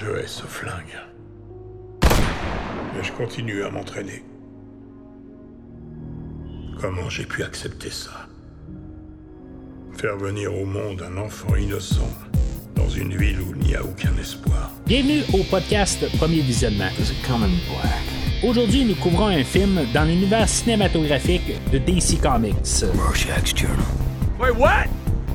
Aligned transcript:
Je 0.00 0.06
hais 0.06 0.26
ce 0.26 0.42
flingue. 0.42 0.98
Mais 2.02 3.04
je 3.04 3.12
continue 3.12 3.62
à 3.62 3.70
m'entraîner. 3.70 4.24
Comment 6.80 7.08
j'ai 7.08 7.24
pu 7.24 7.44
accepter 7.44 7.90
ça? 7.90 8.26
Faire 9.96 10.16
venir 10.16 10.52
au 10.52 10.64
monde 10.64 11.00
un 11.02 11.16
enfant 11.16 11.54
innocent 11.54 12.10
dans 12.74 12.88
une 12.88 13.16
ville 13.16 13.40
où 13.40 13.54
il 13.54 13.68
n'y 13.68 13.76
a 13.76 13.84
aucun 13.84 14.12
espoir. 14.20 14.72
Bienvenue 14.84 15.22
au 15.32 15.44
podcast 15.44 16.04
Premier 16.18 16.40
Visionnement. 16.40 16.90
Aujourd'hui, 18.42 18.84
nous 18.84 18.96
couvrons 18.96 19.28
un 19.28 19.44
film 19.44 19.80
dans 19.94 20.04
l'univers 20.04 20.48
cinématographique 20.48 21.70
de 21.70 21.78
DC 21.78 22.20
Comics. 22.20 22.82
Rorschach's 22.96 23.54
Journal. 23.54 23.86
Wait, 24.40 24.56
what? 24.56 24.88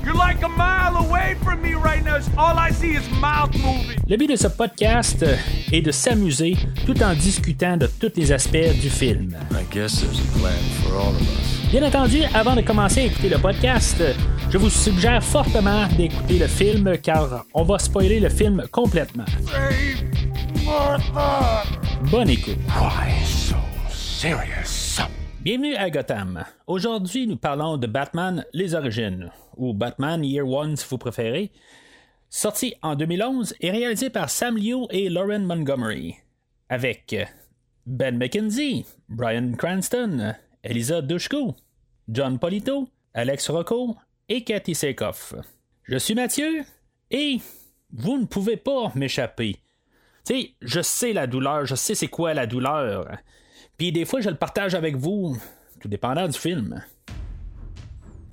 You're 0.05 0.15
like 0.15 0.41
a 0.43 0.47
mile 0.49 0.97
away 1.05 1.35
from 1.43 1.61
me 1.61 1.73
right 1.75 2.03
now. 2.03 2.17
All 2.37 2.57
I 2.57 2.71
see 2.71 2.95
is 2.95 3.07
mouth 3.19 3.53
moving. 3.57 3.97
Le 4.07 4.17
but 4.17 4.27
de 4.29 4.35
ce 4.35 4.47
podcast 4.47 5.23
est 5.71 5.81
de 5.81 5.91
s'amuser 5.91 6.57
tout 6.85 7.01
en 7.03 7.13
discutant 7.13 7.77
de 7.77 7.87
tous 7.87 8.11
les 8.15 8.31
aspects 8.31 8.73
du 8.81 8.89
film. 8.89 9.35
I 9.51 9.63
guess 9.71 10.01
there's 10.01 10.19
a 10.19 10.39
plan 10.39 10.57
for 10.83 10.95
all 10.95 11.09
of 11.15 11.21
us. 11.21 11.69
Bien 11.71 11.83
entendu, 11.83 12.23
avant 12.33 12.55
de 12.55 12.61
commencer 12.61 13.01
à 13.01 13.03
écouter 13.05 13.29
le 13.29 13.37
podcast, 13.37 14.01
je 14.49 14.57
vous 14.57 14.71
suggère 14.71 15.23
fortement 15.23 15.85
d'écouter 15.97 16.39
le 16.39 16.47
film 16.47 16.97
car 16.97 17.45
on 17.53 17.63
va 17.63 17.77
spoiler 17.77 18.19
le 18.19 18.29
film 18.29 18.63
complètement. 18.71 19.25
Bonne 22.09 22.29
écoute. 22.29 22.57
Why 22.79 23.11
so 23.23 23.55
serious? 23.89 24.99
Bienvenue 25.41 25.75
à 25.75 25.89
Gotham. 25.89 26.43
Aujourd'hui, 26.67 27.27
nous 27.27 27.37
parlons 27.37 27.77
de 27.77 27.87
Batman 27.87 28.43
Les 28.53 28.73
Origines, 28.75 29.29
ou 29.59 29.73
Batman 29.73 30.23
Year 30.23 30.47
One 30.47 30.75
si 30.75 30.85
vous 30.89 30.97
préférez, 30.97 31.51
sorti 32.29 32.73
en 32.81 32.95
2011 32.95 33.55
et 33.59 33.71
réalisé 33.71 34.09
par 34.09 34.29
Sam 34.29 34.57
Liu 34.57 34.85
et 34.89 35.09
Lauren 35.09 35.41
Montgomery, 35.41 36.15
avec 36.69 37.15
Ben 37.85 38.17
McKenzie, 38.17 38.85
Brian 39.09 39.51
Cranston, 39.57 40.33
Elisa 40.63 41.01
Dushku, 41.01 41.53
John 42.07 42.39
Polito, 42.39 42.89
Alex 43.13 43.49
Rocco 43.49 43.95
et 44.27 44.43
Cathy 44.43 44.73
Sakoff. 44.73 45.35
Je 45.83 45.97
suis 45.97 46.15
Mathieu 46.15 46.63
et 47.11 47.39
vous 47.91 48.17
ne 48.17 48.25
pouvez 48.25 48.57
pas 48.57 48.91
m'échapper. 48.95 49.57
Tu 50.25 50.49
je 50.61 50.81
sais 50.81 51.13
la 51.13 51.27
douleur, 51.27 51.65
je 51.65 51.75
sais 51.75 51.95
c'est 51.95 52.07
quoi 52.07 52.33
la 52.33 52.45
douleur. 52.45 53.17
Puis 53.77 53.91
des 53.91 54.05
fois, 54.05 54.21
je 54.21 54.29
le 54.29 54.35
partage 54.35 54.75
avec 54.75 54.95
vous, 54.95 55.37
tout 55.79 55.87
dépendant 55.87 56.27
du 56.27 56.37
film. 56.37 56.83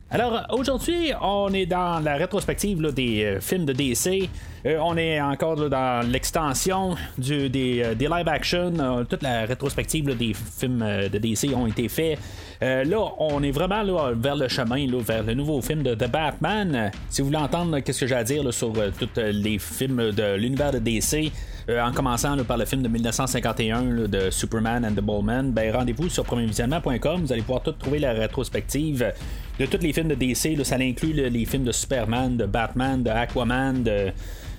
Alors, 0.08 0.46
aujourd'hui, 0.50 1.10
on 1.20 1.52
est 1.52 1.66
dans 1.66 1.98
la 1.98 2.14
rétrospective 2.14 2.80
des 2.92 3.24
euh, 3.24 3.40
films 3.40 3.64
de 3.64 3.72
DC. 3.72 4.28
Euh, 4.64 4.78
on 4.80 4.96
est 4.96 5.20
encore 5.20 5.68
dans 5.68 6.08
l'extension 6.08 6.94
euh, 7.28 7.48
des 7.48 7.96
live 7.96 8.28
action. 8.28 8.72
Toute 9.10 9.24
la 9.24 9.46
rétrospective 9.46 10.16
des 10.16 10.32
films 10.32 11.08
de 11.12 11.18
DC 11.18 11.52
ont 11.56 11.66
été 11.66 11.88
faits. 11.88 12.20
Euh, 12.62 12.84
là, 12.84 12.98
on 13.18 13.42
est 13.42 13.50
vraiment 13.50 13.82
vers 14.12 14.36
le 14.36 14.48
chemin, 14.48 14.86
vers 15.00 15.22
le 15.22 15.34
nouveau 15.34 15.60
film 15.60 15.82
de 15.82 15.94
The 15.94 16.10
Batman. 16.10 16.90
Si 17.10 17.20
vous 17.20 17.28
voulez 17.28 17.38
entendre 17.38 17.78
qu'est-ce 17.80 18.00
que 18.00 18.06
j'ai 18.06 18.14
à 18.14 18.24
dire 18.24 18.52
sur 18.52 18.72
euh, 18.76 18.90
tous 18.98 19.08
euh, 19.18 19.30
les 19.32 19.58
films 19.58 20.12
de 20.12 20.36
l'univers 20.36 20.72
de 20.72 20.78
DC, 20.78 21.32
en 21.68 21.90
commençant 21.90 22.36
par 22.44 22.56
le 22.56 22.64
film 22.64 22.82
de 22.82 22.88
1951 22.88 23.82
là, 23.82 24.06
de 24.06 24.30
Superman 24.30 24.84
and 24.84 24.92
the 24.92 25.00
Bowman, 25.00 25.50
ben, 25.50 25.74
rendez-vous 25.74 26.08
sur 26.08 26.24
premiervisionnement.com. 26.24 27.22
Vous 27.22 27.32
allez 27.32 27.42
pouvoir 27.42 27.62
tout 27.62 27.72
trouver 27.72 27.98
la 27.98 28.12
rétrospective 28.12 29.12
de 29.58 29.66
tous 29.66 29.78
les 29.82 29.92
films 29.92 30.08
de 30.08 30.14
DC. 30.14 30.64
Ça 30.64 30.76
inclut 30.76 31.12
les 31.12 31.44
films 31.44 31.64
de 31.64 31.72
Superman, 31.72 32.36
de 32.36 32.46
Batman, 32.46 33.02
de 33.02 33.10
Aquaman, 33.10 33.82
de. 33.82 34.12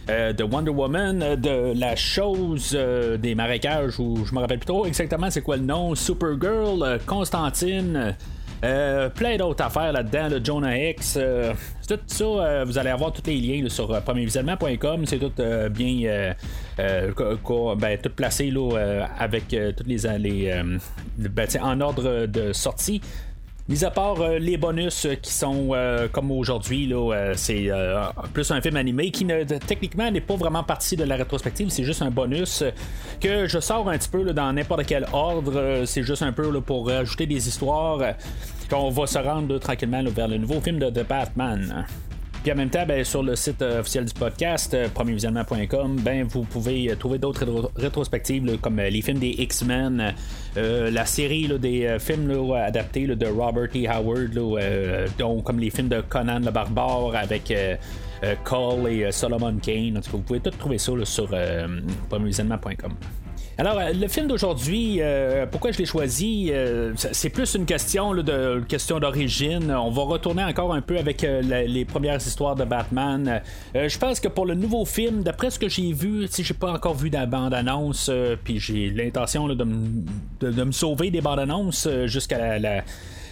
Euh, 0.10 0.32
de 0.32 0.44
Wonder 0.44 0.72
Woman, 0.72 1.22
euh, 1.22 1.36
de 1.36 1.78
la 1.78 1.96
chose 1.96 2.72
euh, 2.74 3.18
des 3.18 3.36
marécages, 3.36 4.00
où 4.00 4.26
je 4.26 4.34
me 4.34 4.40
rappelle 4.40 4.60
plus 4.60 4.68
trop 4.68 4.86
exactement 4.86 5.30
c'est 5.30 5.42
quoi 5.42 5.58
le 5.58 5.64
nom, 5.64 5.96
Supergirl, 5.96 7.00
Constantine, 7.06 8.16
plein 8.62 9.38
d'autres 9.38 9.64
affaires 9.64 9.92
là-dedans, 9.92 10.30
le 10.30 10.44
Jonah 10.44 10.90
X. 10.90 11.18
euh, 11.18 11.54
tout 11.88 12.00
ça, 12.08 12.64
vous 12.66 12.78
allez 12.78 12.90
avoir 12.90 13.12
tous 13.12 13.24
les 13.28 13.38
liens 13.38 13.70
sur 13.70 13.88
premiervisionnement.com. 14.02 15.06
C'est 15.06 15.20
tout 15.20 15.32
bien 15.72 16.34
ben, 16.78 17.98
tout 18.02 18.10
placé 18.10 18.50
là, 18.52 19.08
avec 19.20 19.48
toutes 19.50 19.88
les, 19.88 20.54
ben, 21.18 21.48
en 21.62 21.82
ordre 21.82 22.26
de 22.26 22.54
sortie. 22.54 23.02
Mis 23.70 23.84
à 23.84 23.92
part 23.92 24.22
euh, 24.22 24.40
les 24.40 24.56
bonus 24.56 25.06
euh, 25.06 25.16
qui 25.16 25.34
sont 25.34 25.72
euh, 25.74 26.08
comme 26.08 26.32
aujourd'hui, 26.32 26.88
là, 26.88 27.34
c'est 27.36 27.70
plus 28.34 28.50
un 28.52 28.62
film 28.62 28.78
animé 28.78 29.12
qui 29.12 29.28
techniquement 29.68 30.10
n'est 30.10 30.22
pas 30.22 30.36
vraiment 30.36 30.64
partie 30.64 30.96
de 30.96 31.04
la 31.04 31.18
rétrospective, 31.18 31.70
c'est 31.70 31.84
juste 31.84 32.02
un 32.02 32.10
bonus 32.10 32.64
que 33.20 33.46
je 33.46 33.60
sors 33.60 33.90
un 33.90 33.98
petit 33.98 34.08
peu 34.08 34.24
dans 34.32 34.54
n'importe 34.54 34.86
quel 34.86 35.06
ordre. 35.12 35.84
c'est 35.86 36.04
juste 36.04 36.22
un 36.22 36.32
peu 36.32 36.62
pour 36.62 36.90
ajouter 36.90 37.26
des 37.26 37.48
histoires 37.48 38.14
qu'on 38.70 38.90
va 38.90 39.06
se 39.06 39.20
rendre 39.20 39.58
tranquillement 39.58 40.04
vers 40.06 40.30
le 40.30 40.38
nouveau 40.38 40.62
film 40.62 40.80
de, 40.80 40.90
de 40.90 41.04
Batman. 41.04 41.86
Puis 42.48 42.54
en 42.54 42.56
même 42.60 42.70
temps, 42.70 42.86
ben, 42.88 43.04
sur 43.04 43.24
le 43.24 43.36
site 43.36 43.62
euh, 43.62 43.82
officiel 43.82 44.06
du 44.06 44.14
podcast, 44.14 44.74
euh, 44.74 44.88
premiervisionnement.com, 44.88 45.98
ben, 46.00 46.24
vous 46.24 46.44
pouvez 46.44 46.90
euh, 46.90 46.96
trouver 46.96 47.18
d'autres 47.18 47.44
rétro- 47.44 47.70
rétrospectives 47.76 48.58
comme 48.62 48.78
les 48.80 49.02
films 49.02 49.20
des 49.20 49.36
X-Men, 49.38 50.14
la 50.56 51.06
série 51.06 51.50
des 51.60 51.98
films 52.00 52.54
adaptés 52.54 53.06
de 53.06 53.26
Robert 53.28 53.68
E. 53.76 53.86
Howard, 53.90 55.44
comme 55.44 55.60
les 55.60 55.70
films 55.70 55.90
de 55.90 56.00
Conan 56.00 56.40
le 56.40 56.52
Barbare 56.52 57.18
avec 57.18 57.52
euh, 57.52 57.76
Cole 58.46 58.94
et 58.94 59.12
Solomon 59.12 59.58
Kane. 59.58 60.00
Vous 60.10 60.20
pouvez 60.20 60.40
tout 60.40 60.52
trouver 60.52 60.78
ça 60.78 60.94
sur 61.04 61.28
premiervisionnement.com. 62.10 62.94
Alors, 63.60 63.80
euh, 63.80 63.92
le 63.92 64.08
film 64.08 64.28
d'aujourd'hui, 64.28 64.98
euh, 65.02 65.48
pourquoi 65.50 65.72
je 65.72 65.80
l'ai 65.80 65.86
choisi 65.86 66.50
euh, 66.52 66.94
c'est- 66.96 67.30
plus 67.32 67.56
une 67.56 67.66
question 67.66 68.14
là, 68.14 68.22
de 68.22 68.62
question 68.68 69.00
d'origine. 69.00 69.72
On 69.72 69.90
va 69.90 70.04
retourner 70.04 70.44
encore 70.44 70.74
un 70.76 70.82
peu 70.82 70.96
avec 70.98 71.24
euh, 71.24 71.42
les 71.42 71.84
premières 71.84 72.18
histoires 72.18 72.56
de 72.56 72.66
Batman. 72.66 73.42
Euh, 73.76 73.90
je 73.90 73.98
pense 73.98 74.20
que 74.20 74.28
pour 74.28 74.46
le 74.46 74.54
nouveau 74.54 74.86
film, 74.86 75.24
d'après 75.24 75.50
ce 75.50 75.58
que 75.58 75.70
j'ai 75.70 75.92
vu, 75.92 76.28
si 76.30 76.44
j'ai 76.44 76.54
pas 76.54 76.72
encore 76.72 76.94
vu 76.94 77.10
la 77.10 77.26
bande-annonce, 77.26 78.12
puis 78.44 78.60
j'ai 78.60 78.92
l'intention 78.92 79.48
de, 79.48 79.64
me- 79.64 80.04
de- 80.40 80.52
de 80.52 80.64
me 80.64 80.72
sauver 80.72 81.10
des 81.10 81.22
bandes-annonces 81.22 81.90
jusqu'à 82.06 82.38
la- 82.38 82.60
la 82.60 82.84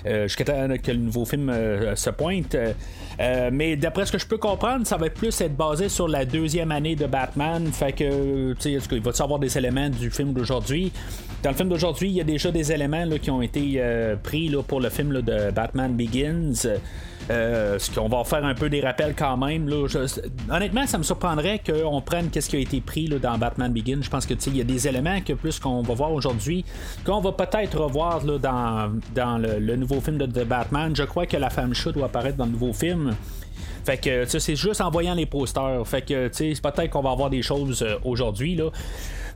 jusqu'à 0.05 0.45
temps 0.45 0.67
que 0.81 0.91
le 0.91 0.97
nouveau 0.97 1.25
film 1.25 1.49
euh, 1.49 1.95
se 1.95 2.09
pointe. 2.09 2.55
Euh, 2.55 2.73
euh, 3.19 3.49
mais 3.51 3.75
d'après 3.75 4.05
ce 4.05 4.11
que 4.11 4.17
je 4.17 4.27
peux 4.27 4.37
comprendre, 4.37 4.85
ça 4.85 4.97
va 4.97 5.09
plus 5.09 5.39
être 5.41 5.55
basé 5.55 5.89
sur 5.89 6.07
la 6.07 6.25
deuxième 6.25 6.71
année 6.71 6.95
de 6.95 7.05
Batman. 7.05 7.65
Fait 7.71 7.93
que, 7.93 8.53
tu 8.53 8.61
sais, 8.61 8.71
est-ce 8.73 8.89
qu'il 8.89 9.01
va 9.01 9.11
y 9.17 9.21
avoir 9.21 9.39
des 9.39 9.57
éléments 9.57 9.89
du 9.89 10.09
film 10.09 10.33
d'aujourd'hui? 10.33 10.91
Dans 11.43 11.51
le 11.51 11.55
film 11.55 11.69
d'aujourd'hui, 11.69 12.09
il 12.09 12.15
y 12.15 12.21
a 12.21 12.25
déjà 12.25 12.51
des 12.51 12.71
éléments 12.71 13.05
qui 13.21 13.31
ont 13.31 13.41
été 13.41 13.75
euh, 13.77 14.15
pris 14.15 14.49
là, 14.49 14.63
pour 14.63 14.81
le 14.81 14.89
film 14.89 15.21
de 15.21 15.51
Batman 15.51 15.93
Begins. 15.95 16.67
Euh, 17.31 17.79
ce 17.79 17.89
qu'on 17.89 18.07
va 18.07 18.23
faire 18.23 18.45
un 18.45 18.53
peu 18.53 18.69
des 18.69 18.81
rappels 18.81 19.15
quand 19.15 19.35
même. 19.37 19.67
Là. 19.67 19.87
Honnêtement, 20.51 20.85
ça 20.85 20.97
me 20.97 21.03
surprendrait 21.03 21.59
qu'on 21.59 21.99
prenne 22.01 22.29
qu'est-ce 22.29 22.49
qui 22.49 22.55
a 22.55 22.59
été 22.59 22.81
pris 22.81 23.07
là, 23.07 23.17
dans 23.17 23.37
Batman 23.37 23.71
Begins. 23.71 24.01
Je 24.01 24.09
pense 24.09 24.25
que 24.25 24.35
il 24.47 24.57
y 24.57 24.61
a 24.61 24.63
des 24.63 24.87
éléments 24.87 25.21
que 25.21 25.33
plus 25.33 25.59
qu'on 25.59 25.81
va 25.81 25.93
voir 25.95 26.11
aujourd'hui, 26.11 26.63
qu'on 27.03 27.21
va 27.21 27.31
peut-être 27.31 27.79
revoir 27.79 28.23
là, 28.23 28.37
dans, 28.37 28.91
dans 29.15 29.37
le, 29.37 29.59
le 29.59 29.75
nouveau 29.75 30.01
film 30.01 30.17
de 30.17 30.25
The 30.27 30.45
Batman. 30.45 30.95
Je 30.95 31.03
crois 31.03 31.25
que 31.25 31.37
la 31.37 31.49
femme 31.49 31.73
chat 31.73 31.91
doit 31.91 32.05
apparaître 32.05 32.37
dans 32.37 32.45
le 32.45 32.51
nouveau 32.51 32.73
film. 32.73 33.15
Fait 33.85 33.97
que 33.97 34.25
c'est 34.25 34.55
juste 34.55 34.81
en 34.81 34.89
voyant 34.89 35.13
les 35.13 35.25
posters. 35.25 35.85
Fait 35.87 36.01
que 36.03 36.29
c'est 36.31 36.53
peut-être 36.61 36.89
qu'on 36.89 37.01
va 37.01 37.11
avoir 37.11 37.29
des 37.29 37.41
choses 37.41 37.81
euh, 37.83 37.95
aujourd'hui 38.03 38.55
là. 38.55 38.69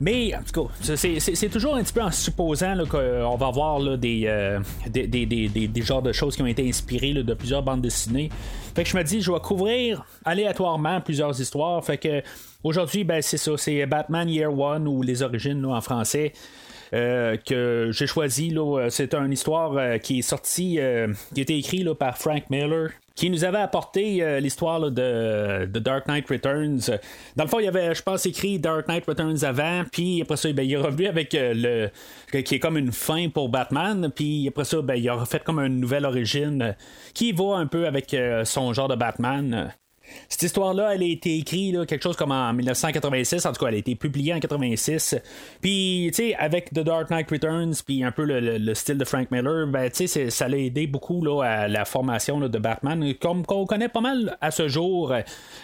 Mais 0.02 0.34
en 0.34 0.38
tout 0.42 0.66
cas, 0.66 0.96
c'est- 0.96 1.48
toujours 1.50 1.74
un 1.76 1.82
petit 1.82 1.92
peu 1.92 2.00
en 2.00 2.10
supposant 2.10 2.74
qu'on 2.88 3.36
va 3.36 3.46
avoir 3.46 3.80
euh, 3.82 3.96
des, 3.98 4.58
des, 4.88 5.06
des, 5.06 5.26
des- 5.26 5.68
des 5.68 5.82
genres 5.82 6.00
de 6.00 6.12
choses 6.12 6.36
qui 6.36 6.42
ont 6.42 6.46
été 6.46 6.66
inspirées 6.66 7.12
de 7.12 7.34
plusieurs 7.34 7.62
bandes 7.62 7.82
dessinées. 7.82 8.30
Fait 8.74 8.82
que 8.84 8.88
je 8.88 8.96
me 8.96 9.04
dis, 9.04 9.20
je 9.20 9.30
vais 9.30 9.40
couvrir 9.40 10.02
aléatoirement 10.24 11.02
plusieurs 11.02 11.38
histoires. 11.38 11.84
Fait 11.84 11.98
que 11.98 12.22
aujourd'hui, 12.64 13.04
ben, 13.04 13.20
c'est 13.20 13.36
ça, 13.36 13.52
c'est 13.58 13.84
Batman 13.84 14.26
Year 14.28 14.58
One 14.58 14.88
ou 14.88 15.02
Les 15.02 15.22
Origines 15.22 15.64
en 15.66 15.80
français. 15.82 16.32
euh, 16.92 17.36
que 17.36 17.90
j'ai 17.92 18.06
choisi. 18.08 18.52
C'est 18.88 19.14
une 19.14 19.32
histoire 19.32 20.00
qui 20.00 20.18
est 20.20 20.22
sortie, 20.22 20.78
qui 21.34 21.40
a 21.40 21.42
été 21.42 21.56
écrite 21.58 21.92
par 21.94 22.18
Frank 22.18 22.50
Miller, 22.50 22.88
qui 23.14 23.30
nous 23.30 23.44
avait 23.44 23.58
apporté 23.58 24.22
euh, 24.22 24.40
l'histoire 24.40 24.80
de, 24.80 25.66
de 25.66 25.78
Dark 25.78 26.06
Knight 26.06 26.28
Returns. 26.28 26.98
Dans 27.36 27.44
le 27.44 27.48
fond, 27.48 27.58
il 27.58 27.64
y 27.64 27.68
avait, 27.68 27.94
je 27.94 28.02
pense, 28.02 28.24
écrit 28.26 28.58
Dark 28.58 28.88
Knight 28.88 29.04
Returns 29.06 29.44
avant, 29.44 29.84
puis 29.90 30.22
après 30.22 30.36
ça, 30.36 30.52
ben, 30.52 30.62
il 30.62 30.72
est 30.72 30.76
revenu 30.76 31.06
avec 31.06 31.34
euh, 31.34 31.90
le. 32.32 32.40
qui 32.42 32.54
est 32.54 32.58
comme 32.58 32.76
une 32.76 32.92
fin 32.92 33.28
pour 33.28 33.48
Batman, 33.48 34.10
puis 34.14 34.48
après 34.48 34.64
ça, 34.64 34.80
ben, 34.82 34.94
il 34.94 35.08
a 35.08 35.14
refait 35.14 35.40
comme 35.40 35.58
une 35.58 35.80
nouvelle 35.80 36.04
origine 36.04 36.62
euh, 36.62 36.72
qui 37.14 37.32
va 37.32 37.56
un 37.56 37.66
peu 37.66 37.86
avec 37.86 38.14
euh, 38.14 38.44
son 38.44 38.72
genre 38.72 38.88
de 38.88 38.96
Batman. 38.96 39.72
Cette 40.28 40.42
histoire-là, 40.42 40.94
elle 40.94 41.02
a 41.02 41.06
été 41.06 41.36
écrite 41.36 41.74
là, 41.74 41.86
quelque 41.86 42.02
chose 42.02 42.16
comme 42.16 42.32
en 42.32 42.52
1986, 42.52 43.46
en 43.46 43.52
tout 43.52 43.60
cas, 43.60 43.68
elle 43.68 43.74
a 43.74 43.78
été 43.78 43.94
publiée 43.94 44.34
en 44.34 44.40
86. 44.40 45.16
Puis, 45.60 46.10
tu 46.14 46.14
sais, 46.14 46.34
avec 46.36 46.70
The 46.70 46.80
Dark 46.80 47.10
Knight 47.10 47.30
Returns, 47.30 47.74
puis 47.84 48.04
un 48.04 48.12
peu 48.12 48.24
le, 48.24 48.74
style 48.74 48.98
de 48.98 49.04
Frank 49.04 49.30
Miller, 49.30 49.66
ben, 49.66 49.90
tu 49.90 50.06
sais, 50.06 50.30
ça 50.30 50.48
l'a 50.48 50.58
aidé 50.58 50.86
beaucoup 50.86 51.22
là, 51.24 51.42
à 51.42 51.68
la 51.68 51.84
formation 51.84 52.40
de 52.40 52.58
Batman, 52.58 53.14
comme 53.20 53.44
qu'on 53.44 53.66
connaît 53.66 53.88
pas 53.88 54.00
mal 54.00 54.36
à 54.40 54.50
ce 54.50 54.68
jour. 54.68 55.12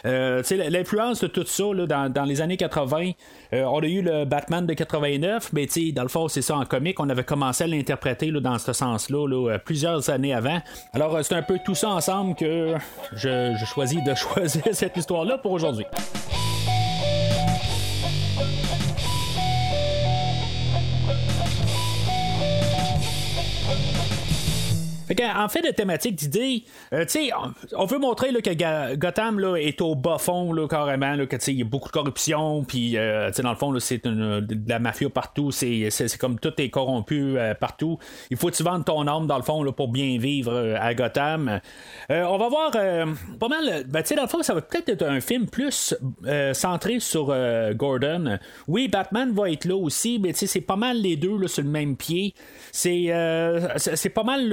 Euh, 0.05 0.43
tu 0.43 0.57
sais, 0.57 0.71
l'influence 0.71 1.21
de 1.21 1.27
tout 1.29 1.45
ça 1.47 1.65
dans, 1.87 2.13
dans, 2.13 2.25
les 2.25 2.41
années 2.41 2.57
80, 2.57 3.13
euh, 3.53 3.65
on 3.65 3.81
a 3.81 3.87
eu 3.87 4.03
le 4.03 4.25
Batman 4.25 4.67
de 4.67 4.75
89, 4.75 5.53
mais 5.53 5.67
tu 5.67 5.87
sais, 5.87 5.93
dans 5.93 6.03
le 6.03 6.09
fond, 6.09 6.29
c'est 6.29 6.43
ça 6.43 6.57
en 6.57 6.65
comique, 6.65 7.01
on 7.01 7.09
avait 7.09 7.25
commencé 7.25 7.65
à 7.65 7.67
l'interpréter 7.67 8.31
dans 8.33 8.59
ce 8.59 8.73
sens-là 8.73 9.27
là, 9.27 9.59
plusieurs 9.59 10.11
années 10.11 10.35
avant. 10.35 10.61
Alors, 10.93 11.19
c'est 11.25 11.35
un 11.35 11.43
peu 11.43 11.59
tout 11.65 11.75
ça 11.75 11.91
ensemble 11.91 12.35
que 12.35 12.75
je, 13.15 13.55
je 13.59 13.65
choisis 13.65 14.03
de 14.05 14.15
choisir 14.15 14.36
cette 14.73 14.97
histoire-là 14.97 15.39
pour 15.39 15.53
aujourd'hui. 15.53 15.87
En 25.11 25.49
fait 25.49 25.63
de 25.63 25.71
thématique 25.71 26.17
d'idée, 26.17 26.65
euh, 26.93 27.05
on, 27.77 27.87
veut 27.87 27.99
montrer 27.99 28.33
que 28.33 28.97
Gotham 28.97 29.39
là, 29.39 29.57
est 29.57 29.81
au 29.81 29.95
bas 29.95 30.19
fond 30.19 30.55
carrément, 30.69 31.15
là, 31.15 31.25
il 31.47 31.59
y 31.59 31.63
a 31.63 31.65
beaucoup 31.65 31.89
de 31.89 31.93
corruption, 31.93 32.65
puis 32.65 32.97
euh, 32.97 33.31
dans 33.43 33.51
le 33.51 33.57
fond, 33.57 33.79
c'est 33.79 34.05
de 34.05 34.69
la 34.69 34.79
mafia 34.79 35.09
partout, 35.09 35.51
c'est, 35.51 35.91
comme 36.19 36.39
tout 36.39 36.53
est 36.59 36.71
corrompu 36.71 37.39
euh, 37.39 37.55
partout. 37.55 37.99
Il 38.31 38.37
faut 38.37 38.49
que 38.49 38.57
tu 38.57 38.63
vendes 38.63 38.85
ton 38.85 39.07
âme 39.07 39.27
dans 39.27 39.37
le 39.37 39.43
fond 39.43 39.65
pour 39.73 39.89
bien 39.89 40.19
vivre 40.19 40.77
à 40.79 40.95
Gotham. 40.95 41.61
on 42.09 42.39
va 42.39 42.49
voir 42.49 42.71
pas 42.71 43.49
mal. 43.49 43.85
Ben, 43.89 44.03
dans 44.17 44.23
le 44.23 44.29
fond, 44.29 44.43
ça 44.43 44.55
va 44.55 44.61
peut-être 44.61 44.89
être 44.89 45.03
un 45.03 45.21
film 45.21 45.47
plus 45.47 45.95
centré 46.53 47.01
sur 47.01 47.35
Gordon. 47.75 48.39
Oui, 48.69 48.89
Batman 48.89 49.33
va 49.33 49.51
être 49.51 49.65
là 49.65 49.77
aussi, 49.77 50.19
mais 50.19 50.33
c'est 50.33 50.61
pas 50.61 50.77
mal 50.77 51.01
les 51.01 51.17
deux 51.17 51.47
sur 51.49 51.63
le 51.63 51.69
même 51.69 51.97
pied. 51.97 52.35
C'est, 52.73 53.09
pas 54.15 54.23
mal 54.23 54.49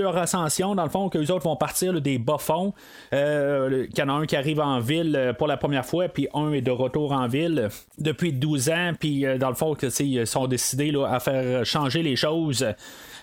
dans 0.75 0.83
le 0.83 0.89
fond, 0.89 1.09
que 1.09 1.17
les 1.17 1.31
autres 1.31 1.43
vont 1.43 1.55
partir 1.55 1.99
des 2.01 2.17
bas-fonds. 2.17 2.73
Euh, 3.13 3.87
y 3.95 4.01
en 4.01 4.09
a 4.09 4.13
un 4.13 4.25
qui 4.25 4.35
arrive 4.35 4.59
en 4.59 4.79
ville 4.79 5.15
euh, 5.15 5.33
pour 5.33 5.47
la 5.47 5.57
première 5.57 5.85
fois, 5.85 6.07
puis 6.07 6.27
un 6.33 6.51
est 6.53 6.61
de 6.61 6.71
retour 6.71 7.11
en 7.11 7.27
ville 7.27 7.69
depuis 7.97 8.33
12 8.33 8.69
ans, 8.69 8.91
puis 8.99 9.25
euh, 9.25 9.37
dans 9.37 9.49
le 9.49 9.55
fond, 9.55 9.75
ils 9.99 10.27
sont 10.27 10.47
décidés 10.47 10.91
là, 10.91 11.07
à 11.07 11.19
faire 11.19 11.65
changer 11.65 12.03
les 12.03 12.15
choses. 12.15 12.65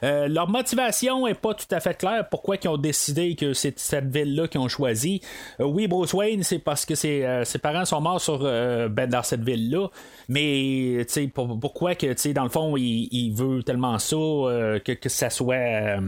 Euh, 0.03 0.29
leur 0.29 0.49
motivation 0.49 1.27
est 1.27 1.35
pas 1.35 1.53
tout 1.53 1.67
à 1.71 1.81
fait 1.81 1.95
claire. 1.95 2.27
Pourquoi 2.31 2.57
ils 2.63 2.69
ont 2.69 2.79
décidé 2.79 3.35
que 3.35 3.53
c'est 3.53 3.79
cette 3.79 4.07
ville-là 4.07 4.49
qu'ils 4.49 4.61
ont 4.61 4.69
choisi 4.69 5.21
Oui, 5.59 5.89
Bruce 5.89 6.15
Wayne, 6.15 6.43
c'est 6.43 6.59
parce 6.59 6.87
que 6.87 6.95
ses, 6.95 7.45
parents 7.63 7.85
sont 7.85 8.01
morts 8.01 8.21
sur, 8.21 8.39
ben, 8.39 9.07
dans 9.11 9.23
cette 9.23 9.43
ville-là. 9.43 9.89
Mais 10.29 11.07
pourquoi 11.35 11.95
que 11.95 12.33
dans 12.33 12.45
le 12.45 12.49
fond, 12.49 12.77
il, 12.79 13.31
veut 13.35 13.63
tellement 13.63 13.99
ça 13.99 14.17
que, 14.17 14.93
que 14.93 15.09
ça 15.11 15.29
soit 15.29 16.01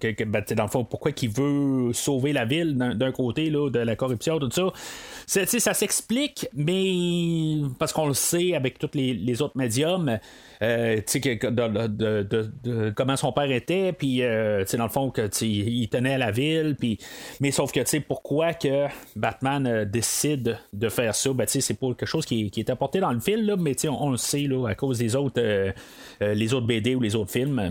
que, 0.00 0.24
ben, 0.24 0.44
dans 0.54 0.64
le 0.64 0.68
fond, 0.68 0.84
pourquoi 0.84 1.12
il 1.20 1.30
veut 1.30 1.92
sauver 1.94 2.32
la 2.32 2.44
ville 2.44 2.76
d'un 2.76 3.12
côté 3.12 3.48
là, 3.48 3.70
de 3.70 3.78
la 3.78 3.96
corruption, 3.96 4.38
tout 4.38 4.50
ça. 4.50 5.46
ça 5.46 5.74
s'explique, 5.74 6.46
mais 6.54 7.62
parce 7.78 7.92
qu'on 7.92 8.06
le 8.06 8.14
sait 8.14 8.54
avec 8.54 8.78
tous 8.78 8.90
les, 8.94 9.42
autres 9.42 9.56
médiums, 9.56 10.18
euh, 10.60 11.00
de, 11.00 12.90
comment 12.90 13.16
son 13.16 13.32
père 13.32 13.50
était, 13.50 13.92
puis 13.92 14.22
euh, 14.22 14.64
dans 14.74 14.84
le 14.84 14.90
fond, 14.90 15.10
que 15.10 15.28
il 15.42 15.88
tenait 15.88 16.14
à 16.14 16.18
la 16.18 16.30
ville, 16.32 16.76
mais 17.40 17.50
sauf 17.50 17.72
que 17.72 17.98
pourquoi 18.00 18.52
que 18.52 18.86
Batman 19.16 19.66
euh, 19.66 19.84
décide 19.84 20.58
de 20.72 20.88
faire 20.88 21.14
ça, 21.14 21.32
ben, 21.32 21.46
c'est 21.48 21.78
pas 21.78 21.88
quelque 21.88 22.06
chose 22.06 22.26
qui, 22.26 22.52
est 22.54 22.70
apporté 22.70 23.00
dans 23.00 23.12
le 23.12 23.20
film, 23.20 23.46
là, 23.46 23.56
mais 23.56 23.74
on, 23.86 24.08
on, 24.08 24.10
le 24.10 24.16
sait 24.18 24.42
là, 24.42 24.68
à 24.68 24.74
cause 24.74 24.98
des 24.98 25.16
autres, 25.16 25.40
les 26.20 26.54
autres 26.54 26.66
BD 26.66 26.94
ou 26.94 27.00
les 27.00 27.14
autres 27.14 27.30
films. 27.30 27.70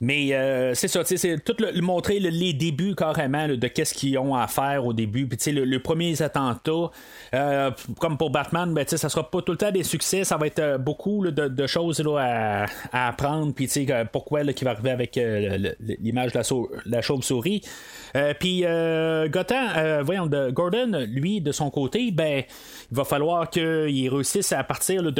Mais 0.00 0.32
euh, 0.32 0.74
c'est 0.74 0.88
ça, 0.88 1.02
c'est 1.04 1.44
tout 1.44 1.56
le, 1.58 1.78
montrer 1.82 2.20
les 2.20 2.52
débuts 2.52 2.94
carrément 2.94 3.48
de 3.48 3.66
qu'est-ce 3.66 3.94
qu'ils 3.94 4.18
ont 4.18 4.34
à 4.34 4.46
faire 4.46 4.86
au 4.86 4.92
début. 4.92 5.26
Puis 5.26 5.52
le, 5.52 5.64
le 5.64 5.80
premier 5.80 6.20
attentat, 6.22 6.90
euh, 7.34 7.70
comme 7.98 8.16
pour 8.16 8.30
Batman, 8.30 8.72
ben, 8.72 8.86
ça 8.86 9.08
sera 9.08 9.30
pas 9.30 9.42
tout 9.42 9.52
le 9.52 9.58
temps 9.58 9.70
des 9.70 9.82
succès, 9.82 10.24
ça 10.24 10.36
va 10.36 10.46
être 10.46 10.58
euh, 10.58 10.78
beaucoup 10.78 11.26
de, 11.26 11.66
choses 11.66 12.02
à, 12.18 12.66
apprendre. 12.92 13.52
Puis 13.54 13.68
pourquoi 14.12 14.44
qui 14.52 14.64
va 14.64 14.70
arriver 14.70 14.90
avec 14.90 15.20
l'image 16.00 16.32
de 16.32 16.40
la, 16.86 17.02
chauve-souris. 17.02 17.62
Puis 18.38 18.64
Gordon, 20.52 21.06
lui, 21.08 21.40
de 21.40 21.52
son 21.52 21.70
côté, 21.70 22.10
ben 22.10 22.42
il 22.90 22.96
va 22.96 23.04
falloir 23.04 23.50
qu'il 23.50 24.08
réussisse 24.08 24.52
à 24.52 24.64
partir 24.64 25.02
de, 25.02 25.12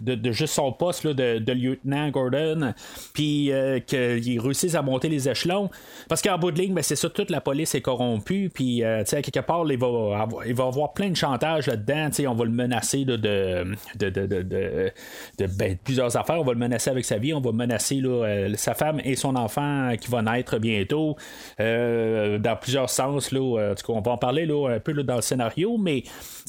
de, 0.00 0.32
juste 0.32 0.54
son 0.54 0.72
poste 0.72 1.06
de, 1.06 1.52
lieutenant 1.52 2.10
Gordon, 2.10 2.74
puis 3.12 3.50
euh, 3.54 3.80
qu'il 3.80 4.40
réussisse 4.40 4.74
à 4.74 4.82
monter 4.82 5.08
les 5.08 5.28
échelons. 5.28 5.70
Parce 6.08 6.22
qu'en 6.22 6.38
bout 6.38 6.50
de 6.50 6.58
ligne, 6.60 6.74
ben, 6.74 6.82
c'est 6.82 6.96
ça, 6.96 7.08
toute 7.08 7.30
la 7.30 7.40
police 7.40 7.74
est 7.74 7.80
corrompue, 7.80 8.50
puis 8.52 8.82
euh, 8.82 9.02
à 9.02 9.22
quelque 9.22 9.40
part, 9.40 9.64
il 9.68 9.78
va, 9.78 9.86
avoir, 9.86 10.46
il 10.46 10.54
va 10.54 10.64
avoir 10.64 10.92
plein 10.92 11.10
de 11.10 11.16
chantage 11.16 11.66
là-dedans. 11.66 12.10
On 12.28 12.34
va 12.34 12.44
le 12.44 12.50
menacer 12.50 13.04
de, 13.04 13.16
de, 13.16 13.64
de, 13.98 15.46
ben, 15.46 15.76
plusieurs 15.82 16.16
affaires. 16.16 16.40
On 16.40 16.44
va 16.44 16.52
le 16.52 16.58
menacer 16.58 16.90
avec 16.90 17.04
sa 17.04 17.18
vie, 17.18 17.32
on 17.32 17.40
va 17.40 17.52
menacer 17.52 18.00
euh, 18.04 18.54
sa 18.56 18.74
femme 18.74 19.00
et 19.04 19.16
son 19.16 19.36
enfant 19.36 19.92
qui 20.00 20.10
va 20.10 20.22
naître 20.22 20.58
bientôt, 20.58 21.16
dans 21.58 22.56
plusieurs 22.60 22.90
sens. 22.90 23.32
Là, 23.32 23.74
on 23.88 24.00
va 24.00 24.12
en 24.12 24.18
parler 24.18 24.46
là, 24.46 24.68
un 24.68 24.80
peu 24.80 24.92
dans 24.92 25.16
le 25.16 25.22
scénario, 25.22 25.78
mais 25.78 26.02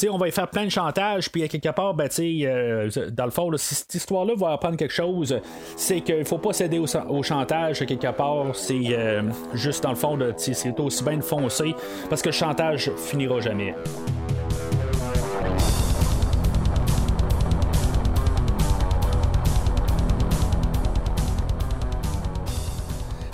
on 0.09 0.17
va 0.17 0.29
faire 0.31 0.49
plein 0.49 0.65
de 0.65 0.69
chantage, 0.69 1.31
puis 1.31 1.43
à 1.43 1.47
quelque 1.47 1.69
part, 1.69 1.93
ben, 1.93 2.09
euh, 2.19 2.89
dans 3.11 3.25
le 3.25 3.31
fond, 3.31 3.51
si 3.57 3.75
cette 3.75 3.93
histoire-là 3.95 4.33
va 4.35 4.51
apprendre 4.51 4.77
quelque 4.77 4.93
chose, 4.93 5.39
c'est 5.75 6.01
qu'il 6.01 6.25
faut 6.25 6.37
pas 6.37 6.53
céder 6.53 6.79
au, 6.79 6.85
chantage 7.23 7.85
quelque 7.85 8.11
part. 8.11 8.47
C'est 8.53 8.79
euh, 8.89 9.21
juste 9.53 9.83
dans 9.83 9.89
le 9.89 9.95
fond, 9.95 10.17
c'est 10.37 10.79
aussi 10.79 11.03
bien 11.03 11.17
de 11.17 11.21
foncer, 11.21 11.75
parce 12.09 12.21
que 12.21 12.29
le 12.29 12.33
chantage 12.33 12.91
finira 12.97 13.39
jamais. 13.39 13.73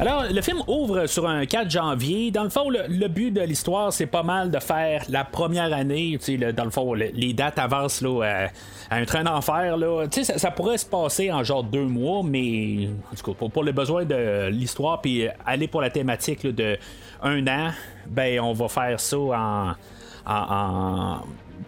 Alors, 0.01 0.24
le 0.31 0.42
film 0.42 0.63
ouvre 0.65 1.06
sur 1.06 1.27
un 1.27 1.45
4 1.45 1.69
janvier. 1.69 2.31
Dans 2.31 2.42
le 2.42 2.50
fond, 2.50 2.71
le, 2.71 3.07
but 3.07 3.30
de 3.30 3.42
l'histoire, 3.42 3.94
c'est 3.94 4.07
pas 4.07 4.24
mal 4.24 4.50
de 4.50 4.57
faire 4.57 5.03
la 5.09 5.24
première 5.24 5.71
année. 5.71 6.18
dans 6.57 6.63
le 6.63 6.71
fond, 6.71 6.95
les 6.95 7.33
dates 7.33 7.59
avancent 7.59 8.01
là, 8.01 8.48
à, 8.89 8.95
un 8.95 9.06
train 9.06 9.24
d'enfer. 9.24 9.77
Ça, 10.09 10.39
ça 10.39 10.50
pourrait 10.50 10.80
se 10.80 10.88
passer 10.88 11.31
en 11.31 11.44
genre 11.44 11.63
deux 11.63 11.86
mois, 11.86 12.24
mais 12.24 12.89
pour, 13.53 13.63
les 13.63 13.74
besoins 13.74 14.03
de 14.03 14.48
l'histoire, 14.48 15.01
puis 15.01 15.27
aller 15.45 15.68
pour 15.68 15.81
la 15.81 15.92
thématique 15.92 16.48
de 16.48 16.80
un 17.21 17.45
an, 17.45 17.69
ben 18.07 18.39
on 18.39 18.53
va 18.53 18.69
faire 18.69 19.00
ça 19.00 19.18
en 20.25 21.19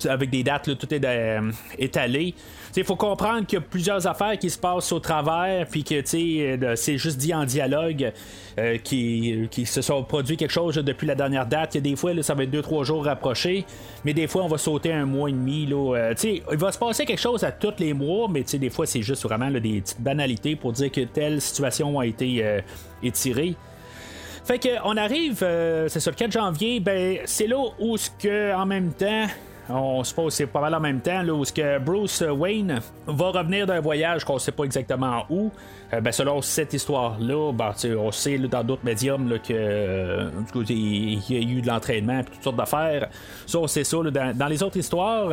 avec 0.08 0.30
des 0.30 0.44
dates, 0.44 0.78
tout 0.78 0.94
est 0.94 1.04
euh, 1.04 1.52
étalé. 1.78 2.34
Il 2.76 2.84
faut 2.84 2.96
comprendre 2.96 3.46
qu'il 3.46 3.60
y 3.60 3.62
a 3.62 3.66
plusieurs 3.66 4.08
affaires 4.08 4.38
qui 4.38 4.50
se 4.50 4.58
passent 4.58 4.92
au 4.92 5.00
travers, 5.00 5.68
puis 5.68 5.84
que 5.84 5.96
euh, 5.96 6.76
c'est 6.76 6.98
juste 6.98 7.18
dit 7.18 7.34
en 7.34 7.46
dialogue 7.46 8.12
euh, 8.58 8.78
qui, 8.80 9.48
se 9.66 9.82
sont 9.82 10.04
produits 10.04 10.38
quelque 10.38 10.52
chose 10.52 10.76
depuis 10.76 11.06
la 11.06 11.16
dernière 11.16 11.46
date. 11.46 11.78
Des 11.78 11.96
fois, 11.96 12.12
ça 12.24 12.34
va 12.34 12.44
être 12.44 12.52
deux, 12.52 12.64
trois 12.64 12.84
jours 12.84 13.06
rapprochés, 13.06 13.66
mais 14.04 14.14
des 14.14 14.28
fois, 14.28 14.44
on 14.44 14.48
va 14.48 14.58
sauter 14.58 14.92
un 14.92 15.06
mois 15.06 15.30
et 15.30 15.34
demi. 15.34 15.68
Là, 15.68 16.14
il 16.24 16.58
va 16.58 16.72
se 16.72 16.80
passer 16.80 17.06
quelque 17.06 17.22
chose 17.22 17.44
à 17.44 17.52
tous 17.52 17.74
les 17.78 17.94
mois, 17.94 18.28
mais 18.28 18.44
des 18.44 18.70
fois, 18.70 18.88
c'est 18.88 19.04
juste 19.04 19.24
vraiment 19.24 19.52
des 19.52 19.82
petites 19.82 20.02
banalités 20.02 20.56
pour 20.56 20.72
dire 20.72 20.92
que 20.92 21.02
telle 21.02 21.42
situation 21.42 22.00
a 22.00 22.06
été 22.06 22.62
étirée. 23.04 23.56
Fait 24.46 24.60
que 24.60 24.70
on 24.84 24.98
arrive, 24.98 25.46
c'est 25.88 26.00
sur 26.00 26.12
le 26.12 26.18
4 26.18 26.32
janvier, 26.32 26.80
ben 26.80 27.20
c'est 27.26 27.48
là 27.48 27.64
où 27.80 27.98
ce 27.98 28.10
que 28.10 28.54
en 28.54 28.66
même 28.66 28.92
temps 28.92 29.28
on 29.70 30.04
se 30.04 30.14
pose 30.14 30.34
c'est 30.34 30.48
pas 30.48 30.62
mal 30.62 30.74
en 30.76 30.80
même 30.80 31.00
temps, 31.00 31.22
là, 31.22 31.34
où 31.34 31.44
que 31.44 31.80
Bruce 31.80 32.22
Wayne 32.22 32.80
va 33.08 33.30
revenir 33.30 33.66
d'un 33.66 33.80
voyage 33.80 34.24
qu'on 34.26 34.40
sait 34.40 34.52
pas 34.52 34.64
exactement 34.64 35.26
où. 35.30 35.52
Euh, 35.94 36.02
ben, 36.02 36.12
selon 36.12 36.42
cette 36.42 36.74
histoire-là, 36.74 37.52
ben, 37.54 37.74
on 37.98 38.12
sait 38.12 38.38
dans 38.38 38.64
d'autres 38.64 38.84
médiums 38.84 39.30
là, 39.30 39.38
que 39.38 39.54
euh, 39.54 40.30
il 40.70 41.32
y 41.32 41.38
a 41.38 41.40
eu 41.40 41.62
de 41.62 41.68
l'entraînement 41.68 42.20
et 42.20 42.24
toutes 42.24 42.44
sortes 42.44 42.56
d'affaires. 42.56 43.10
Ça, 43.46 43.60
on 43.60 43.68
sait 43.68 43.84
ça. 43.84 43.98
dans, 44.02 44.48
les 44.48 44.64
autres 44.64 44.78
histoires. 44.78 45.30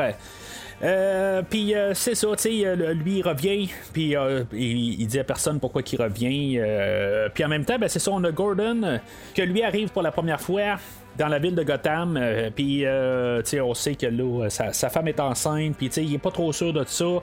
Euh, 0.83 1.43
puis 1.49 1.75
c'est 1.95 2.15
ça, 2.15 2.29
tu 2.37 2.63
sais, 2.63 2.77
lui 2.95 3.19
il 3.19 3.23
revient, 3.23 3.69
puis 3.93 4.15
il, 4.53 5.07
dit 5.07 5.19
à 5.19 5.25
personne 5.25 5.61
pourquoi 5.61 5.83
il 5.91 6.01
revient. 6.01 6.61
puis 7.35 7.45
en 7.45 7.49
même 7.49 7.65
temps, 7.65 7.79
ben, 7.79 7.89
c'est 7.89 7.99
ça, 7.99 8.11
on 8.13 8.23
a 8.25 8.31
Gordon 8.31 9.01
que 9.35 9.43
lui 9.43 9.63
arrive 9.63 9.91
pour 9.91 10.03
la 10.03 10.13
première 10.13 10.41
fois 10.41 10.77
dans 11.19 11.29
la 11.29 11.39
ville 11.39 11.55
de 11.55 11.63
Gotham. 11.63 12.17
Euh, 12.17 12.51
puis, 12.55 12.85
euh, 12.85 13.43
on 13.63 13.75
sait 13.75 13.95
que 13.95 14.07
là, 14.07 14.49
sa, 14.49 14.91
femme 14.91 15.09
est 15.09 15.21
enceinte. 15.21 15.77
Puis, 15.77 15.87
il 15.87 16.15
est 16.15 16.19
pas 16.19 16.31
trop 16.31 16.53
sûr 16.53 16.73
de 16.73 16.85
ça. 16.87 17.23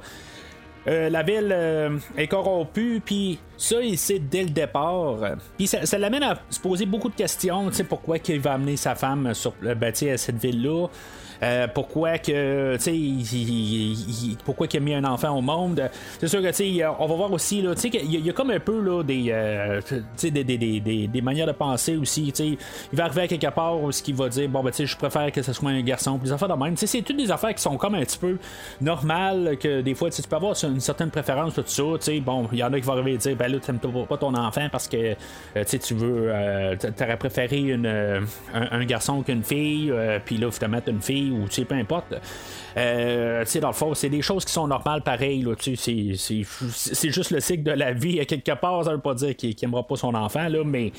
Euh, 0.88 1.10
la 1.10 1.22
ville 1.22 1.53
est 2.17 2.27
corrompue, 2.27 3.01
puis 3.03 3.39
ça, 3.58 3.82
il 3.82 3.98
sait 3.98 4.20
dès 4.20 4.44
le 4.44 4.50
départ. 4.50 5.17
Puis 5.58 5.67
ça, 5.67 5.98
l'amène 5.98 6.24
à 6.24 6.39
se 6.50 6.62
poser 6.62 6.86
beaucoup 6.86 7.10
de 7.10 7.15
questions, 7.15 7.67
tu 7.70 7.75
sais, 7.75 7.84
pourquoi 7.84 8.17
il 8.25 8.39
va 8.39 8.53
amener 8.53 8.77
sa 8.77 8.96
femme 8.96 9.34
sur 9.34 9.53
ben, 9.62 9.94
cette 9.94 10.38
ville-là. 10.38 10.88
Euh, 11.44 11.67
pourquoi 11.67 12.17
que 12.17 12.77
tu 12.77 13.24
sais 13.25 14.36
pourquoi 14.44 14.67
qu'il 14.67 14.82
a 14.82 14.84
mis 14.84 14.94
un 14.94 15.03
enfant 15.03 15.38
au 15.38 15.41
monde? 15.41 15.89
C'est 16.20 16.27
sûr 16.27 16.41
que 16.41 16.48
tu 16.48 16.53
sais 16.53 16.86
on 17.00 17.06
va 17.06 17.15
voir 17.15 17.32
aussi 17.32 17.62
là 17.62 17.75
tu 17.75 17.82
sais 17.82 17.89
qu'il 17.89 18.25
y, 18.25 18.29
a 18.29 18.34
comme 18.34 18.51
un 18.51 18.60
peu 18.60 18.82
là 18.82 19.03
des, 19.03 19.27
euh, 19.29 19.82
des, 20.22 20.32
des, 20.32 20.58
des, 20.58 21.08
des, 21.08 21.22
manières 21.22 21.48
de 21.48 21.51
penser 21.51 21.96
aussi 21.96 22.32
tu 22.32 22.44
sais. 22.44 22.58
Il 22.91 22.98
va 22.98 23.06
arriver 23.06 23.24
à 23.24 23.27
quelque 23.27 23.53
part 23.53 23.79
où 23.82 23.91
ce 23.91 24.01
qu'il 24.01 24.15
va 24.15 24.29
dire 24.29 24.50
bon 24.50 24.63
ben 24.63 24.72
tu 24.72 24.77
sais 24.77 24.86
je 24.86 24.98
préfère 24.98 25.32
que 25.32 25.41
ce 25.41 25.53
soit 25.53 25.70
un 25.70 25.82
garçon 25.82 26.17
puis 26.17 26.27
des 26.27 26.34
affaires 26.34 26.50
de 26.50 26.63
même. 26.63 26.75
Tu 26.75 26.88
c'est 26.88 27.01
toutes 27.01 27.17
des 27.17 27.32
affaires 27.32 27.53
qui 27.53 27.62
sont 27.62 27.77
comme 27.77 27.96
un 27.96 28.01
petit 28.01 28.17
peu 28.17 28.38
normales 28.82 29.58
que 29.60 29.82
des 29.82 29.94
fois 29.94 30.10
tu 30.10 30.22
peux 30.24 30.36
avoir 30.36 30.56
une 30.63 30.79
certaine 30.79 31.12
préférence 31.12 31.53
tout 31.53 31.63
ça 31.65 31.84
tu 32.00 32.06
sais. 32.06 32.20
Bon 32.20 32.48
il 32.51 32.58
y 32.60 32.63
en 32.63 32.74
a 32.74 32.79
qui 32.79 32.86
vont 32.86 32.94
arriver 32.94 33.13
et 33.13 33.17
dire 33.17 33.36
ben 33.36 33.51
là 33.51 33.60
t'aimes 33.60 33.79
pas 33.79 34.17
ton 34.17 34.34
enfant 34.34 34.67
parce 34.72 34.88
que 34.88 35.15
euh, 35.56 35.63
tu 35.63 35.94
veux 35.94 36.32
t'aurais 36.98 37.17
préféré 37.17 37.60
une, 37.60 37.86
un, 37.86 38.22
un, 38.53 38.86
garçon 38.86 39.22
qu'une 39.22 39.44
fille 39.44 39.94
puis 40.25 40.38
là 40.38 40.50
faut 40.50 40.60
te 40.60 40.65
mettre 40.65 40.89
une 40.89 41.01
fille 41.01 41.26
ou 41.31 41.48
tu 41.48 41.55
sais, 41.55 41.65
peu 41.65 41.75
importe. 41.75 42.13
Euh, 42.75 43.43
dans 43.62 43.67
le 43.67 43.74
fond, 43.74 43.93
c'est 43.93 44.10
des 44.10 44.22
choses 44.22 44.46
qui 44.46 44.53
sont 44.53 44.67
normales 44.67 45.01
pareil. 45.01 45.46
C'est, 45.60 47.12
juste 47.12 47.31
le 47.31 47.39
cycle 47.39 47.63
de 47.63 47.72
la 47.72 47.93
vie. 47.93 48.25
Quelque 48.25 48.53
part, 48.53 48.84
ça 48.84 48.91
veut 48.91 49.00
pas 49.00 49.13
dire 49.13 49.36
qu'il 49.36 49.55
n'aimera 49.62 49.84
pas 49.84 49.96
son 49.96 50.13
enfant, 50.13 50.48
là, 50.48 50.63
mais 50.63 50.91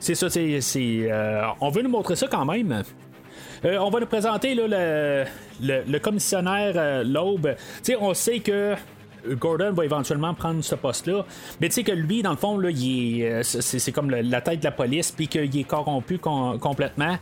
c'est 0.00 0.14
ça, 0.14 0.28
c'est. 0.30 0.60
Euh, 0.80 1.42
on 1.60 1.70
veut 1.70 1.82
nous 1.82 1.90
montrer 1.90 2.16
ça 2.16 2.26
quand 2.28 2.44
même. 2.44 2.82
Euh, 3.64 3.78
on 3.78 3.90
va 3.90 4.00
nous 4.00 4.06
présenter 4.06 4.54
là, 4.54 5.24
le, 5.60 5.82
le, 5.86 5.98
commissionnaire 5.98 7.02
Loeb. 7.04 7.46
sais 7.82 7.96
on 7.98 8.12
sait 8.12 8.40
que 8.40 8.74
Gordon 9.30 9.72
va 9.72 9.84
éventuellement 9.84 10.34
prendre 10.34 10.62
ce 10.62 10.74
poste-là. 10.74 11.24
Mais 11.60 11.68
tu 11.68 11.74
sais 11.74 11.82
que 11.82 11.92
lui, 11.92 12.22
dans 12.22 12.30
le 12.30 12.36
fond, 12.36 12.58
là, 12.58 12.68
euh, 12.70 13.42
c'est, 13.42 13.92
comme 13.92 14.10
la 14.10 14.40
tête 14.40 14.60
de 14.60 14.64
la 14.64 14.72
police, 14.72 15.12
puis 15.12 15.28
qu'il 15.28 15.58
est 15.58 15.64
corrompu 15.64 16.18
complètement. 16.18 17.16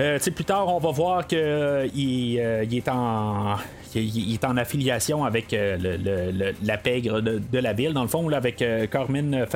Euh, 0.00 0.18
plus 0.18 0.44
tard, 0.44 0.68
on 0.68 0.78
va 0.78 0.90
voir 0.90 1.26
qu'il 1.26 1.38
euh, 1.38 1.86
il 1.94 2.76
est 2.76 2.88
en. 2.88 3.56
Il 3.94 4.34
est 4.34 4.44
en 4.44 4.58
affiliation 4.58 5.24
avec 5.24 5.56
la 5.56 6.76
pègre 6.76 7.22
de, 7.22 7.58
la 7.58 7.72
ville, 7.72 7.94
dans 7.94 8.02
le 8.02 8.08
fond, 8.08 8.28
là, 8.28 8.36
avec 8.36 8.62
Carmine 8.90 9.46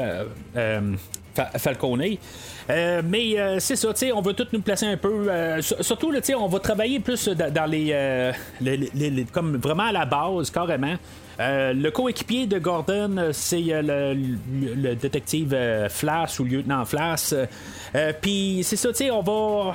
Falcone. 1.59 2.17
mais 3.05 3.59
c'est 3.59 3.77
ça, 3.77 3.93
on 4.15 4.23
veut 4.23 4.33
tout 4.33 4.47
nous 4.55 4.63
placer 4.63 4.87
un 4.87 4.97
peu. 4.97 5.29
surtout, 5.61 6.11
on 6.39 6.49
va 6.49 6.59
travailler 6.59 7.01
plus 7.01 7.29
dans 7.29 7.71
les, 7.71 9.27
comme 9.31 9.59
vraiment 9.59 9.89
à 9.89 9.93
la 9.93 10.07
base, 10.07 10.51
carrément. 10.51 10.97
Euh, 11.41 11.73
le 11.73 11.91
coéquipier 11.91 12.47
de 12.47 12.59
Gordon, 12.59 13.17
euh, 13.17 13.31
c'est 13.33 13.65
euh, 13.71 14.15
le, 14.53 14.95
détective 14.95 15.57
Flash 15.89 16.39
ou 16.39 16.45
lieutenant 16.45 16.85
Flash. 16.85 17.33
puis 18.21 18.61
c'est 18.63 18.77
ça, 18.77 18.91
tu 18.91 18.97
sais, 18.97 19.11
on 19.11 19.23
va, 19.23 19.75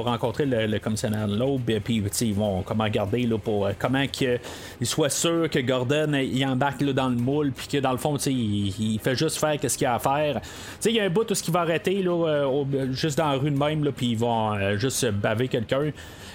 rencontrer 0.00 0.46
le, 0.46 0.78
commissaire 0.78 1.10
Loeb, 1.26 1.70
puis 1.84 2.02
ils 2.22 2.34
vont 2.34 2.62
comment 2.62 2.88
garder 2.88 3.24
là, 3.24 3.36
pour 3.36 3.68
comment 3.78 4.06
qu'il 4.06 4.38
soit 4.82 5.10
sûr 5.10 5.50
que 5.50 5.58
Gordon 5.58 6.14
il 6.14 6.44
embarque 6.46 6.80
là, 6.80 6.92
dans 6.92 7.08
le 7.08 7.16
moule, 7.16 7.52
puis 7.52 7.66
que 7.66 7.78
dans 7.78 7.92
le 7.92 7.98
fond, 7.98 8.16
il, 8.16 8.68
il 8.94 8.98
fait 9.00 9.16
juste 9.16 9.38
faire 9.38 9.56
ce 9.62 9.76
qu'il 9.76 9.86
a 9.86 9.96
à 9.96 9.98
faire. 9.98 10.40
Il 10.86 10.92
y 10.92 11.00
a 11.00 11.04
un 11.04 11.10
bout 11.10 11.30
où 11.30 11.34
ce 11.34 11.42
qui 11.42 11.50
va 11.50 11.60
arrêter 11.60 12.02
là, 12.02 12.64
juste 12.92 13.18
dans 13.18 13.28
la 13.28 13.36
rue 13.36 13.50
de 13.50 13.58
même, 13.58 13.84
puis 13.92 14.12
ils 14.12 14.18
vont 14.18 14.76
juste 14.78 15.10
baver 15.10 15.48
quelqu'un. 15.48 15.90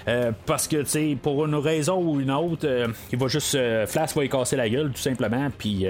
Euh, 0.06 0.32
parce 0.44 0.68
que, 0.68 0.78
tu 0.78 0.86
sais, 0.86 1.18
pour 1.20 1.44
une 1.46 1.54
raison 1.54 1.98
ou 1.98 2.20
une 2.20 2.30
autre, 2.30 2.66
euh, 2.66 2.88
il 3.12 3.18
va 3.18 3.28
juste. 3.28 3.54
Euh, 3.54 3.86
Flash 3.86 4.14
va 4.14 4.24
y 4.24 4.28
casser 4.28 4.56
la 4.56 4.68
gueule, 4.68 4.90
tout 4.90 5.00
simplement. 5.00 5.48
Puis, 5.56 5.86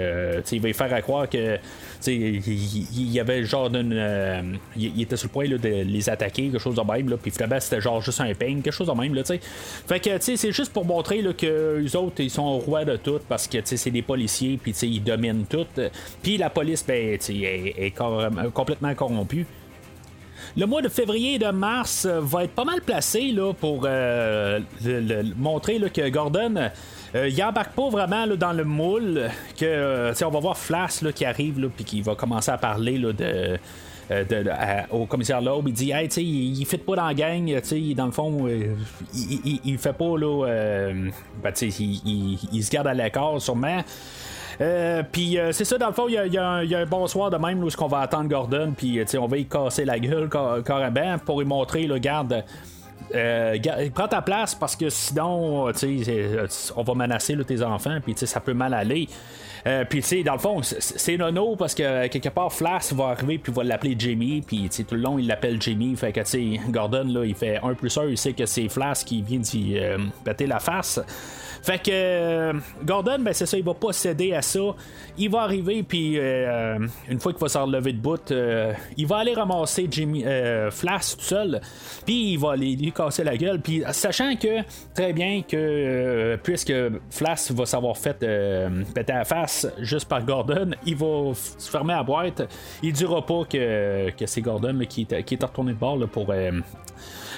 il 0.52 0.60
va 0.60 0.68
y 0.68 0.72
faire 0.72 0.92
à 0.92 1.02
croire 1.02 1.28
que. 1.28 1.58
Il, 2.06 3.10
y 3.10 3.18
avait 3.18 3.44
genre 3.44 3.70
d'une. 3.70 4.58
il, 4.76 5.00
était 5.00 5.16
sur 5.16 5.28
le 5.28 5.32
point 5.32 5.48
de 5.48 5.56
les 5.56 6.08
attaquer, 6.08 6.48
quelque 6.48 6.58
chose 6.58 6.76
de 6.76 6.82
même. 6.82 7.08
Là, 7.08 7.16
puis 7.16 7.30
finalement, 7.30 7.58
c'était 7.58 7.80
genre 7.80 8.00
juste 8.02 8.20
un 8.20 8.34
peigne, 8.34 8.60
quelque 8.60 8.74
chose 8.74 8.88
de 8.88 8.92
même. 8.92 9.14
Là, 9.14 9.22
fait 9.24 10.00
que, 10.00 10.10
c'est 10.20 10.52
juste 10.52 10.72
pour 10.72 10.84
montrer 10.84 11.22
là, 11.22 11.32
que 11.32 11.78
les 11.80 11.96
autres, 11.96 12.20
ils 12.20 12.30
sont 12.30 12.58
rois 12.58 12.84
de 12.84 12.96
tout 12.96 13.20
parce 13.28 13.48
que, 13.48 13.58
c'est 13.64 13.90
des 13.90 14.02
policiers, 14.02 14.58
puis, 14.62 14.72
ils 14.82 15.02
dominent 15.02 15.46
tout. 15.48 15.66
Puis 16.22 16.36
la 16.36 16.50
police, 16.50 16.84
ben, 16.86 17.14
est, 17.14 17.30
est 17.30 17.94
complètement 18.52 18.94
corrompue. 18.94 19.46
Le 20.56 20.66
mois 20.66 20.82
de 20.82 20.88
février 20.88 21.34
et 21.34 21.38
de 21.38 21.50
mars 21.50 22.04
euh, 22.04 22.20
va 22.20 22.44
être 22.44 22.52
pas 22.52 22.64
mal 22.64 22.80
placé 22.80 23.32
là, 23.32 23.52
pour 23.52 23.82
euh, 23.86 24.60
montrer 25.36 25.80
que 25.92 26.08
Gordon. 26.08 26.70
Euh, 27.16 27.28
il 27.28 27.42
embarque 27.42 27.72
pas 27.74 27.88
vraiment 27.88 28.26
dans 28.28 28.52
le 28.52 28.64
moule 28.64 29.30
que 29.58 30.12
on 30.24 30.30
va 30.30 30.38
voir 30.38 30.56
Flash 30.56 31.02
là, 31.02 31.10
qui 31.10 31.24
arrive 31.24 31.68
puis 31.74 31.84
qui 31.84 32.02
va 32.02 32.14
commencer 32.14 32.52
à 32.52 32.58
parler 32.58 32.98
là, 32.98 33.12
de 33.12 33.58
au 34.90 35.06
commissaire 35.06 35.40
Loeb, 35.40 35.66
il 35.68 35.72
dit 35.72 35.90
hey, 35.90 36.08
il, 36.18 36.60
il 36.60 36.66
fit 36.66 36.76
pas 36.76 36.94
dans 36.94 37.06
la 37.06 37.14
gang, 37.14 37.60
dans 37.96 38.06
le 38.06 38.12
fond, 38.12 38.46
il, 39.14 39.60
il, 39.64 39.78
fait 39.78 39.94
pas 39.94 40.18
là, 40.18 40.92
ben, 41.42 41.52
il, 41.62 42.38
il, 42.52 42.62
se 42.62 42.70
garde 42.70 42.86
à 42.86 42.92
l'écart 42.92 43.40
sûrement. 43.40 43.82
Euh, 44.60 45.02
puis 45.10 45.38
euh, 45.38 45.52
c'est 45.52 45.64
ça, 45.64 45.78
dans 45.78 45.88
le 45.88 45.92
fond, 45.92 46.06
il 46.08 46.14
y, 46.14 46.38
a, 46.38 46.52
un 46.52 46.86
bon 46.86 47.06
soir 47.06 47.30
de 47.30 47.36
même 47.36 47.62
où 47.62 47.68
qu'on 47.70 47.88
va 47.88 48.00
attendre 48.00 48.28
Gordon, 48.28 48.72
puis 48.76 48.98
euh, 48.98 49.04
on 49.18 49.26
va 49.26 49.36
y 49.38 49.46
casser 49.46 49.84
la 49.84 49.98
gueule 49.98 50.28
carrément 50.64 51.18
pour 51.18 51.40
lui 51.40 51.46
montrer, 51.46 51.86
le 51.86 51.98
garde. 51.98 52.44
prends 53.94 54.08
ta 54.08 54.22
place 54.22 54.54
parce 54.54 54.76
que 54.76 54.88
sinon, 54.88 55.72
on 56.76 56.82
va 56.82 56.94
menacer 56.94 57.36
tes 57.44 57.62
enfants, 57.62 57.98
puis 58.02 58.14
ça 58.16 58.40
peut 58.40 58.54
mal 58.54 58.74
aller. 58.74 59.08
puis, 59.88 60.00
tu 60.00 60.06
sais, 60.06 60.22
dans 60.22 60.34
le 60.34 60.38
fond, 60.38 60.60
c'est 60.62 61.16
nono 61.16 61.56
parce 61.56 61.74
que 61.74 62.06
quelque 62.08 62.28
part, 62.28 62.52
Flash 62.52 62.92
va 62.92 63.08
arriver 63.08 63.38
puis 63.38 63.52
va 63.52 63.64
l'appeler 63.64 63.96
Jamie. 63.98 64.42
Puis, 64.46 64.68
tout 64.68 64.94
le 64.94 65.00
long, 65.00 65.18
il 65.18 65.26
l'appelle 65.26 65.60
Jamie. 65.60 65.96
Fait 65.96 66.12
que, 66.12 66.20
tu 66.20 66.60
Gordon, 66.70 67.04
là, 67.08 67.24
il 67.24 67.34
fait 67.34 67.58
un 67.62 67.74
plus 67.74 67.96
un. 67.98 68.06
Il 68.06 68.18
sait 68.18 68.34
que 68.34 68.46
c'est 68.46 68.68
Flash 68.68 69.04
qui 69.04 69.22
vient 69.22 69.38
d'y 69.40 69.78
péter 70.24 70.46
la 70.46 70.60
face. 70.60 71.00
Fait 71.64 71.78
que 71.78 71.90
euh, 71.90 72.52
Gordon, 72.84 73.20
ben 73.20 73.32
c'est 73.32 73.46
ça, 73.46 73.56
il 73.56 73.64
va 73.64 73.72
pas 73.72 73.90
céder 73.94 74.34
à 74.34 74.42
ça. 74.42 74.60
Il 75.16 75.30
va 75.30 75.40
arriver, 75.40 75.82
puis 75.82 76.18
euh, 76.18 76.78
une 77.08 77.18
fois 77.18 77.32
qu'il 77.32 77.40
va 77.40 77.48
s'en 77.48 77.64
relever 77.64 77.94
de 77.94 78.00
bout, 78.00 78.30
euh, 78.32 78.74
il 78.98 79.06
va 79.06 79.16
aller 79.16 79.32
ramasser 79.32 79.88
Jimmy 79.90 80.26
Flash 80.70 81.16
tout 81.16 81.24
seul, 81.24 81.62
puis 82.04 82.32
il 82.32 82.38
va 82.38 82.52
aller 82.52 82.76
lui 82.76 82.92
casser 82.92 83.24
la 83.24 83.38
gueule. 83.38 83.62
Puis 83.62 83.82
sachant 83.92 84.36
que 84.36 84.60
très 84.94 85.14
bien 85.14 85.40
que 85.40 86.38
puisque 86.42 86.74
Flash 87.08 87.50
va 87.52 87.64
s'avoir 87.64 87.96
fait 87.96 88.18
péter 88.94 89.14
la 89.14 89.24
face 89.24 89.66
juste 89.78 90.06
par 90.06 90.22
Gordon, 90.22 90.72
il 90.84 90.96
va 90.96 91.32
se 91.34 91.70
fermer 91.70 91.94
à 91.94 91.98
la 91.98 92.02
boîte. 92.02 92.42
Il 92.82 92.92
dira 92.92 93.24
pas 93.24 93.44
que, 93.48 94.10
que 94.10 94.26
c'est 94.26 94.42
Gordon 94.42 94.80
qui, 94.86 95.06
est, 95.10 95.22
qui 95.22 95.34
est 95.34 95.42
retourné 95.42 95.72
de 95.72 95.78
bord 95.78 95.96
là, 95.96 96.06
pour 96.06 96.30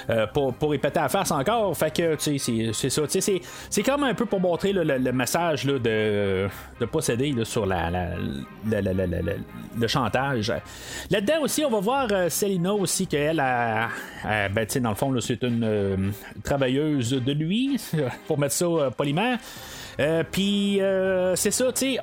euh, 0.09 0.27
pour, 0.27 0.53
pour 0.53 0.73
y 0.73 0.77
péter 0.77 0.99
la 0.99 1.09
face 1.09 1.31
encore. 1.31 1.75
Fait 1.75 1.93
que, 1.93 2.15
tu 2.15 2.37
sais, 2.39 2.71
c'est 2.73 2.89
ça. 2.89 3.01
C'est, 3.07 3.41
c'est 3.69 3.83
comme 3.83 4.03
un 4.03 4.13
peu 4.13 4.25
pour 4.25 4.39
montrer 4.39 4.73
le, 4.73 5.11
message 5.11 5.65
là, 5.65 5.79
de, 5.79 6.47
de 6.79 6.85
posséder 6.85 7.31
là, 7.31 7.45
sur 7.45 7.65
la, 7.65 7.89
le 8.69 9.87
chantage. 9.87 10.53
Là-dedans 11.09 11.41
aussi, 11.41 11.63
on 11.65 11.69
va 11.69 11.79
voir 11.79 12.07
euh, 12.11 12.29
aussi, 12.79 13.07
qu'elle 13.07 13.39
a, 13.39 13.89
ben, 14.23 14.65
dans 14.81 14.89
le 14.89 14.95
fond, 14.95 15.19
c'est 15.19 15.43
une 15.43 15.63
euh, 15.63 15.97
travailleuse 16.43 17.11
de 17.11 17.33
nuit, 17.33 17.79
pour 18.27 18.39
mettre 18.39 18.53
ça 18.53 18.91
poliment. 18.95 19.37
Euh, 19.99 20.23
puis 20.29 20.81
euh, 20.81 21.35
c'est 21.35 21.51
ça, 21.51 21.71
tu 21.71 21.95
sais, 21.95 21.99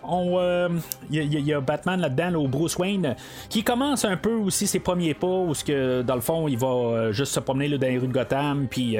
il 1.11 1.47
y, 1.47 1.53
a 1.53 1.61
Batman 1.61 2.01
là-dedans, 2.01 2.41
au 2.41 2.49
Bruce 2.49 2.77
Wayne, 2.77 3.15
qui 3.49 3.63
commence 3.63 4.05
un 4.05 4.17
peu 4.17 4.35
aussi 4.35 4.67
ses 4.67 4.81
premiers 4.81 5.15
pas, 5.15 5.27
où 5.27 5.53
que 5.65 6.03
dans 6.03 6.17
le 6.17 6.21
fond, 6.21 6.49
il 6.49 6.59
va 6.59 6.67
euh, 6.67 7.13
juste 7.13 7.33
se 7.33 7.41
promener 7.41 7.69
là, 7.69 7.79
dans 7.79 7.87
les 7.87 7.99
rues 7.99 8.09
de 8.09 8.13
Gotham, 8.13 8.67
puis 8.69 8.97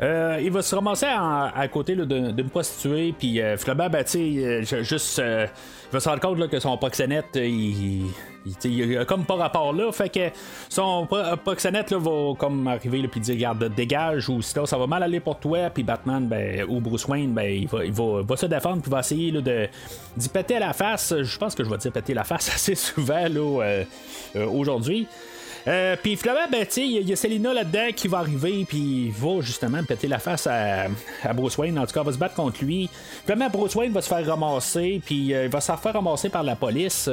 euh, 0.00 0.40
il 0.42 0.50
va 0.50 0.62
se 0.62 0.74
ramasser 0.74 1.06
à, 1.06 1.68
côté 1.68 1.94
d'une 1.94 2.48
prostituée, 2.48 3.14
puis 3.16 3.40
euh, 3.40 3.56
finalement, 3.56 3.90
ben, 3.90 4.04
tu 4.04 4.64
sais, 4.64 4.82
juste, 4.82 5.18
il 5.18 5.92
va 5.92 6.00
se 6.00 6.08
rendre 6.08 6.20
compte 6.20 6.48
que 6.48 6.58
son 6.58 6.76
proxénète, 6.76 7.36
il, 7.36 8.06
il, 8.64 8.98
a 8.98 9.04
comme 9.04 9.24
pas 9.24 9.36
rapport 9.36 9.72
là, 9.72 9.92
fait 9.92 10.08
que 10.08 10.34
son 10.68 11.06
proxénète 11.44 11.90
là, 11.90 11.98
va 11.98 12.34
comme 12.36 12.66
arriver, 12.66 13.06
puis 13.06 13.20
dire, 13.20 13.34
regarde, 13.34 13.72
dégage, 13.74 14.28
ou 14.28 14.42
sinon 14.42 14.66
ça 14.66 14.78
va 14.78 14.86
mal 14.86 15.02
aller 15.02 15.20
pour 15.20 15.38
toi, 15.38 15.70
puis 15.70 15.82
Batman, 15.82 16.26
ben, 16.26 16.64
ou 16.68 16.80
Bruce 16.80 17.06
Wayne, 17.06 17.32
ben, 17.32 17.44
il 17.44 17.68
va, 17.68 17.84
il 17.84 17.92
va, 17.92 18.36
se 18.36 18.46
défendre, 18.46 18.82
puis 18.82 18.90
va 18.90 19.00
essayer 19.00 19.30
là, 19.30 19.40
de, 19.40 19.68
d'y 20.16 20.28
péter 20.28 20.58
la 20.58 20.72
face. 20.72 21.14
Je 21.20 21.38
pense 21.38 21.54
que 21.54 21.64
je 21.64 21.70
vais 21.70 21.78
dire 21.78 21.92
péter 21.92 22.14
la 22.14 22.24
face 22.24 22.48
assez 22.54 22.74
souvent 22.74 23.28
là, 23.28 23.62
euh, 23.62 24.46
aujourd'hui. 24.46 25.06
Euh, 25.68 25.96
puis 26.02 26.16
finalement, 26.16 26.48
ben, 26.50 26.66
il 26.76 27.08
y 27.08 27.12
a 27.12 27.16
Selina 27.16 27.54
là-dedans 27.54 27.88
qui 27.94 28.08
va 28.08 28.18
arriver, 28.18 28.64
puis 28.68 29.06
il 29.06 29.12
va 29.12 29.40
justement 29.40 29.82
péter 29.84 30.08
la 30.08 30.18
face 30.18 30.46
à, 30.46 30.88
Bruce 31.34 31.56
Wayne. 31.58 31.78
En 31.78 31.86
tout 31.86 31.92
cas, 31.92 32.02
va 32.02 32.12
se 32.12 32.18
battre 32.18 32.34
contre 32.34 32.64
lui. 32.64 32.88
Finalement, 33.24 33.48
Bruce 33.48 33.74
Wayne 33.74 33.92
va 33.92 34.02
se 34.02 34.08
faire 34.08 34.26
ramasser, 34.26 35.00
puis 35.04 35.32
euh, 35.32 35.44
il 35.44 35.50
va 35.50 35.60
se 35.60 35.72
faire 35.72 35.92
ramasser 35.92 36.28
par 36.28 36.42
la 36.42 36.56
police. 36.56 37.08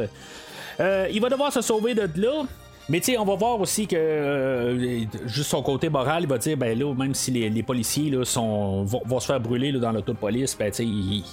Euh, 0.80 1.08
il 1.12 1.22
va 1.22 1.30
devoir 1.30 1.54
se 1.54 1.62
sauver 1.62 1.94
de 1.94 2.10
là. 2.16 2.44
Mais 2.92 3.02
tu 3.02 3.16
on 3.20 3.24
va 3.24 3.36
voir 3.36 3.62
aussi 3.62 3.86
que 3.86 5.06
juste 5.28 5.52
son 5.52 5.62
côté 5.62 5.90
moral, 5.90 6.24
il 6.24 6.28
va 6.28 6.40
dire 6.40 6.58
ben 6.58 6.78
là, 6.78 6.92
même 6.96 7.14
si 7.14 7.30
les, 7.30 7.62
policiers 7.62 8.10
là, 8.10 8.24
vont, 8.26 9.20
se 9.20 9.28
faire 9.28 9.40
brûler 9.40 9.72
dans 9.74 9.92
l'auto 9.92 10.12
de 10.12 10.18
police, 10.18 10.58
ben 10.58 10.72
tu 10.72 10.82
il, 10.82 11.24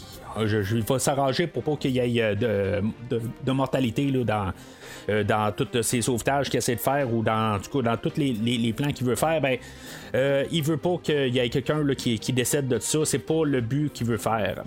je, 0.44 0.76
vais 0.76 0.98
s'arranger 0.98 1.46
pour 1.46 1.62
pas 1.62 1.76
qu'il 1.76 1.92
y 1.92 2.18
ait 2.18 2.36
de, 2.36 2.82
de, 3.10 3.52
mortalité 3.52 4.10
là, 4.10 4.24
dans 4.24 4.52
euh, 5.08 5.24
dans 5.24 5.52
tous 5.52 5.82
ces 5.82 6.02
sauvetages 6.02 6.50
qu'il 6.50 6.58
essaie 6.58 6.76
de 6.76 6.80
faire 6.80 7.12
ou 7.12 7.22
dans, 7.22 7.58
du 7.58 7.68
coup, 7.68 7.82
dans 7.82 7.96
tous 7.96 8.16
les, 8.16 8.72
plans 8.72 8.92
qu'il 8.92 9.06
veut 9.06 9.16
faire, 9.16 9.40
ben, 9.40 9.58
euh, 10.14 10.44
il 10.50 10.62
veut 10.62 10.76
pas 10.76 10.96
qu'il 11.02 11.34
y 11.34 11.38
ait 11.38 11.48
quelqu'un 11.48 11.82
qui, 11.94 12.32
décède 12.32 12.68
de 12.68 12.78
ça. 12.78 12.98
C'est 13.04 13.18
pas 13.18 13.44
le 13.44 13.60
but 13.60 13.92
qu'il 13.92 14.06
veut 14.06 14.18
faire. 14.18 14.62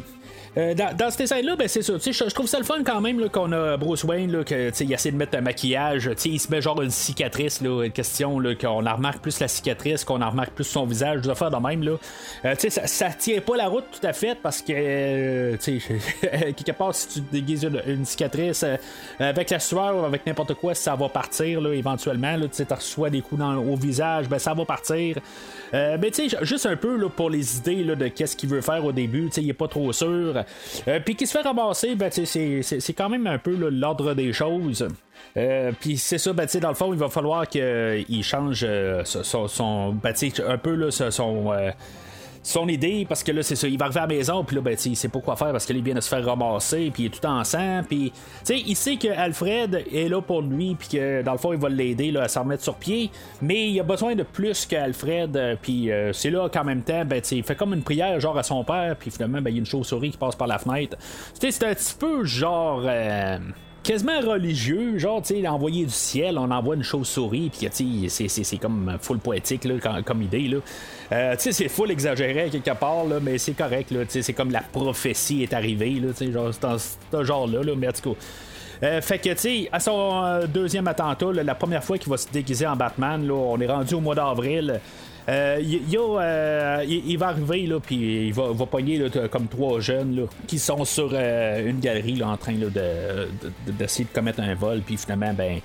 Euh, 0.57 0.73
dans, 0.73 0.95
dans 0.95 1.11
cette 1.11 1.27
scène-là, 1.27 1.55
ben, 1.55 1.67
c'est 1.67 1.81
ça. 1.81 1.93
Je, 1.97 2.33
trouve 2.33 2.47
ça 2.47 2.57
le 2.57 2.65
fun 2.65 2.83
quand 2.83 3.01
même 3.01 3.29
qu'on 3.29 3.51
a 3.51 3.77
Bruce 3.77 4.03
Wayne, 4.03 4.31
là, 4.31 4.43
que, 4.43 4.71
il 4.83 4.93
essaie 4.93 5.11
de 5.11 5.17
mettre 5.17 5.37
un 5.37 5.41
maquillage. 5.41 6.09
Il 6.25 6.39
se 6.39 6.49
met 6.51 6.61
genre 6.61 6.81
une 6.81 6.89
cicatrice, 6.89 7.61
là, 7.61 7.83
une 7.83 7.91
question, 7.91 8.41
qu'on 8.59 8.85
en 8.85 8.95
remarque 8.95 9.21
plus 9.21 9.39
la 9.39 9.47
cicatrice, 9.47 10.03
qu'on 10.03 10.21
en 10.21 10.29
remarque 10.29 10.51
plus 10.51 10.63
son 10.63 10.85
visage, 10.85 11.21
des 11.21 11.29
affaires 11.29 11.51
de 11.51 11.57
même. 11.57 11.83
Là. 11.83 11.97
Euh, 12.45 12.55
ça, 12.57 12.87
ça 12.87 13.09
tient 13.09 13.41
pas 13.41 13.57
la 13.57 13.67
route 13.67 13.85
tout 13.91 14.05
à 14.05 14.13
fait 14.13 14.37
parce 14.41 14.61
que, 14.61 15.55
quelque 15.57 16.71
part, 16.71 16.95
si 16.95 17.07
tu 17.07 17.21
déguises 17.31 17.67
une, 17.85 18.05
cicatrice 18.05 18.65
avec 19.19 19.49
la 19.49 19.59
sueur 19.59 20.08
avec 20.09 20.25
n'importe 20.25 20.53
quoi, 20.55 20.75
ça 20.75 20.95
va 20.95 21.09
partir 21.09 21.61
là, 21.61 21.73
éventuellement. 21.73 22.35
Tu 22.51 22.63
reçois 22.69 23.09
des 23.09 23.21
coups 23.21 23.39
dans, 23.39 23.55
au 23.57 23.75
visage, 23.75 24.27
ben, 24.27 24.39
ça 24.39 24.53
va 24.53 24.65
partir. 24.65 25.17
mais 25.73 26.11
tu 26.11 26.29
sais, 26.29 26.37
juste 26.41 26.65
un 26.65 26.75
peu 26.75 26.95
là, 26.97 27.09
pour 27.09 27.29
les 27.29 27.57
idées 27.57 27.83
là, 27.83 27.95
de 27.95 28.07
qu'est-ce 28.07 28.35
qu'il 28.35 28.49
veut 28.49 28.61
faire 28.61 28.83
au 28.83 28.91
début, 28.91 29.29
il 29.37 29.49
est 29.49 29.53
pas 29.53 29.67
trop 29.67 29.91
sûr. 29.93 30.43
Euh, 30.87 30.99
puis 31.03 31.15
qui 31.15 31.27
se 31.27 31.37
fait 31.37 31.43
ramasser, 31.43 31.95
ben, 31.95 32.11
c'est 32.11 32.93
quand 32.93 33.09
même 33.09 33.27
un 33.27 33.37
peu 33.37 33.55
l'ordre 33.69 34.13
des 34.13 34.33
choses. 34.33 34.87
Euh, 35.37 35.71
puis 35.79 35.97
c'est 35.97 36.17
ça, 36.17 36.33
ben, 36.33 36.47
dans 36.61 36.69
le 36.69 36.75
fond, 36.75 36.93
il 36.93 36.99
va 36.99 37.09
falloir 37.09 37.47
qu'il 37.47 38.23
change 38.23 38.65
euh, 38.67 39.03
son, 39.03 39.47
son 39.47 39.93
ben, 39.93 40.13
un 40.47 40.57
peu 40.57 40.75
là, 40.75 40.91
son 40.91 41.53
son 42.41 42.67
idée 42.67 43.05
parce 43.07 43.23
que 43.23 43.31
là 43.31 43.43
c'est 43.43 43.55
ça 43.55 43.67
il 43.67 43.77
va 43.77 43.85
arriver 43.85 43.99
à 43.99 44.07
la 44.07 44.15
maison 44.15 44.43
puis 44.43 44.55
là 44.55 44.61
ben 44.61 44.77
il 44.85 44.95
sait 44.95 45.09
pas 45.09 45.19
quoi 45.19 45.35
faire 45.35 45.51
parce 45.51 45.65
qu'il 45.65 45.81
vient 45.83 45.95
de 45.95 46.01
se 46.01 46.09
faire 46.09 46.25
ramasser 46.25 46.89
puis 46.93 47.03
il 47.03 47.05
est 47.07 47.09
tout 47.09 47.25
en 47.25 47.43
sang 47.43 47.81
puis 47.87 48.11
il 48.49 48.75
sait 48.75 48.95
que 48.95 49.09
Alfred 49.09 49.85
est 49.93 50.09
là 50.09 50.21
pour 50.21 50.41
lui 50.41 50.75
puis 50.75 50.87
que 50.89 51.21
dans 51.21 51.33
le 51.33 51.37
fond 51.37 51.53
il 51.53 51.59
va 51.59 51.69
l'aider 51.69 52.15
à 52.17 52.27
s'en 52.27 52.43
remettre 52.43 52.63
sur 52.63 52.75
pied 52.75 53.09
mais 53.41 53.69
il 53.69 53.79
a 53.79 53.83
besoin 53.83 54.15
de 54.15 54.23
plus 54.23 54.65
qu'Alfred 54.65 55.35
euh, 55.35 55.55
puis 55.61 55.91
euh, 55.91 56.13
c'est 56.13 56.29
là 56.29 56.49
qu'en 56.49 56.63
même 56.63 56.81
temps 56.81 57.03
ben 57.05 57.21
il 57.31 57.43
fait 57.43 57.55
comme 57.55 57.73
une 57.73 57.83
prière 57.83 58.19
genre 58.19 58.37
à 58.37 58.43
son 58.43 58.63
père 58.63 58.95
puis 58.97 59.11
finalement 59.11 59.41
ben, 59.41 59.49
il 59.49 59.55
y 59.55 59.57
a 59.57 59.59
une 59.59 59.65
chauve-souris 59.65 60.11
qui 60.11 60.17
passe 60.17 60.35
par 60.35 60.47
la 60.47 60.57
fenêtre. 60.57 60.97
C'est 61.33 61.63
un 61.63 61.73
petit 61.73 61.95
peu 61.97 62.23
genre 62.23 62.83
euh, 62.85 63.37
quasiment 63.83 64.19
religieux, 64.19 64.97
genre, 64.97 65.21
tu 65.21 65.41
sais, 65.41 65.47
envoyer 65.47 65.85
du 65.85 65.91
ciel, 65.91 66.37
on 66.37 66.51
envoie 66.51 66.75
une 66.75 66.83
chauve-souris, 66.83 67.49
puis 67.49 67.69
tu 67.69 68.09
sais, 68.09 68.27
c'est 68.27 68.57
comme 68.57 68.97
full 69.01 69.19
poétique, 69.19 69.65
là, 69.65 69.75
comme, 70.03 70.21
idée, 70.21 70.47
là. 70.47 70.57
Euh, 71.11 71.35
tu 71.35 71.43
sais, 71.43 71.51
c'est 71.51 71.69
full 71.69 71.91
exagéré 71.91 72.49
quelque 72.49 72.77
part, 72.77 73.05
là, 73.05 73.19
mais 73.21 73.37
c'est 73.37 73.53
correct, 73.53 73.91
là, 73.91 74.05
tu 74.05 74.11
sais, 74.11 74.21
c'est 74.21 74.33
comme 74.33 74.51
la 74.51 74.61
prophétie 74.61 75.43
est 75.43 75.53
arrivée, 75.53 75.95
là, 75.95 76.09
tu 76.09 76.25
sais, 76.25 76.31
genre, 76.31 76.51
c'est 76.53 76.97
ce 77.11 77.23
genre-là, 77.23 77.63
là, 77.63 77.73
mais 77.75 77.87
en 77.87 77.91
tout 77.91 78.13
cas. 78.13 78.19
Euh, 78.81 79.01
fait 79.01 79.19
que, 79.19 79.29
tu 79.29 79.37
sais, 79.37 79.69
à 79.71 79.79
son 79.79 80.23
euh, 80.23 80.47
deuxième 80.47 80.87
attentat, 80.87 81.33
la 81.33 81.55
première 81.55 81.83
fois 81.83 81.97
qu'il 81.97 82.09
va 82.09 82.17
se 82.17 82.29
déguiser 82.29 82.65
en 82.65 82.75
Batman, 82.75 83.25
là, 83.27 83.33
on 83.33 83.59
est 83.59 83.67
rendu 83.67 83.93
au 83.95 83.99
mois 83.99 84.15
d'avril. 84.15 84.79
Euh, 85.29 86.83
il, 86.89 87.17
va 87.17 87.27
arriver, 87.27 87.67
là, 87.67 87.79
puis 87.79 88.27
il 88.27 88.33
va, 88.33 88.51
va 88.51 88.65
pogner 88.65 89.03
comme 89.31 89.47
trois 89.47 89.79
jeunes 89.79 90.15
là, 90.15 90.23
qui 90.47 90.57
sont 90.57 90.83
sur 90.85 91.13
une 91.13 91.79
galerie 91.79 92.15
là, 92.15 92.29
en 92.29 92.37
train 92.37 92.53
d'essayer 92.53 92.69
de, 92.71 93.71
de, 93.71 93.83
de, 93.83 94.13
commettre 94.13 94.39
un 94.39 94.55
vol, 94.55 94.81
puis 94.81 94.97
finalement, 94.97 95.33
ben, 95.33 95.57
euh, 95.57 95.59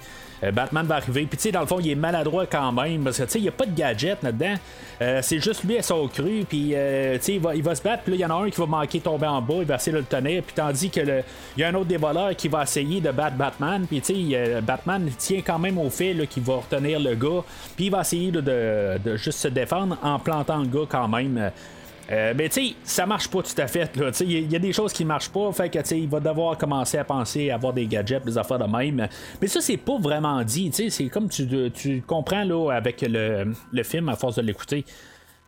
Batman 0.52 0.86
va 0.86 0.96
arriver. 0.96 1.26
Puis, 1.26 1.36
tu 1.36 1.44
sais, 1.44 1.52
dans 1.52 1.60
le 1.60 1.66
fond, 1.66 1.78
il 1.80 1.90
est 1.90 1.94
maladroit 1.94 2.46
quand 2.46 2.72
même. 2.72 3.04
Parce 3.04 3.18
que, 3.18 3.22
tu 3.24 3.30
sais, 3.30 3.38
il 3.38 3.42
n'y 3.42 3.48
a 3.48 3.52
pas 3.52 3.66
de 3.66 3.74
gadget 3.74 4.22
là-dedans. 4.22 4.54
Euh, 5.00 5.20
c'est 5.22 5.40
juste 5.40 5.64
lui 5.64 5.78
à 5.78 5.82
son 5.82 6.06
cru. 6.08 6.44
Puis, 6.48 6.72
euh, 6.74 7.16
tu 7.18 7.24
sais, 7.24 7.34
il 7.34 7.40
va, 7.40 7.54
il 7.54 7.62
va 7.62 7.74
se 7.74 7.82
battre. 7.82 8.02
Puis 8.02 8.12
là, 8.12 8.16
il 8.16 8.20
y 8.20 8.24
en 8.24 8.30
a 8.30 8.44
un 8.44 8.50
qui 8.50 8.60
va 8.60 8.66
manquer 8.66 8.98
de 8.98 9.04
tomber 9.04 9.26
en 9.26 9.40
bas. 9.40 9.56
Il 9.60 9.66
va 9.66 9.76
essayer 9.76 9.92
de 9.92 9.98
le 9.98 10.04
tenir. 10.04 10.42
Puis, 10.42 10.54
tandis 10.54 10.90
que 10.90 11.00
il 11.00 11.60
y 11.60 11.64
a 11.64 11.68
un 11.68 11.74
autre 11.74 11.86
des 11.86 11.96
voleurs 11.96 12.34
qui 12.36 12.48
va 12.48 12.62
essayer 12.62 13.00
de 13.00 13.10
battre 13.10 13.36
Batman. 13.36 13.86
Puis, 13.86 14.00
tu 14.00 14.30
sais, 14.30 14.60
Batman 14.60 15.10
tient 15.18 15.40
quand 15.40 15.58
même 15.58 15.78
au 15.78 15.90
fait 15.90 16.14
qu'il 16.28 16.42
va 16.42 16.56
retenir 16.56 17.00
le 17.00 17.14
gars. 17.14 17.42
Puis, 17.76 17.86
il 17.86 17.90
va 17.90 18.00
essayer 18.00 18.30
de, 18.30 18.40
de, 18.40 19.16
juste 19.16 19.38
se 19.38 19.48
défendre 19.48 19.96
en 20.02 20.18
plantant 20.18 20.58
le 20.58 20.66
gars 20.66 20.86
quand 20.88 21.08
même. 21.08 21.50
Euh, 22.10 22.34
mais 22.36 22.48
tu 22.48 22.68
sais, 22.68 22.74
ça 22.84 23.06
marche 23.06 23.28
pas 23.28 23.42
tout 23.42 23.58
à 23.60 23.66
fait. 23.66 23.90
Il 24.20 24.52
y, 24.52 24.56
a 24.56 24.58
des 24.58 24.72
choses 24.72 24.92
qui 24.92 25.04
marchent 25.04 25.30
pas. 25.30 25.50
Fait 25.52 25.70
que 25.70 25.94
il 25.94 26.08
va 26.08 26.20
devoir 26.20 26.58
commencer 26.58 26.98
à 26.98 27.04
penser 27.04 27.50
à 27.50 27.54
avoir 27.54 27.72
des 27.72 27.86
gadgets, 27.86 28.24
des 28.24 28.36
affaires 28.36 28.58
de 28.58 28.70
même. 28.70 29.08
Mais 29.40 29.46
ça, 29.46 29.60
c'est 29.60 29.76
pas 29.76 29.98
vraiment 29.98 30.42
dit. 30.42 30.70
C'est 30.72 31.08
comme 31.08 31.28
tu, 31.28 31.70
tu 31.72 32.02
comprends 32.06 32.44
là, 32.44 32.70
avec 32.72 33.02
le, 33.02 33.52
le 33.72 33.82
film 33.82 34.08
à 34.08 34.16
force 34.16 34.36
de 34.36 34.42
l'écouter. 34.42 34.84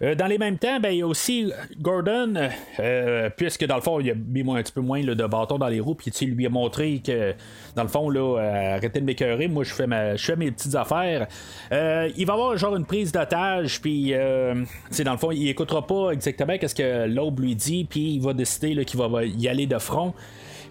Euh, 0.02 0.14
dans 0.14 0.26
les 0.26 0.36
mêmes 0.36 0.58
temps, 0.58 0.78
ben, 0.78 0.90
il 0.90 0.98
y 0.98 1.02
a 1.02 1.06
aussi 1.06 1.50
Gordon, 1.80 2.34
euh, 2.80 3.30
puisque 3.34 3.64
dans 3.64 3.76
le 3.76 3.80
fond, 3.80 3.98
il 3.98 4.10
a 4.10 4.14
mis 4.14 4.42
un 4.42 4.62
petit 4.62 4.72
peu 4.72 4.82
moins 4.82 5.02
de 5.02 5.26
bâton 5.26 5.56
dans 5.56 5.68
les 5.68 5.80
roues, 5.80 5.94
puis 5.94 6.10
il 6.20 6.34
lui 6.34 6.44
a 6.44 6.50
montré 6.50 7.00
que, 7.04 7.34
dans 7.74 7.82
le 7.82 7.88
fond, 7.88 8.10
là, 8.10 8.38
euh, 8.38 8.76
arrêtez 8.76 9.00
de 9.00 9.06
m'écœurer, 9.06 9.48
moi 9.48 9.64
je 9.64 9.72
fais, 9.72 9.87
fais 10.18 10.37
mes 10.37 10.50
petites 10.50 10.74
affaires. 10.74 11.26
il 11.72 12.26
va 12.26 12.32
avoir 12.35 12.59
genre 12.59 12.76
une 12.76 12.85
prise 12.85 13.11
d'otage, 13.11 13.80
puis 13.80 14.12
dans 14.12 15.12
le 15.12 15.18
fond, 15.18 15.30
il 15.30 15.48
écoutera 15.48 15.87
pas 15.87 16.11
exactement 16.11 16.54
ce 16.61 16.74
que 16.74 17.06
l'aube 17.06 17.40
lui 17.40 17.54
dit, 17.54 17.87
puis 17.88 18.16
il 18.16 18.20
va 18.20 18.35
décider 18.35 18.85
qu'il 18.85 19.00
va 19.00 19.24
y 19.24 19.48
aller 19.48 19.66
de 19.66 19.78
front. 19.78 20.12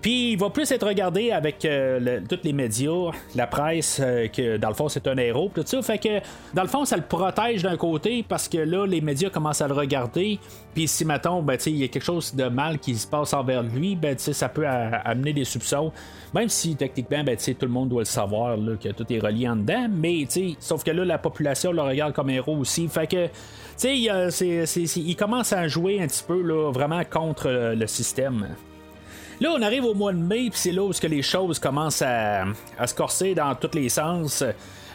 Puis 0.01 0.31
il 0.31 0.38
va 0.38 0.49
plus 0.49 0.71
être 0.71 0.88
regardé 0.88 1.31
avec 1.31 1.65
euh, 1.65 2.19
tous 2.29 2.39
les 2.43 2.53
médias, 2.53 3.12
la 3.36 3.47
presse, 3.47 3.99
euh, 4.03 4.27
que 4.27 4.58
dans 4.58 4.69
le 4.69 4.73
fond 4.73 4.89
c'est 4.89 5.08
un 5.08 5.17
héros, 5.17 5.51
tout 5.53 5.63
ça. 5.65 5.81
Fait 5.81 5.97
que 5.97 6.19
dans 6.53 6.62
le 6.62 6.67
fond 6.67 6.86
ça 6.86 6.95
le 6.97 7.03
protège 7.03 7.63
d'un 7.63 7.77
côté 7.77 8.23
parce 8.27 8.47
que 8.47 8.58
là 8.58 8.86
les 8.86 9.01
médias 9.01 9.29
commencent 9.29 9.62
à 9.62 9.67
le 9.67 9.73
regarder. 9.73 10.39
Puis 10.73 10.88
si 10.88 11.05
mettons, 11.05 11.41
ben, 11.41 11.58
il 11.65 11.77
y 11.77 11.84
a 11.84 11.88
quelque 11.88 12.03
chose 12.03 12.36
de 12.36 12.45
mal 12.45 12.79
qui 12.79 12.95
se 12.95 13.08
passe 13.08 13.34
envers 13.34 13.63
lui, 13.63 13.95
ben, 13.95 14.17
ça 14.17 14.49
peut 14.49 14.67
amener 14.67 15.34
des 15.34 15.45
soupçons. 15.45 15.91
Même 16.34 16.49
si 16.49 16.75
techniquement, 16.75 17.23
ben, 17.23 17.38
tout 17.38 17.55
le 17.62 17.71
monde 17.71 17.89
doit 17.89 18.01
le 18.01 18.05
savoir 18.05 18.58
que 18.81 18.89
tout 18.89 19.05
est 19.12 19.19
relié 19.19 19.47
en 19.47 19.55
dedans. 19.55 19.88
Mais 19.89 20.25
sauf 20.60 20.84
que 20.84 20.91
là 20.91 21.05
la 21.05 21.17
population 21.17 21.71
le 21.71 21.81
regarde 21.81 22.13
comme 22.13 22.29
héros 22.29 22.58
aussi. 22.58 22.88
Fait 22.88 23.08
que 23.08 23.27
sais, 23.77 23.97
il 23.97 25.15
commence 25.15 25.53
à 25.53 25.67
jouer 25.67 26.01
un 26.01 26.08
petit 26.08 26.23
peu 26.25 26.41
là, 26.41 26.71
vraiment 26.71 27.03
contre 27.03 27.49
le 27.49 27.88
système. 27.88 28.47
Là, 29.41 29.50
on 29.54 29.62
arrive 29.62 29.86
au 29.86 29.93
mois 29.93 30.13
de 30.13 30.17
mai, 30.17 30.50
puis 30.50 30.60
c'est 30.60 30.71
là 30.71 30.84
où 30.84 30.91
que 30.91 31.08
les 31.08 31.21
choses 31.21 31.60
commencent 31.60 32.02
à, 32.02 32.45
se 32.86 32.93
corser 32.93 33.36
dans 33.36 33.54
tous 33.56 33.76
les 33.76 33.89
sens. 33.89 34.43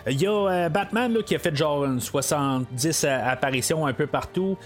Il 0.08 0.20
y 0.20 0.26
a 0.26 0.30
euh, 0.30 0.68
Batman 0.68 1.12
là, 1.12 1.22
qui 1.22 1.34
a 1.34 1.38
fait 1.38 1.54
genre 1.54 1.84
une 1.84 2.00
70 2.00 3.04
apparitions 3.04 3.86
un 3.86 3.92
peu 3.92 4.06
partout. 4.06 4.56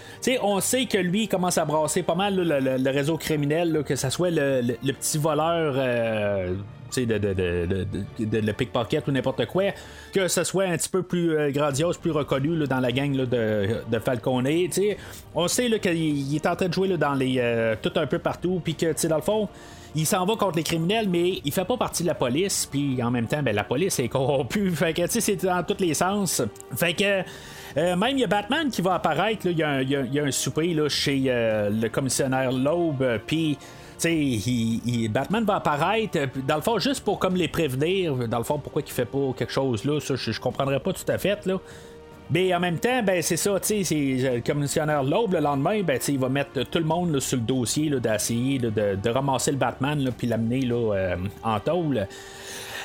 on 0.41 0.59
sait 0.59 0.85
que 0.85 0.97
lui 0.97 1.23
il 1.23 1.27
commence 1.27 1.57
à 1.57 1.65
brasser 1.65 2.03
pas 2.03 2.15
mal 2.15 2.35
le, 2.35 2.89
réseau 2.89 3.17
criminel, 3.17 3.83
que 3.85 3.95
ce 3.95 4.09
soit 4.09 4.29
le, 4.31 4.75
petit 4.93 5.17
voleur 5.17 5.75
euh, 5.77 6.55
de, 6.95 7.17
de, 7.17 7.33
de, 7.33 7.87
de, 8.19 8.37
le 8.37 8.53
pickpocket 8.53 9.07
ou 9.07 9.11
n'importe 9.11 9.45
quoi, 9.47 9.71
que 10.13 10.27
ce 10.27 10.43
soit 10.43 10.65
un 10.65 10.77
petit 10.77 10.89
peu 10.89 11.03
plus 11.03 11.35
euh, 11.35 11.51
grandiose, 11.51 11.97
plus 11.97 12.11
reconnu 12.11 12.67
dans 12.67 12.79
la 12.79 12.91
gang 12.91 13.15
de, 13.15 13.99
Falcone. 14.03 14.47
On 15.33 15.47
sait 15.47 15.79
qu'il 15.79 16.35
est 16.35 16.47
en 16.47 16.55
train 16.55 16.67
de 16.67 16.73
jouer 16.73 16.97
dans 16.97 17.13
les 17.13 17.35
euh, 17.39 17.75
tout 17.81 17.91
un 17.95 18.07
peu 18.07 18.19
partout, 18.19 18.61
puis 18.63 18.75
que 18.75 19.07
dans 19.07 19.17
le 19.17 19.21
fond, 19.21 19.49
il 19.95 20.05
s'en 20.05 20.25
va 20.25 20.35
contre 20.35 20.57
les 20.57 20.63
criminels, 20.63 21.07
mais 21.09 21.39
il 21.43 21.51
fait 21.51 21.65
pas 21.65 21.77
partie 21.77 22.03
de 22.03 22.07
la 22.07 22.15
police, 22.15 22.67
puis 22.69 23.01
en 23.01 23.11
même 23.11 23.27
temps, 23.27 23.41
ben, 23.41 23.55
la 23.55 23.63
police 23.63 23.99
est 23.99 24.09
corrompue. 24.09 24.71
Fait 24.75 24.93
que 24.93 25.07
c'est 25.07 25.43
dans 25.43 25.63
tous 25.63 25.79
les 25.79 25.93
sens. 25.93 26.41
Fait 26.75 26.93
que. 26.93 27.23
Euh, 27.77 27.97
même 27.97 28.11
il 28.11 28.19
y 28.19 28.23
a 28.23 28.27
Batman 28.27 28.69
qui 28.69 28.81
va 28.81 28.93
apparaître, 28.93 29.47
il 29.47 29.57
y, 29.57 29.63
a 29.63 30.23
un 30.23 30.31
souper 30.31 30.73
là, 30.73 30.87
chez 30.87 31.23
le 31.25 31.87
commissionnaire 31.89 32.53
Loeb, 32.53 33.03
puis 33.27 33.57
il, 34.03 35.09
Batman 35.09 35.43
va 35.43 35.55
apparaître, 35.55 36.17
euh, 36.17 36.27
dans 36.47 36.55
le 36.55 36.61
fond, 36.61 36.79
juste 36.79 37.03
pour 37.03 37.19
comme 37.19 37.35
les 37.35 37.47
prévenir, 37.47 38.27
dans 38.27 38.37
le 38.37 38.43
fond, 38.43 38.59
pourquoi 38.59 38.81
il 38.85 38.91
fait 38.91 39.05
pas 39.05 39.33
quelque 39.37 39.51
chose 39.51 39.85
là, 39.85 39.99
ça, 39.99 40.15
je, 40.15 40.31
je 40.31 40.39
comprendrais 40.39 40.79
pas 40.79 40.93
tout 40.93 41.09
à 41.09 41.17
fait, 41.17 41.45
là. 41.45 41.59
Mais 42.31 42.53
en 42.55 42.59
même 42.59 42.79
temps, 42.79 43.03
ben 43.03 43.21
c'est 43.21 43.37
ça, 43.37 43.59
tu 43.59 43.83
sais, 43.83 43.95
euh, 43.95 44.35
le 44.35 44.41
commissionnaire 44.41 45.03
Loeb 45.03 45.33
le 45.33 45.39
lendemain, 45.39 45.83
ben 45.83 45.99
il 46.07 46.17
va 46.17 46.27
mettre 46.27 46.63
tout 46.63 46.79
le 46.79 46.85
monde 46.85 47.19
sur 47.19 47.37
le 47.37 47.43
dossier 47.43 47.89
d'essayer 47.99 48.57
de, 48.57 48.69
de, 48.69 49.09
ramasser 49.09 49.51
le 49.51 49.57
Batman 49.57 50.11
puis 50.17 50.27
l'amener 50.27 50.67
euh, 50.71 51.15
en 51.43 51.59
tôle. 51.59 52.07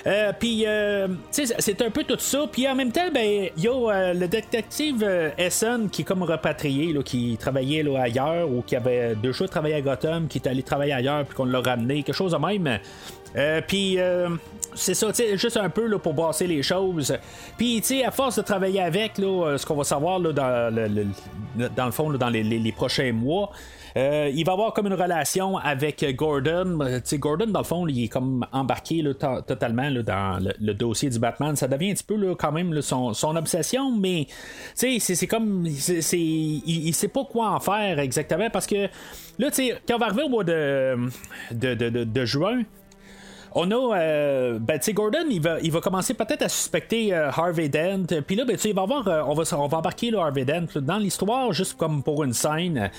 Euh, 0.07 0.33
puis, 0.39 0.65
euh, 0.67 1.09
c'est 1.31 1.83
un 1.83 1.91
peu 1.91 2.05
tout 2.05 2.19
ça. 2.19 2.47
Puis 2.51 2.67
en 2.69 2.75
même 2.75 2.93
temps, 2.93 3.11
ben, 3.13 3.49
y 3.57 3.69
a 3.69 3.73
euh, 3.73 4.15
le 4.15 4.29
détective 4.29 5.07
Essen 5.37 5.89
qui 5.91 6.03
est 6.03 6.05
comme 6.05 6.23
repatrié, 6.23 6.93
là, 6.93 7.03
qui 7.03 7.37
travaillait 7.39 7.83
là, 7.83 8.03
ailleurs 8.03 8.51
ou 8.51 8.63
qui 8.63 8.77
avait 8.77 9.15
de 9.15 9.47
travailler 9.47 9.75
à 9.75 9.81
Gotham, 9.81 10.29
qui 10.29 10.39
est 10.39 10.49
allé 10.49 10.63
travailler 10.63 10.93
ailleurs, 10.93 11.25
puis 11.25 11.35
qu'on 11.35 11.45
l'a 11.45 11.61
ramené, 11.61 12.03
quelque 12.03 12.15
chose 12.15 12.33
de 12.33 12.39
même. 12.39 12.79
puis 13.67 13.99
c'est 14.75 14.95
ça, 14.95 15.09
juste 15.35 15.57
un 15.57 15.69
peu 15.69 15.87
là, 15.87 15.99
pour 15.99 16.15
brasser 16.15 16.47
les 16.47 16.63
choses. 16.63 17.17
Puis, 17.57 17.83
à 18.05 18.11
force 18.11 18.37
de 18.37 18.43
travailler 18.43 18.83
avec, 18.83 19.19
là, 19.19 19.57
ce 19.57 19.67
qu'on 19.67 19.77
va 19.77 19.85
savoir 19.85 20.19
là, 20.19 20.33
dans, 20.33 20.75
le, 20.75 21.07
dans 21.77 21.87
le 21.87 21.93
fond, 21.93 22.11
dans 22.11 22.29
les, 22.29 22.73
prochains 22.73 23.13
mois, 23.13 23.51
Euh, 23.97 24.31
il 24.35 24.45
va 24.45 24.53
avoir 24.53 24.73
comme 24.73 24.87
une 24.87 24.95
relation 24.95 25.57
avec 25.57 26.05
Gordon. 26.15 26.79
sais 27.05 27.19
Gordon, 27.19 27.47
dans 27.47 27.61
le 27.61 27.65
fond, 27.65 27.87
il 27.87 28.05
est 28.05 28.09
comme 28.09 28.47
embarqué 28.53 29.05
totalement 29.47 29.91
dans 29.91 30.39
le, 30.59 30.75
dossier 30.75 31.11
du 31.11 31.19
Batman. 31.19 31.57
Ça 31.57 31.69
devient 31.69 31.91
un 31.91 31.95
petit 31.95 32.05
peu 32.05 32.35
quand 32.35 32.53
même 32.53 32.81
son, 32.83 33.13
son, 33.13 33.37
obsession, 33.37 33.97
mais 33.97 34.27
c'est 34.75 35.27
comme. 35.27 35.67
c'est 35.69 36.19
il, 36.19 36.89
il, 36.89 36.95
sait 36.95 37.09
pas 37.09 37.25
quoi 37.25 37.51
en 37.51 37.61
faire 37.61 37.99
exactement 37.99 38.51
parce 38.51 38.67
que 38.67 38.89
là, 39.39 39.49
quand 39.87 39.95
on 39.95 39.99
va 39.99 40.07
arriver 40.07 40.23
au 40.23 40.29
mois 40.29 40.45
de, 40.45 40.97
de, 41.51 41.75
de, 41.75 42.05
de 42.05 42.25
juin, 42.25 42.63
on 43.55 43.71
a, 43.71 43.99
euh, 43.99 44.59
ben, 44.59 44.79
tu 44.79 44.87
sais, 44.87 44.93
Gordon, 44.93 45.25
il 45.29 45.41
va, 45.41 45.59
il 45.61 45.73
va 45.73 45.81
commencer 45.81 46.15
peut-être 46.15 46.43
à 46.43 46.49
suspecter 46.49 47.13
euh, 47.13 47.31
Harvey 47.31 47.69
Dent. 47.69 48.07
Puis 48.27 48.37
là, 48.37 48.45
ben, 48.45 48.57
tu 48.57 48.69
il 48.69 48.75
va 48.75 48.83
avoir, 48.83 49.09
euh, 49.09 49.23
on, 49.27 49.35
va, 49.35 49.43
on 49.57 49.67
va 49.67 49.79
embarquer 49.79 50.11
là, 50.11 50.21
Harvey 50.21 50.45
Dent 50.45 50.67
dans 50.81 50.99
l'histoire, 50.99 51.53
juste 51.53 51.77
comme 51.77 52.03
pour 52.03 52.23
une 52.23 52.33
scène. 52.33 52.91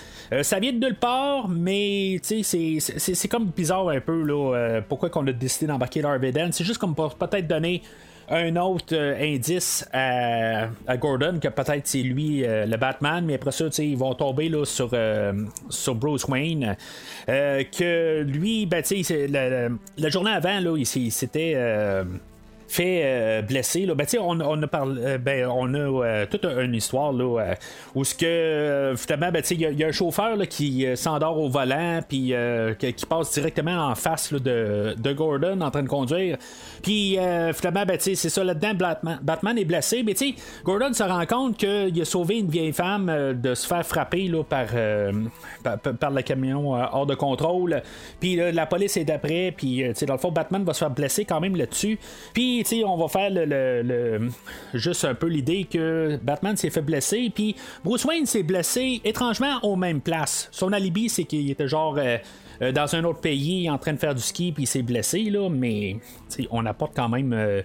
ça 0.42 0.60
vient 0.60 0.74
de 0.74 0.80
nulle 0.80 0.96
part, 0.96 1.48
mais 1.48 2.20
tu 2.26 2.44
sais, 2.44 2.80
c'est 2.80 3.28
comme 3.28 3.46
bizarre 3.46 3.90
un 3.90 4.02
peu, 4.02 4.24
là, 4.24 4.82
pourquoi 4.88 5.10
qu'on 5.10 5.26
a 5.28 5.32
décidé 5.32 5.68
d'embarquer 5.68 6.04
Harvey 6.04 6.32
Dent. 6.32 6.50
C'est 6.52 6.66
juste 6.66 6.80
comme 6.80 6.96
pour 6.96 7.16
peut-être 7.16 7.48
donner 7.48 7.82
un 8.30 8.56
autre 8.56 8.94
euh, 8.96 9.16
indice 9.20 9.88
à, 9.94 10.68
Gordon 10.98 11.40
que 11.42 11.48
peut-être 11.48 11.88
c'est 11.88 12.02
lui 12.02 12.46
euh, 12.46 12.66
le 12.66 12.78
Batman, 12.78 13.24
mais 13.26 13.36
après 13.36 13.52
ça, 13.52 13.66
ils 13.80 13.98
vont 13.98 14.14
tomber 14.16 14.50
là, 14.50 14.66
sur, 14.66 14.90
euh, 14.94 15.34
sur 15.70 15.96
Bruce 15.96 16.26
Wayne. 16.26 16.76
que 17.28 18.22
lui, 18.22 18.66
ben, 18.66 18.84
la, 19.30 19.70
la, 19.98 20.10
journée 20.10 20.32
avant, 20.32 20.60
là, 20.60 20.78
il, 20.78 21.12
s'était 21.12 21.56
fait 22.72 23.02
euh, 23.04 23.42
blesser. 23.42 23.86
Là. 23.86 23.96
Ben, 23.96 24.08
on, 24.20 24.40
on, 24.40 24.64
a 24.64 24.68
parlé, 24.68 25.02
euh, 25.04 25.18
ben, 25.18 25.46
on 25.48 25.74
a 25.74 25.78
euh, 25.78 26.26
toute 26.26 26.46
une 26.46 26.74
histoire 26.74 27.12
là, 27.12 27.56
où 27.96 28.04
ce 28.04 28.16
que 28.16 28.94
finalement, 28.98 29.32
ben, 29.32 29.44
il 29.52 29.80
y, 29.80 29.84
a 29.84 29.88
un 29.88 29.92
chauffeur 29.92 30.38
là, 30.38 30.46
qui 30.46 30.86
s'endort 30.96 31.38
au 31.38 31.50
volant 31.50 32.00
puis 32.08 32.34
qui 32.80 33.06
passe 33.06 33.34
directement 33.34 33.90
en 33.90 33.96
face 33.96 34.32
de, 34.32 34.96
de, 34.98 35.14
Gordon 35.14 35.60
en 35.62 35.70
train 35.70 35.84
de 35.84 35.90
conduire. 35.90 36.38
Puis 36.82 37.18
finalement, 37.54 37.86
ben, 37.86 37.98
c'est 38.00 38.16
ça 38.16 38.44
là-dedans, 38.44 38.74
Batman, 38.74 39.20
Batman, 39.22 39.58
est 39.58 39.66
blessé. 39.66 40.04
Mais 40.04 40.16
Gordon 40.64 40.94
se 40.94 41.04
rend 41.04 41.26
compte 41.26 41.58
qu'il 41.58 42.02
a 42.02 42.06
sauvé 42.06 42.40
une 42.40 42.50
vieille 42.50 42.74
femme 42.74 43.12
de 43.42 43.54
se 43.54 43.68
faire 43.68 43.86
frapper 43.86 44.28
là, 44.28 44.44
par, 44.44 44.68
par, 45.64 45.78
par, 45.78 46.12
le 46.12 46.22
camion 46.22 46.74
hors 46.74 47.06
de 47.06 47.16
contrôle. 47.16 47.82
Puis 48.20 48.36
la 48.36 48.66
police 48.66 48.96
est 48.98 49.06
d'après. 49.06 49.54
Puis 49.56 49.84
dans 50.08 50.14
le 50.14 50.20
fond, 50.20 50.32
Batman 50.32 50.64
va 50.64 50.74
se 50.74 50.80
faire 50.80 50.92
blesser 50.92 51.26
quand 51.26 51.42
même 51.42 51.56
là-dessus. 51.56 52.00
Puis 52.34 52.61
on 52.86 52.98
va 52.98 53.08
faire 53.08 53.32
juste 54.74 55.06
un 55.06 55.14
peu 55.14 55.28
l'idée 55.28 55.66
que 55.66 56.20
Batman 56.22 56.56
s'est 56.58 56.70
fait 56.70 56.82
blesser, 56.82 57.32
puis 57.34 57.56
Bruce 57.84 58.06
Wayne 58.06 58.26
s'est 58.26 58.44
blessé 58.44 59.02
étrangement 59.04 59.60
aux 59.64 59.76
mêmes 59.76 60.02
places. 60.02 60.50
Son 60.52 60.74
alibi, 60.74 61.10
c'est 61.10 61.24
qu'il 61.24 61.50
était 61.50 61.68
genre 61.68 61.96
euh, 61.98 62.18
euh, 62.62 62.72
dans 62.72 62.96
un 62.96 63.04
autre 63.04 63.20
pays 63.20 63.70
en 63.70 63.78
train 63.78 63.94
de 63.94 64.00
faire 64.00 64.16
du 64.16 64.22
ski, 64.22 64.52
puis 64.52 64.64
il 64.64 64.68
s'est 64.68 64.82
blessé, 64.82 65.24
là, 65.24 65.50
mais 65.50 65.98
on 66.50 66.66
apporte 66.66 66.96
quand 66.96 67.10
même. 67.10 67.34
Euh, 67.34 67.62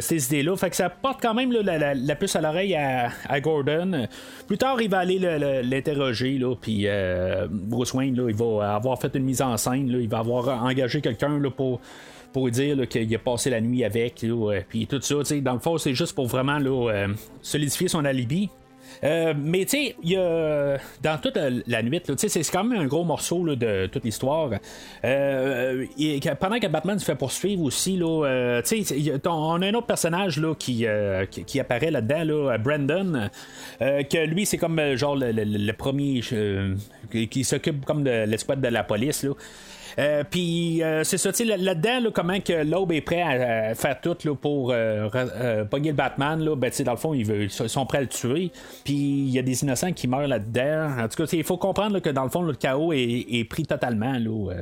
ces 0.00 0.26
idées-là. 0.26 0.54
Fait 0.54 0.68
que 0.68 0.76
ça 0.76 0.90
porte 0.90 1.18
quand 1.22 1.32
même 1.32 1.50
la, 1.50 2.14
puce 2.14 2.36
à 2.36 2.42
l'oreille 2.42 2.74
à, 2.74 3.40
Gordon. 3.40 4.06
Plus 4.46 4.58
tard, 4.58 4.82
il 4.82 4.90
va 4.90 4.98
aller 4.98 5.18
l'interroger, 5.62 6.36
là, 6.36 6.54
puis 6.54 6.86
Bruce 7.48 7.94
Wayne, 7.94 8.14
là, 8.14 8.28
il 8.28 8.36
va 8.36 8.74
avoir 8.74 9.00
fait 9.00 9.14
une 9.14 9.24
mise 9.24 9.40
en 9.40 9.56
scène, 9.56 9.88
il 9.88 10.06
va 10.06 10.18
avoir 10.18 10.62
engagé 10.62 11.00
quelqu'un 11.00 11.40
pour 11.56 11.80
pour 12.32 12.50
dire 12.50 12.88
qu'il 12.88 13.14
a 13.14 13.18
passé 13.18 13.50
la 13.50 13.60
nuit 13.60 13.84
avec, 13.84 14.24
euh, 14.24 14.60
puis 14.68 14.86
tout 14.86 15.00
ça. 15.00 15.16
Dans 15.40 15.54
le 15.54 15.60
fond, 15.60 15.78
c'est 15.78 15.94
juste 15.94 16.14
pour 16.14 16.26
vraiment 16.26 16.58
euh, 16.60 17.08
solidifier 17.42 17.88
son 17.88 18.04
alibi. 18.04 18.50
Euh, 19.04 19.34
mais 19.36 19.66
tu 19.66 19.92
sais, 19.92 20.16
a 20.16 20.78
dans 21.02 21.18
toute 21.20 21.36
la 21.36 21.82
nuit, 21.82 22.00
c'est 22.16 22.50
quand 22.50 22.64
même 22.64 22.80
un 22.80 22.86
gros 22.86 23.04
morceau 23.04 23.44
de 23.54 23.86
toute 23.86 24.02
l'histoire. 24.02 24.50
pendant 25.02 26.58
que 26.58 26.66
Batman 26.68 26.98
se 26.98 27.04
fait 27.04 27.14
poursuivre 27.14 27.62
aussi, 27.64 27.98
là, 27.98 28.54
on 29.26 29.62
a 29.62 29.66
un 29.66 29.74
autre 29.74 29.86
personnage 29.86 30.40
là, 30.40 30.54
qui, 30.58 30.86
qui, 31.46 31.60
apparaît 31.60 31.90
là-dedans, 31.90 32.24
là, 32.24 32.58
Brandon, 32.58 33.28
que 33.78 34.24
lui 34.24 34.46
c'est 34.46 34.58
comme 34.58 34.80
genre 34.96 35.16
le, 35.16 35.72
premier 35.72 36.22
qui, 37.10 37.44
s'occupe 37.44 37.84
comme 37.84 38.02
de 38.02 38.24
l'escouade 38.24 38.62
de 38.62 38.68
la 38.68 38.84
police. 38.84 39.26
Là. 39.98 40.04
Euh, 40.04 40.24
puis 40.28 40.82
euh, 40.82 41.02
c'est 41.04 41.18
ça, 41.18 41.32
tu 41.32 41.46
sais, 41.46 41.56
là-dedans, 41.56 42.10
comment 42.14 42.38
que 42.40 42.52
l'Aube 42.64 42.92
est 42.92 43.00
prêt 43.00 43.22
à, 43.22 43.74
faire 43.74 44.00
tout 44.00 44.16
là, 44.24 44.34
pour 44.34 44.70
euh, 44.72 45.64
pogner 45.64 45.90
le 45.90 45.96
Batman, 45.96 46.40
là, 46.40 46.54
ben, 46.56 46.70
dans 46.84 46.92
le 46.92 46.98
fond, 46.98 47.14
ils, 47.14 47.50
sont 47.50 47.86
prêts 47.86 47.98
à 47.98 48.02
le 48.02 48.06
tuer. 48.06 48.50
Puis 48.84 48.94
il 48.94 49.30
y 49.30 49.38
a 49.38 49.42
des 49.42 49.62
innocents 49.62 49.92
qui 49.92 50.06
meurent 50.06 50.28
là-dedans. 50.28 51.02
En 51.02 51.08
tout 51.08 51.24
cas, 51.24 51.30
il 51.32 51.44
faut 51.44 51.56
comprendre 51.56 51.98
que 51.98 52.10
dans 52.10 52.24
le 52.24 52.30
fond, 52.30 52.42
le 52.42 52.54
chaos 52.54 52.92
est, 52.92 53.48
pris 53.48 53.64
totalement. 53.64 54.12
Là, 54.12 54.54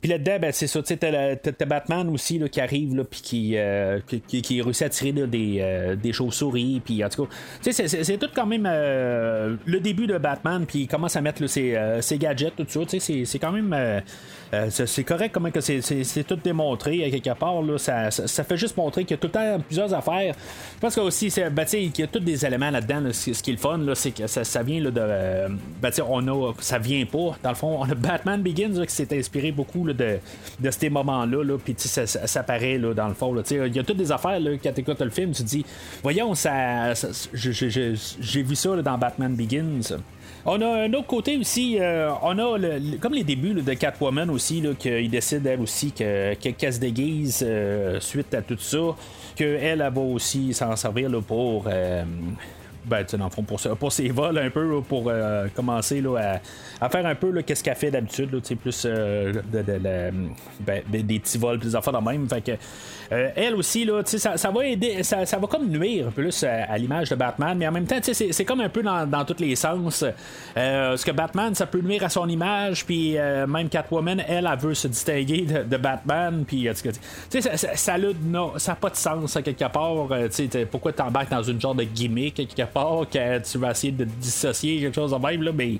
puis 0.00 0.10
là-dedans, 0.10 0.38
ben, 0.40 0.52
c'est 0.52 0.66
ça, 0.66 0.82
tu 0.82 0.96
t'as 0.96 1.64
Batman 1.66 2.08
aussi 2.08 2.38
là, 2.38 2.48
qui 2.48 2.60
arrive, 2.60 2.96
là, 2.96 3.04
puis 3.04 3.20
qui, 3.20 3.56
qui, 4.26 4.42
qui, 4.42 4.62
réussit 4.62 4.82
à 4.82 4.88
tirer 4.88 5.12
des, 5.12 5.96
des 6.00 6.12
chauves-souris, 6.12 6.80
puis 6.84 7.04
en 7.04 7.08
tout 7.08 7.26
cas, 7.26 7.32
c'est 7.70 8.18
tout 8.18 8.28
quand 8.34 8.46
même 8.46 8.64
le 8.64 9.80
début 9.80 10.06
de 10.06 10.18
Batman, 10.18 10.64
puis 10.66 10.80
il 10.80 10.88
commence 10.88 11.16
à 11.16 11.20
mettre 11.20 11.46
ses, 11.46 11.78
ses, 12.00 12.18
gadgets, 12.18 12.54
tout 12.56 12.66
ça, 12.68 12.80
c'est 12.98 13.38
quand 13.38 13.52
même 13.52 14.02
euh, 14.54 14.68
c'est 14.68 15.04
correct 15.04 15.32
comment 15.32 15.50
que 15.50 15.60
c'est 15.60 16.24
tout 16.24 16.36
démontré 16.36 17.04
à 17.04 17.10
quelque 17.10 17.38
part. 17.38 17.62
Là, 17.62 17.78
ça, 17.78 18.10
ça, 18.10 18.44
fait 18.44 18.58
juste 18.58 18.76
montrer 18.76 19.04
qu'il 19.04 19.12
y 19.12 19.14
a 19.14 19.16
tout 19.16 19.28
le 19.28 19.32
temps 19.32 19.58
plusieurs 19.66 19.94
affaires. 19.94 20.34
Je 20.74 20.80
pense 20.80 20.98
aussi 20.98 21.32
ben, 21.50 21.64
qu'il 21.64 21.98
y 21.98 22.02
a 22.02 22.06
tous 22.06 22.20
des 22.20 22.44
éléments 22.44 22.70
là-dedans. 22.70 23.12
ce 23.12 23.30
qui 23.30 23.50
est 23.50 23.54
le 23.54 23.58
fun, 23.58 23.80
c'est 23.94 24.10
que 24.10 24.26
ça, 24.26 24.62
vient 24.62 24.80
là, 24.80 24.90
de. 24.90 25.00
Euh, 25.00 25.48
ben, 25.80 25.90
on 26.06 26.28
a, 26.28 26.52
ça 26.58 26.78
vient 26.78 27.04
pas. 27.06 27.38
Dans 27.42 27.48
le 27.48 27.54
fond, 27.54 27.78
on 27.80 27.90
a 27.90 27.94
Batman 27.94 28.42
Begins 28.42 28.84
qui 28.84 28.94
s'est 28.94 29.16
inspiré 29.18 29.52
beaucoup 29.52 29.71
de, 29.80 30.18
ces 30.70 30.90
moments-là. 30.90 31.44
Là, 31.44 31.58
Puis 31.58 31.74
ça, 31.78 32.06
ça, 32.06 32.42
paraît 32.42 32.78
là, 32.78 32.94
dans 32.94 33.08
le 33.08 33.14
fond. 33.14 33.34
Il 33.50 33.76
y 33.76 33.78
a 33.78 33.82
toutes 33.82 33.96
des 33.96 34.12
affaires 34.12 34.38
là, 34.40 34.50
quand 34.62 34.72
tu 34.72 34.80
écoutes 34.80 35.00
le 35.00 35.10
film, 35.10 35.32
tu 35.32 35.42
dis, 35.42 35.64
voyons, 36.02 36.34
ça, 36.34 36.92
j'ai 37.32 38.42
vu 38.42 38.54
ça 38.54 38.76
dans 38.82 38.98
Batman 38.98 39.34
Begins. 39.34 39.98
On 40.44 40.60
a 40.60 40.84
un 40.84 40.92
autre 40.94 41.06
côté 41.06 41.36
aussi, 41.36 41.78
euh, 41.78 42.10
on 42.20 42.36
a 42.38 42.58
comme 43.00 43.14
les 43.14 43.22
débuts 43.22 43.54
de 43.54 43.74
Catwoman 43.74 44.28
aussi, 44.28 44.62
qu'il 44.76 45.08
décide 45.08 45.46
elle 45.46 45.60
aussi 45.60 45.92
qu'elle 45.92 46.36
se 46.72 46.80
déguise 46.80 47.44
euh, 47.46 48.00
suite 48.00 48.34
à 48.34 48.42
tout 48.42 48.58
ça, 48.58 48.96
qu'elle 49.36 49.62
elle, 49.62 49.78
va 49.78 50.00
aussi 50.00 50.52
s'en 50.52 50.74
servir 50.74 51.10
pour 51.26 51.66
euh, 51.68 52.02
ben, 52.84 53.04
dans 53.12 53.24
le 53.24 53.30
fond, 53.30 53.42
pour, 53.42 53.60
pour 53.76 53.92
ses 53.92 54.08
vols 54.08 54.38
un 54.38 54.50
peu, 54.50 54.80
pour 54.82 55.04
euh, 55.06 55.46
commencer 55.54 56.00
là, 56.00 56.40
à, 56.80 56.88
faire 56.88 57.06
un 57.06 57.14
peu 57.14 57.40
qu'est-ce 57.42 57.62
qu'elle 57.62 57.76
fait 57.76 57.90
d'habitude, 57.92 58.30
plus 58.60 58.86
euh, 58.86 59.32
ben, 60.60 60.82
des 60.88 61.18
petits 61.20 61.38
vols, 61.38 61.58
des 61.58 61.76
affaires 61.76 61.92
de 61.92 62.10
même. 62.10 62.28
Fait 62.28 62.40
que, 62.40 62.52
euh, 63.12 63.30
elle 63.36 63.54
aussi, 63.54 63.84
là, 63.84 64.02
ça, 64.04 64.50
va 64.50 64.66
aider, 64.66 65.02
ça, 65.04 65.24
va 65.24 65.46
comme 65.46 65.68
nuire 65.68 66.06
plus 66.10 66.44
à, 66.44 66.76
l'image 66.76 67.10
de 67.10 67.14
Batman, 67.14 67.56
mais 67.56 67.68
en 67.68 67.72
même 67.72 67.86
temps, 67.86 67.98
c'est, 68.02 68.44
comme 68.44 68.60
un 68.60 68.68
peu 68.68 68.82
dans, 68.82 69.06
dans 69.06 69.24
tous 69.24 69.40
les 69.40 69.54
sens. 69.54 70.04
parce 70.54 71.04
que 71.04 71.12
Batman, 71.12 71.54
ça 71.54 71.66
peut 71.66 71.80
nuire 71.80 72.02
à 72.04 72.08
son 72.08 72.28
image, 72.28 72.84
puis 72.84 73.16
même 73.46 73.68
Catwoman, 73.68 74.22
elle, 74.26 74.48
elle, 74.50 74.58
veut 74.58 74.74
se 74.74 74.88
distinguer 74.88 75.42
de, 75.42 75.76
Batman, 75.76 76.44
puis 76.46 76.68
ça, 77.30 77.56
ça, 77.56 77.76
ça 77.76 77.98
n'a 77.98 78.76
pas 78.76 78.90
de 78.90 78.96
sens 78.96 79.36
à 79.36 79.42
quelque 79.42 79.68
part. 79.68 80.08
pourquoi 80.70 80.92
t'embarques 80.92 81.30
dans 81.30 81.42
une 81.42 81.60
genre 81.60 81.74
de 81.74 81.84
gimmick 81.84 82.34
quelque 82.34 82.62
part 82.62 82.71
que 82.74 83.38
tu 83.38 83.58
vas 83.58 83.70
essayer 83.70 83.92
de 83.92 84.04
dissocier 84.04 84.80
quelque 84.80 84.94
chose 84.94 85.12
de 85.12 85.16
même, 85.16 85.42
là, 85.42 85.52
mais 85.52 85.78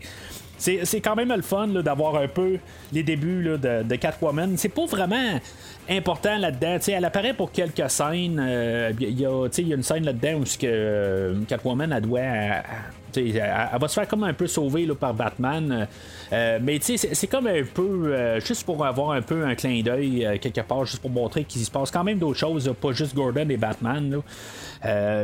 c'est 0.59 1.01
quand 1.01 1.17
même 1.17 1.33
le 1.35 1.43
fun 1.43 1.69
d'avoir 1.69 2.17
un 2.17 2.29
peu 2.29 2.59
les 2.93 3.03
débuts 3.03 3.45
de, 3.45 3.83
de, 3.83 3.97
Catwoman. 3.97 4.57
C'est 4.57 4.69
pas 4.69 4.87
vraiment 4.87 5.41
important 5.89 6.37
là-dedans. 6.39 6.79
elle 6.87 7.05
apparaît 7.05 7.35
pour 7.35 7.53
quelques 7.53 7.91
scènes. 7.91 8.35
Il 8.35 8.41
euh, 8.41 8.93
y, 8.99 9.27
a 9.27 9.75
une 9.75 9.83
scène 9.83 10.05
là-dedans 10.05 10.41
où 10.41 10.45
que, 10.45 10.65
euh, 10.65 11.35
Catwoman 11.49 11.93
elle 11.93 12.03
doit. 12.03 12.21
elle, 12.21 13.79
va 13.81 13.89
se 13.89 13.95
faire 13.95 14.09
comme 14.09 14.25
un 14.25 14.33
peu 14.33 14.47
sauver 14.47 14.87
là, 14.87 14.95
par 14.95 15.15
Batman. 15.15 15.87
Euh, 16.33 16.59
mais 16.63 16.79
c'est 16.81 17.27
comme 17.27 17.47
un 17.47 17.63
peu 17.63 18.39
juste 18.41 18.65
pour 18.65 18.85
avoir 18.87 19.11
un 19.11 19.23
peu 19.23 19.45
un 19.45 19.55
clin 19.55 19.83
d'œil 19.83 20.39
quelque 20.41 20.61
part, 20.63 20.85
juste 20.85 21.03
pour 21.03 21.11
montrer 21.11 21.45
qu'il 21.45 21.63
se 21.63 21.71
passe 21.71 21.91
quand 21.91 22.05
même 22.05 22.19
d'autres 22.19 22.39
choses, 22.39 22.73
pas 22.81 22.93
juste 22.93 23.15
Gordon 23.15 23.49
et 23.49 23.57
Batman. 23.57 24.23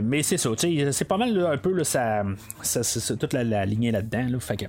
mais 0.02 0.22
c'est 0.22 0.36
ça, 0.36 0.50
c'est 0.56 1.04
pas 1.04 1.16
mal 1.16 1.46
un 1.46 1.56
peu 1.56 1.82
ça, 1.84 2.24
toute 3.18 3.32
la, 3.32 3.64
lignée 3.64 3.90
là-dedans. 3.90 4.38
fait 4.40 4.68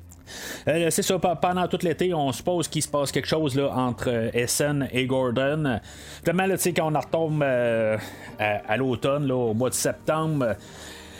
c'est 0.65 1.01
ça, 1.01 1.17
pendant 1.17 1.67
tout 1.67 1.79
l'été, 1.81 2.13
on 2.13 2.31
suppose 2.31 2.67
qu'il 2.67 2.83
se 2.83 2.87
passe 2.87 3.11
quelque 3.11 3.27
chose 3.27 3.55
là, 3.55 3.71
entre 3.75 4.29
Essen 4.33 4.87
et 4.91 5.05
Gordon. 5.05 5.78
Vraiment, 6.23 6.45
là, 6.45 6.55
quand 6.75 6.93
on 6.93 6.99
retombe 6.99 7.43
euh, 7.43 7.97
à, 8.39 8.77
l'automne, 8.77 9.31
au 9.31 9.53
mois 9.53 9.69
de 9.69 9.75
septembre, 9.75 10.55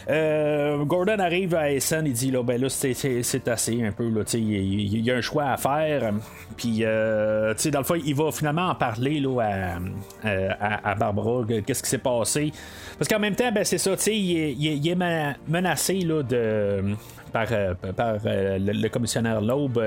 euh, 0.09 0.83
Gordon 0.85 1.19
arrive 1.19 1.53
à 1.53 1.71
Essen, 1.71 2.05
il 2.07 2.13
dit 2.13 2.31
là, 2.31 2.41
ben 2.41 2.59
là, 2.59 2.67
c'est 2.69 3.47
assez 3.47 3.83
un 3.83 3.91
peu. 3.91 4.09
Là, 4.09 4.23
il, 4.33 5.05
y 5.05 5.11
a 5.11 5.15
un 5.15 5.21
choix 5.21 5.51
à 5.51 5.57
faire. 5.57 6.13
Puis, 6.57 6.79
euh, 6.81 7.53
dans 7.71 7.79
le 7.79 7.85
fond, 7.85 7.95
il 7.95 8.15
va 8.15 8.31
finalement 8.31 8.69
en 8.69 8.75
parler 8.75 9.19
là, 9.19 9.77
à, 10.23 10.89
à, 10.89 10.95
Barbara, 10.95 11.43
qu'est-ce 11.65 11.83
qui 11.83 11.89
s'est 11.89 11.99
passé. 11.99 12.51
Parce 12.97 13.07
qu'en 13.07 13.19
même 13.19 13.35
temps, 13.35 13.51
ben, 13.51 13.63
c'est 13.63 13.77
ça, 13.77 13.91
il, 14.07 14.13
il, 14.13 14.87
est 14.87 15.37
menacé 15.47 15.99
là, 15.99 16.23
de 16.23 16.95
par, 17.29 17.47
par 17.95 18.15
le, 18.23 18.87
commissionnaire 18.89 19.41
Loeb 19.41 19.77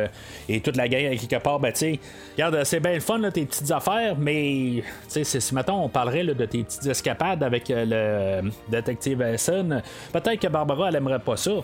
et 0.49 0.61
toute 0.61 0.77
la 0.77 0.89
gang 0.89 1.17
quelque 1.17 1.43
part, 1.43 1.59
ben, 1.59 1.73
tu 1.73 1.99
regarde, 2.35 2.65
c'est 2.65 2.81
bien 2.81 2.95
le 2.95 3.01
fun, 3.01 3.21
tes 3.31 3.45
petites 3.45 3.71
affaires, 3.71 4.17
mais 4.19 4.83
si 5.09 5.55
maintenant 5.55 5.85
on 5.85 5.89
parlerait 5.89 6.25
de 6.25 6.45
tes 6.45 6.63
petites 6.63 6.87
escapades 6.87 7.43
avec 7.43 7.65
le 7.69 8.51
détective 8.69 9.23
Essen, 9.23 9.83
peut-être 10.13 10.41
que 10.41 10.49
Barbara, 10.49 10.89
elle 10.89 10.97
aimerait 10.97 11.19
pas 11.19 11.37
ça 11.37 11.63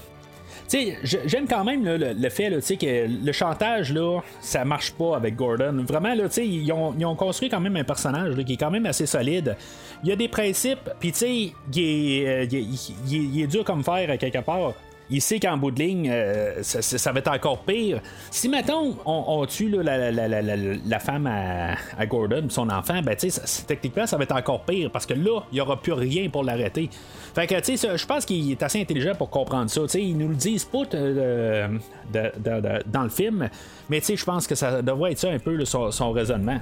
j'aime 1.02 1.46
quand 1.48 1.64
même 1.64 1.84
le, 1.84 2.28
fait 2.28 2.50
que 2.76 3.24
le 3.24 3.32
chantage, 3.32 3.92
là, 3.92 4.20
ça 4.40 4.64
marche 4.64 4.92
pas 4.92 5.16
avec 5.16 5.36
Gordon. 5.36 5.84
Vraiment, 5.86 6.14
là, 6.14 6.24
ils, 6.36 6.72
ont, 6.72 6.94
ils 6.98 7.06
ont 7.06 7.14
construit 7.14 7.48
quand 7.48 7.60
même 7.60 7.76
un 7.76 7.84
personnage 7.84 8.34
qui 8.44 8.54
est 8.54 8.56
quand 8.56 8.70
même 8.70 8.86
assez 8.86 9.06
solide. 9.06 9.56
Il 10.02 10.10
y 10.10 10.12
a 10.12 10.16
des 10.16 10.28
principes, 10.28 10.90
puis 11.00 11.12
tu 11.12 11.18
sais, 11.18 11.52
il, 11.74 12.26
euh, 12.26 12.42
est 12.42 13.46
dur 13.46 13.64
comme 13.64 13.82
fer 13.82 14.16
quelque 14.18 14.40
part 14.40 14.74
il 15.10 15.22
sait 15.22 15.40
qu'en 15.40 15.56
bout 15.56 15.70
de 15.70 15.82
ligne, 15.82 16.10
euh, 16.12 16.62
ça, 16.62 17.12
va 17.12 17.20
être 17.20 17.30
encore 17.30 17.60
pire. 17.60 18.00
Si, 18.30 18.48
mettons, 18.48 18.96
on, 19.06 19.46
tue 19.46 19.68
la, 19.70 20.98
femme 20.98 21.26
à, 21.26 22.06
Gordon, 22.06 22.46
son 22.48 22.68
enfant, 22.68 23.00
ben, 23.02 23.16
tu 23.16 23.30
sais, 23.30 23.64
techniquement, 23.66 24.06
ça 24.06 24.16
va 24.16 24.24
être 24.24 24.36
encore 24.36 24.64
pire 24.64 24.90
parce 24.90 25.06
que 25.06 25.14
là, 25.14 25.42
il 25.50 25.54
n'y 25.54 25.60
aura 25.60 25.80
plus 25.80 25.92
rien 25.92 26.28
pour 26.28 26.44
l'arrêter. 26.44 26.90
Fait 27.34 27.46
que, 27.46 27.58
tu 27.60 27.76
sais, 27.76 27.96
je 27.96 28.06
pense 28.06 28.24
qu'il 28.24 28.50
est 28.50 28.62
assez 28.62 28.80
intelligent 28.80 29.14
pour 29.14 29.30
comprendre 29.30 29.70
ça. 29.70 29.82
Tu 29.82 29.88
sais, 29.88 30.02
ils 30.02 30.16
nous 30.16 30.28
le 30.28 30.34
disent 30.34 30.64
pas 30.64 30.82
euh, 30.94 31.68
dans 32.12 33.02
le 33.02 33.08
film, 33.08 33.48
mais 33.88 34.00
tu 34.00 34.06
sais, 34.06 34.16
je 34.16 34.24
pense 34.24 34.46
que 34.46 34.54
ça 34.54 34.82
devrait 34.82 35.12
être 35.12 35.18
ça 35.18 35.30
un 35.30 35.38
peu 35.38 35.64
son, 35.64 35.90
son 35.90 36.12
raisonnement. 36.12 36.58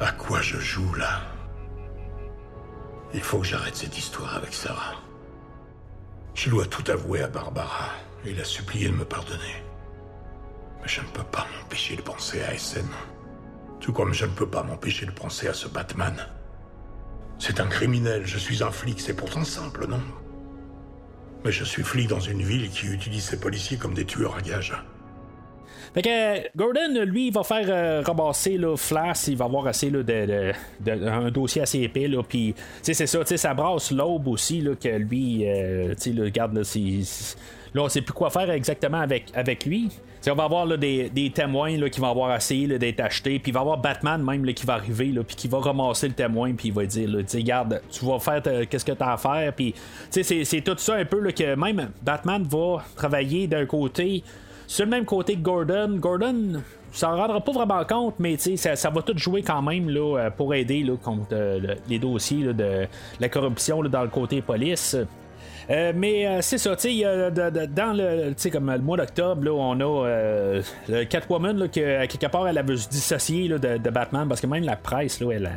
À 0.00 0.12
quoi 0.12 0.40
je 0.40 0.58
joue 0.58 0.94
là? 0.94 1.20
Il 3.14 3.20
faut 3.20 3.38
que 3.38 3.46
j'arrête 3.46 3.74
cette 3.74 3.96
histoire 3.96 4.36
avec 4.36 4.52
Sarah. 4.52 5.07
Je 6.40 6.50
dois 6.50 6.66
tout 6.66 6.88
avouer 6.88 7.20
à 7.22 7.26
Barbara 7.26 7.90
et 8.24 8.32
la 8.32 8.44
supplier 8.44 8.90
de 8.90 8.94
me 8.94 9.04
pardonner. 9.04 9.56
Mais 10.80 10.86
je 10.86 11.00
ne 11.00 11.06
peux 11.08 11.24
pas 11.24 11.48
m'empêcher 11.58 11.96
de 11.96 12.00
penser 12.00 12.40
à 12.42 12.54
Essen. 12.54 12.86
Tout 13.80 13.92
comme 13.92 14.14
je 14.14 14.24
ne 14.24 14.30
peux 14.30 14.48
pas 14.48 14.62
m'empêcher 14.62 15.04
de 15.04 15.10
penser 15.10 15.48
à 15.48 15.52
ce 15.52 15.66
Batman. 15.66 16.14
C'est 17.40 17.58
un 17.58 17.66
criminel, 17.66 18.24
je 18.24 18.38
suis 18.38 18.62
un 18.62 18.70
flic, 18.70 19.00
c'est 19.00 19.16
pourtant 19.16 19.42
simple, 19.42 19.88
non? 19.88 20.00
Mais 21.44 21.50
je 21.50 21.64
suis 21.64 21.82
flic 21.82 22.06
dans 22.06 22.20
une 22.20 22.42
ville 22.42 22.70
qui 22.70 22.86
utilise 22.86 23.24
ses 23.24 23.40
policiers 23.40 23.76
comme 23.76 23.94
des 23.94 24.06
tueurs 24.06 24.36
à 24.36 24.40
gages. 24.40 24.80
Fait 25.94 26.02
que 26.02 26.56
Gordon, 26.56 27.04
lui, 27.04 27.28
il 27.28 27.32
va 27.32 27.42
faire 27.42 27.66
euh, 27.68 28.02
ramasser 28.04 28.58
là, 28.58 28.76
Flash, 28.76 29.28
il 29.28 29.36
va 29.36 29.46
avoir 29.46 29.66
assez 29.66 29.90
là, 29.90 30.02
de, 30.02 30.52
un 31.08 31.30
dossier 31.30 31.62
assez 31.62 31.80
épais, 31.80 32.08
là, 32.08 32.22
puis 32.22 32.54
c'est 32.82 32.94
ça, 32.94 33.24
ça 33.24 33.54
brasse 33.54 33.90
l'aube 33.90 34.28
aussi, 34.28 34.60
là, 34.60 34.72
que 34.74 34.88
lui, 34.88 35.42
euh, 35.46 35.94
tu 36.00 36.14
sais, 36.14 36.20
regarde, 36.20 36.54
là, 36.54 36.62
là, 37.74 37.82
on 37.82 37.88
sait 37.88 38.02
plus 38.02 38.12
quoi 38.12 38.30
faire 38.30 38.50
exactement 38.50 39.00
avec, 39.00 39.26
avec 39.34 39.64
lui. 39.64 39.88
on 40.28 40.34
va 40.34 40.44
avoir 40.44 40.66
là, 40.66 40.76
des, 40.76 41.08
des, 41.08 41.30
témoins 41.30 41.76
là, 41.76 41.88
qui 41.88 42.00
vont 42.00 42.10
avoir 42.10 42.36
essayé 42.36 42.78
d'être 42.78 43.00
achetés, 43.00 43.38
puis 43.38 43.50
il 43.50 43.54
va 43.54 43.60
y 43.60 43.62
avoir 43.62 43.78
Batman 43.78 44.22
même 44.22 44.44
là, 44.44 44.52
qui 44.52 44.66
va 44.66 44.74
arriver, 44.74 45.12
puis 45.26 45.36
qui 45.36 45.48
va 45.48 45.58
ramasser 45.58 46.08
le 46.08 46.14
témoin, 46.14 46.52
puis 46.52 46.68
il 46.68 46.74
va 46.74 46.84
dire 46.84 47.08
regarde, 47.34 47.80
tu 47.90 48.04
vas 48.04 48.18
faire 48.18 48.42
qu'est-ce 48.68 48.84
que 48.84 48.92
tu 48.92 49.02
as 49.02 49.12
à 49.12 49.16
faire, 49.16 49.52
puis 49.54 49.74
c'est 50.10 50.60
tout 50.62 50.76
ça 50.78 50.96
un 50.96 51.04
peu 51.04 51.18
que 51.30 51.54
même 51.54 51.90
Batman 52.02 52.42
va 52.44 52.84
travailler 52.94 53.46
d'un 53.46 53.66
côté 53.66 54.22
sur 54.68 54.84
le 54.84 54.90
même 54.90 55.04
côté 55.04 55.34
que 55.34 55.40
Gordon, 55.40 55.96
Gordon 55.98 56.62
ça 56.92 57.08
ne 57.08 57.16
rendra 57.16 57.40
pas 57.40 57.52
vraiment 57.52 57.84
compte, 57.84 58.14
mais 58.18 58.36
ça, 58.36 58.76
ça 58.76 58.90
va 58.90 59.02
tout 59.02 59.16
jouer 59.16 59.42
quand 59.42 59.62
même 59.62 59.88
là, 59.90 60.18
euh, 60.18 60.30
pour 60.30 60.54
aider 60.54 60.82
là, 60.82 60.94
contre 61.02 61.28
euh, 61.32 61.74
les 61.88 61.98
dossiers 61.98 62.52
de 62.52 62.86
la 63.20 63.28
corruption 63.28 63.82
dans 63.82 64.02
le 64.02 64.08
côté 64.08 64.40
police. 64.42 64.96
Euh, 65.70 65.92
mais 65.94 66.40
c'est 66.40 66.56
ça, 66.56 66.74
tu 66.76 66.88
sais, 66.88 67.02
dans 67.02 67.94
le, 67.94 68.50
comme 68.50 68.72
le 68.72 68.78
mois 68.78 68.96
d'octobre, 68.96 69.50
on 69.52 69.78
a 69.78 71.04
Catwoman 71.04 71.68
qui, 71.68 71.84
à 71.84 72.06
quelque 72.06 72.26
part, 72.26 72.48
elle 72.48 72.56
a 72.56 72.66
se 72.66 72.88
dissocier 72.88 73.50
de, 73.50 73.90
Batman 73.90 74.26
parce 74.26 74.40
que 74.40 74.46
même 74.46 74.64
la 74.64 74.76
presse, 74.76 75.20
là, 75.20 75.30
elle 75.30 75.50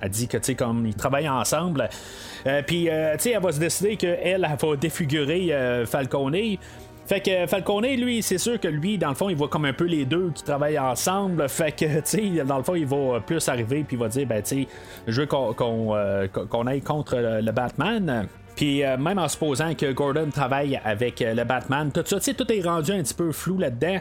a, 0.00 0.08
dit 0.08 0.26
que, 0.26 0.38
tu 0.38 0.44
sais, 0.44 0.54
comme 0.54 0.86
ils 0.86 0.94
travaillent 0.94 1.28
ensemble, 1.28 1.90
puis, 2.66 2.84
tu 2.84 2.90
sais, 3.18 3.32
elle 3.32 3.42
va 3.42 3.52
se 3.52 3.60
décider 3.60 3.96
qu'elle, 3.96 4.18
elle 4.22 4.56
va 4.58 4.76
défigurer 4.76 5.84
Falcone. 5.84 6.56
Fait 7.08 7.20
que 7.20 7.46
Falcone, 7.46 7.86
lui, 7.86 8.22
c'est 8.22 8.36
sûr 8.36 8.60
que 8.60 8.68
lui, 8.68 8.98
dans 8.98 9.08
le 9.08 9.14
fond, 9.14 9.30
il 9.30 9.36
voit 9.36 9.48
comme 9.48 9.64
un 9.64 9.72
peu 9.72 9.86
les 9.86 10.04
deux 10.04 10.30
qui 10.34 10.42
travaillent 10.42 10.78
ensemble. 10.78 11.48
Fait 11.48 11.72
que, 11.72 11.86
tu 12.00 12.02
sais, 12.04 12.44
dans 12.44 12.58
le 12.58 12.62
fond, 12.62 12.74
il 12.74 12.86
va 12.86 13.20
plus 13.20 13.48
arriver 13.48 13.82
puis 13.82 13.96
il 13.96 13.98
va 13.98 14.08
dire, 14.08 14.26
ben, 14.26 14.42
tu 14.42 14.64
sais, 14.64 14.68
je 15.06 15.22
veux 15.22 15.26
qu'on 15.26 15.96
euh, 15.96 16.26
aille 16.66 16.82
contre 16.82 17.16
le, 17.16 17.50
Batman. 17.50 18.28
Puis 18.54 18.84
euh, 18.84 18.98
même 18.98 19.18
en 19.18 19.26
supposant 19.26 19.74
que 19.74 19.90
Gordon 19.90 20.28
travaille 20.30 20.78
avec 20.84 21.20
le 21.20 21.44
Batman, 21.44 21.90
tout 21.90 22.02
ça, 22.04 22.16
tu 22.16 22.24
sais, 22.24 22.34
tout 22.34 22.52
est 22.52 22.60
rendu 22.60 22.92
un 22.92 23.02
petit 23.02 23.14
peu 23.14 23.32
flou 23.32 23.56
là-dedans. 23.56 24.00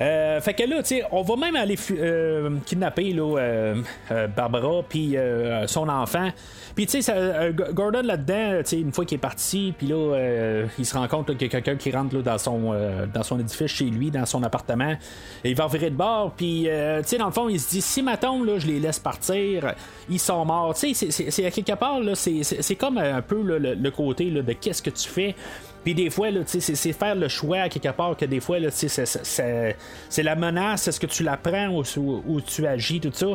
Euh, 0.00 0.40
fait 0.40 0.54
que 0.54 0.62
là, 0.64 0.82
tu 0.82 0.96
sais, 0.96 1.02
on 1.10 1.22
va 1.22 1.36
même 1.36 1.56
aller 1.56 1.76
euh, 1.90 2.50
kidnapper 2.64 3.12
là, 3.12 3.38
euh, 3.38 4.26
Barbara 4.28 4.82
puis 4.88 5.16
son 5.66 5.88
enfant. 5.88 6.30
Puis 6.74 6.86
tu 6.86 7.02
sais, 7.02 7.52
Gordon 7.72 8.02
là-dedans, 8.02 8.58
tu 8.62 8.64
sais, 8.64 8.80
une 8.80 8.92
fois 8.92 9.04
qu'il 9.04 9.16
est 9.16 9.20
parti, 9.20 9.74
puis 9.76 9.86
là, 9.88 10.64
il 10.78 10.86
se 10.86 10.96
rend 10.96 11.06
compte 11.08 11.26
qu'il 11.36 11.42
y 11.42 11.44
a 11.44 11.60
quelqu'un 11.60 11.76
qui 11.76 11.90
rentre 11.90 12.16
là, 12.16 12.22
dans 12.22 12.38
son 12.38 12.74
dans 13.12 13.22
son 13.22 13.38
édifice 13.38 13.70
chez 13.70 13.84
lui, 13.84 14.10
dans 14.10 14.26
son 14.26 14.42
appartement. 14.42 14.94
Et 15.44 15.50
il 15.50 15.56
va 15.56 15.66
virer 15.66 15.90
de 15.90 15.96
bord, 15.96 16.32
puis 16.36 16.62
tu 16.62 17.08
sais, 17.08 17.18
dans 17.18 17.26
le 17.26 17.32
fond, 17.32 17.48
il 17.48 17.60
se 17.60 17.70
dit 17.70 17.82
si 17.82 18.02
maintenant 18.02 18.42
là, 18.42 18.58
je 18.58 18.66
les 18.66 18.80
laisse 18.80 18.98
partir, 18.98 19.74
ils 20.08 20.18
sont 20.18 20.44
morts. 20.44 20.74
Tu 20.74 20.94
sais, 20.94 21.10
c'est 21.10 21.46
à 21.46 21.50
quelque 21.50 21.74
part 21.74 22.00
là, 22.00 22.14
c'est 22.14 22.76
comme 22.76 22.98
un 22.98 23.22
peu 23.22 23.42
le, 23.42 23.58
le, 23.58 23.90
côté 23.90 24.30
là, 24.30 24.42
de 24.42 24.52
qu'est-ce 24.52 24.82
que 24.82 24.90
tu 24.90 25.08
fais. 25.08 25.34
Puis 25.84 25.94
des 25.94 26.10
fois, 26.10 26.28
c'est 26.46 26.92
faire 26.92 27.14
le 27.14 27.28
choix 27.28 27.60
à 27.60 27.68
quelque 27.68 27.88
part 27.88 28.16
que 28.16 28.24
des 28.24 28.40
fois, 28.40 28.58
c'est 28.70 30.22
la 30.22 30.36
menace, 30.36 30.88
est-ce 30.88 31.00
que 31.00 31.06
tu 31.06 31.22
la 31.22 31.36
prends 31.36 31.68
ou, 31.68 32.40
tu 32.40 32.66
agis, 32.66 33.00
tout 33.00 33.10
ça. 33.12 33.26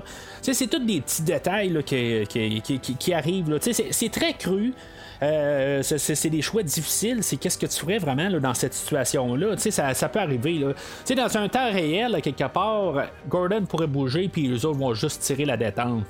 C'est 0.42 0.68
tous 0.68 0.80
des 0.80 1.02
petits 1.02 1.24
détails 1.24 1.84
qui, 1.86 2.26
qui, 2.28 2.80
qui, 2.80 3.14
arrivent. 3.14 3.58
C'est 3.62 4.12
très 4.12 4.34
cru. 4.34 4.74
Euh, 5.22 5.82
c'est 5.84 6.30
des 6.30 6.42
choix 6.42 6.64
difficiles. 6.64 7.24
C'est 7.24 7.38
qu'est-ce 7.38 7.58
que 7.58 7.66
tu 7.66 7.80
ferais 7.80 7.98
vraiment 7.98 8.30
dans 8.40 8.54
cette 8.54 8.74
situation-là? 8.74 9.58
Ça, 9.58 9.94
ça 9.94 10.10
peut 10.10 10.20
arriver. 10.20 10.60
Là. 10.60 10.74
Dans 11.16 11.38
un 11.38 11.50
temps 11.50 11.72
réel, 11.72 12.20
quelque 12.22 12.48
part, 12.48 13.08
Gordon 13.28 13.66
pourrait 13.66 13.88
bouger, 13.88 14.30
puis 14.30 14.48
les 14.48 14.66
autres 14.66 14.80
vont 14.80 14.94
juste 14.94 15.22
tirer 15.22 15.46
la 15.46 15.58
détente. 15.58 16.06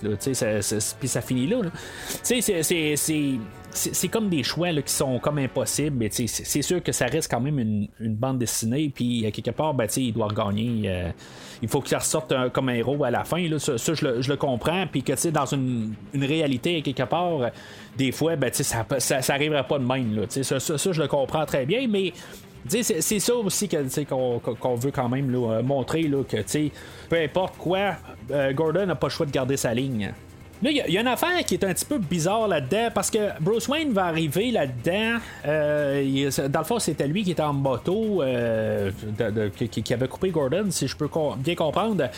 Puis 0.99 1.07
ça 1.07 1.21
finit 1.21 1.47
là. 1.47 1.61
C'est 2.23 2.41
c'est 3.77 4.07
comme 4.07 4.29
des 4.29 4.43
choix 4.43 4.73
qui 4.81 4.93
sont 4.93 5.19
comme 5.19 5.37
impossibles, 5.37 5.97
mais 5.97 6.09
c'est 6.11 6.61
sûr 6.61 6.81
que 6.81 6.91
ça 6.91 7.05
reste 7.05 7.29
quand 7.29 7.39
même 7.39 7.59
une, 7.59 8.15
bande 8.15 8.39
dessinée, 8.39 8.91
puis 8.93 9.25
à 9.25 9.31
quelque 9.31 9.51
part, 9.51 9.73
ben, 9.73 9.87
il 9.95 10.13
doit 10.13 10.29
gagner. 10.29 10.83
Euh, 10.85 11.11
il 11.61 11.67
faut 11.67 11.81
qu'il 11.81 11.97
ressorte 11.97 12.33
comme 12.51 12.69
un 12.69 12.73
héros 12.73 13.03
à 13.03 13.11
la 13.11 13.23
fin. 13.23 13.47
Là, 13.47 13.59
ça, 13.59 13.75
je, 13.77 14.29
le, 14.29 14.35
comprends, 14.35 14.85
puis 14.87 15.03
que 15.03 15.29
dans 15.29 15.45
une, 15.45 15.93
réalité, 16.13 16.81
quelque 16.81 17.03
part, 17.03 17.51
des 17.97 18.11
fois, 18.11 18.35
ben, 18.35 18.51
ça, 18.53 18.85
ça, 18.99 19.21
ça 19.21 19.33
arriverait 19.33 19.67
pas 19.67 19.79
de 19.79 19.85
même. 19.85 20.15
Là, 20.15 20.23
ça, 20.29 20.59
ça, 20.59 20.91
je 20.91 21.01
le 21.01 21.07
comprends 21.07 21.45
très 21.45 21.65
bien, 21.65 21.87
mais 21.87 22.13
c'est 22.67 23.19
ça 23.19 23.35
aussi 23.35 23.69
qu'on 23.69 24.75
veut 24.75 24.91
quand 24.91 25.09
même 25.09 25.31
montrer 25.63 26.03
là, 26.03 26.23
que 26.23 26.37
peu 27.09 27.15
importe 27.15 27.57
quoi, 27.57 27.95
euh, 28.31 28.51
Gordon 28.53 28.85
n'a 28.85 28.95
pas 28.95 29.07
le 29.07 29.11
choix 29.11 29.25
de 29.25 29.31
garder 29.31 29.57
sa 29.57 29.73
ligne. 29.73 30.13
Là, 30.63 30.71
il 30.71 30.91
y, 30.91 30.97
a 30.97 31.01
une 31.01 31.07
affaire 31.07 31.45
qui 31.45 31.53
est 31.53 31.63
un 31.63 31.73
petit 31.73 31.85
peu 31.85 31.99
bizarre 31.99 32.47
là-dedans 32.47 32.89
parce 32.93 33.11
que 33.11 33.19
Bruce 33.39 33.67
Wayne 33.67 33.93
va 33.93 34.05
arriver 34.05 34.49
là-dedans. 34.49 35.19
Euh, 35.45 36.31
dans 36.49 36.59
le 36.59 36.65
fond, 36.65 36.79
c'était 36.79 37.07
lui 37.07 37.23
qui 37.23 37.31
était 37.31 37.43
en 37.43 37.53
moto, 37.53 38.23
euh, 38.23 38.89
qui, 39.55 39.93
avait 39.93 40.07
coupé 40.07 40.31
Gordon, 40.31 40.65
si 40.71 40.87
je 40.87 40.95
peux 40.95 41.09
bien 41.37 41.53
comprendre. 41.53 42.09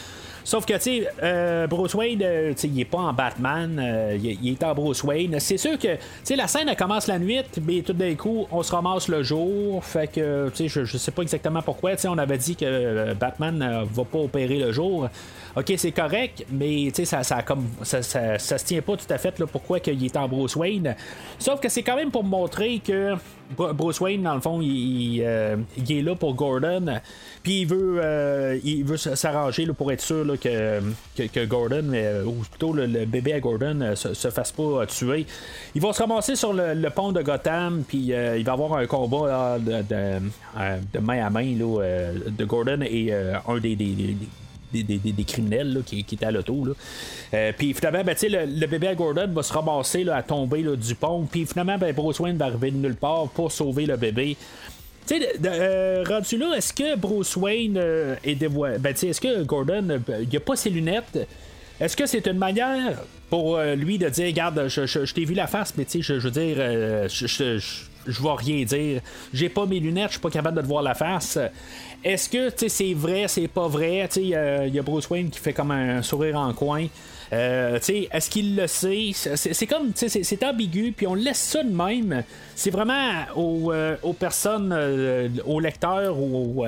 Sauf 0.49 0.65
que, 0.65 0.73
tu 0.73 0.79
sais, 0.79 1.07
euh, 1.21 1.67
Bruce 1.67 1.93
Wayne, 1.93 2.23
euh, 2.23 2.53
il 2.63 2.79
est 2.79 2.85
pas 2.85 2.97
en 2.97 3.13
Batman, 3.13 3.79
euh, 3.79 4.17
il, 4.19 4.51
est 4.51 4.63
en 4.63 4.73
Bruce 4.73 5.03
Wayne. 5.03 5.39
C'est 5.39 5.57
sûr 5.57 5.77
que, 5.77 5.89
tu 6.25 6.35
la 6.35 6.47
scène, 6.47 6.67
elle 6.67 6.75
commence 6.75 7.05
la 7.05 7.19
nuit, 7.19 7.43
mais 7.61 7.83
tout 7.83 7.93
d'un 7.93 8.15
coup, 8.15 8.47
on 8.49 8.63
se 8.63 8.71
ramasse 8.71 9.09
le 9.09 9.21
jour. 9.21 9.85
Fait 9.85 10.11
que, 10.11 10.49
tu 10.49 10.55
sais, 10.55 10.67
je, 10.67 10.85
je, 10.85 10.97
sais 10.97 11.11
pas 11.11 11.21
exactement 11.21 11.61
pourquoi. 11.61 11.91
Tu 11.91 12.01
sais, 12.01 12.07
on 12.07 12.17
avait 12.17 12.39
dit 12.39 12.55
que 12.55 13.13
Batman 13.13 13.85
va 13.93 14.03
pas 14.05 14.17
opérer 14.17 14.57
le 14.57 14.71
jour. 14.71 15.07
Ok, 15.55 15.73
c'est 15.77 15.91
correct, 15.91 16.45
mais 16.51 16.91
tu 16.95 17.05
ça, 17.05 17.21
ça, 17.21 17.41
comme, 17.43 17.67
ça, 17.83 18.01
ça, 18.01 18.37
se 18.39 18.65
tient 18.65 18.81
pas 18.81 18.95
tout 18.97 19.11
à 19.11 19.17
fait 19.17 19.37
là, 19.39 19.45
pourquoi 19.45 19.79
il 19.85 20.05
est 20.05 20.17
en 20.17 20.27
Bruce 20.27 20.55
Wayne. 20.55 20.95
Sauf 21.37 21.59
que 21.59 21.69
c'est 21.69 21.83
quand 21.83 21.95
même 21.95 22.11
pour 22.11 22.23
montrer 22.23 22.79
que 22.79 23.15
Bruce 23.57 23.99
Wayne, 23.99 24.23
dans 24.23 24.35
le 24.35 24.41
fond, 24.41 24.61
il, 24.61 25.21
est 25.21 26.01
là 26.01 26.15
pour 26.15 26.35
Gordon. 26.35 26.99
Puis 27.41 27.61
il 27.61 27.65
veut, 27.65 28.59
il 28.63 28.83
veut 28.83 28.97
s'arranger 28.97 29.65
pour 29.67 29.91
être 29.91 30.01
sûr 30.01 30.23
que, 30.39 31.45
Gordon, 31.45 31.91
euh, 31.93 32.23
ou 32.23 32.33
plutôt 32.49 32.73
le, 32.73 33.05
bébé 33.05 33.33
à 33.33 33.39
Gordon, 33.39 33.79
euh, 33.81 33.95
se, 33.95 34.29
fasse 34.29 34.51
pas 34.51 34.63
euh, 34.63 34.85
tuer. 34.85 35.25
Ils 35.75 35.81
vont 35.81 35.93
se 35.93 36.01
ramasser 36.01 36.35
sur 36.35 36.53
le, 36.53 36.89
pont 36.89 37.11
de 37.11 37.21
Gotham, 37.21 37.83
puis 37.87 37.97
il 37.97 38.13
va 38.13 38.37
y 38.37 38.49
avoir 38.49 38.73
un 38.73 38.87
combat 38.87 39.57
de, 39.59 40.99
main 40.99 41.25
à 41.25 41.29
main 41.29 41.53
de 41.53 42.45
Gordon 42.45 42.79
et 42.81 43.13
un 43.13 43.57
des, 43.59 43.75
des 43.75 45.23
criminels 45.23 45.81
qui, 45.85 46.03
qui 46.03 46.23
à 46.23 46.31
l'auto. 46.31 46.67
puis 47.57 47.73
finalement, 47.73 48.03
ben, 48.03 48.15
le, 48.21 48.59
le, 48.59 48.67
bébé 48.67 48.87
à 48.87 48.95
Gordon 48.95 49.27
va 49.31 49.43
se 49.43 49.53
ramasser 49.53 50.07
à 50.09 50.23
tomber 50.23 50.63
du 50.63 50.95
pont. 50.95 51.27
Puis 51.29 51.45
finalement, 51.45 51.77
ben, 51.77 51.93
Bruce 51.93 52.19
Wayne 52.19 52.37
va 52.37 52.45
arriver 52.45 52.71
de 52.71 52.77
nulle 52.77 52.95
part 52.95 53.27
pour 53.29 53.51
sauver 53.51 53.85
le 53.85 53.97
bébé 53.97 54.35
Tu 55.09 55.19
sais, 55.19 56.03
rendu 56.03 56.37
là, 56.37 56.53
est-ce 56.55 56.71
que 56.71 56.95
Bruce 56.95 57.35
Wayne 57.35 57.81
est 58.23 58.35
dévoilé? 58.35 58.77
Ben, 58.77 58.93
tu 58.93 58.99
sais, 58.99 59.07
est-ce 59.07 59.21
que 59.21 59.43
Gordon, 59.43 59.99
il 60.21 60.37
a 60.37 60.39
pas 60.39 60.55
ses 60.55 60.69
lunettes? 60.69 61.27
Est-ce 61.79 61.97
que 61.97 62.05
c'est 62.05 62.27
une 62.27 62.37
manière 62.37 63.01
pour 63.29 63.59
lui 63.59 63.97
de 63.97 64.07
dire, 64.09 64.27
regarde, 64.27 64.67
je, 64.67 65.11
t'ai 65.11 65.25
vu 65.25 65.33
la 65.33 65.47
face, 65.47 65.73
mais 65.77 65.85
tu 65.85 66.03
sais, 66.03 66.19
je, 66.19 66.27
veux 66.27 66.31
dire, 66.31 66.57
je, 67.09 67.59
je 68.07 68.21
vais 68.21 68.35
rien 68.37 68.63
dire. 68.65 69.01
J'ai 69.33 69.49
pas 69.49 69.65
mes 69.65 69.79
lunettes, 69.79 70.07
je 70.07 70.13
suis 70.13 70.21
pas 70.21 70.29
capable 70.29 70.57
de 70.57 70.61
te 70.61 70.67
voir 70.67 70.83
la 70.83 70.95
face. 70.95 71.37
Est-ce 72.03 72.29
que 72.29 72.49
c'est 72.67 72.93
vrai, 72.93 73.27
c'est 73.27 73.47
pas 73.47 73.67
vrai? 73.67 74.07
Il 74.15 74.27
y 74.27 74.35
a 74.35 74.81
Bruce 74.81 75.09
Wayne 75.09 75.29
qui 75.29 75.39
fait 75.39 75.53
comme 75.53 75.71
un 75.71 76.01
sourire 76.01 76.37
en 76.37 76.53
coin. 76.53 76.87
Euh, 77.31 77.79
est-ce 77.79 78.29
qu'il 78.29 78.55
le 78.55 78.67
sait? 78.67 79.11
C'est 79.13 79.67
comme, 79.67 79.91
c'est 79.95 80.43
ambigu, 80.43 80.93
puis 80.95 81.07
on 81.07 81.13
laisse 81.13 81.39
ça 81.39 81.63
de 81.63 81.69
même. 81.69 82.23
C'est 82.55 82.71
vraiment 82.71 83.25
aux, 83.35 83.71
euh, 83.71 83.95
personnes, 84.17 84.73
euh, 84.73 85.29
aux 85.45 85.59
lecteurs 85.59 86.17
aux, 86.17 86.65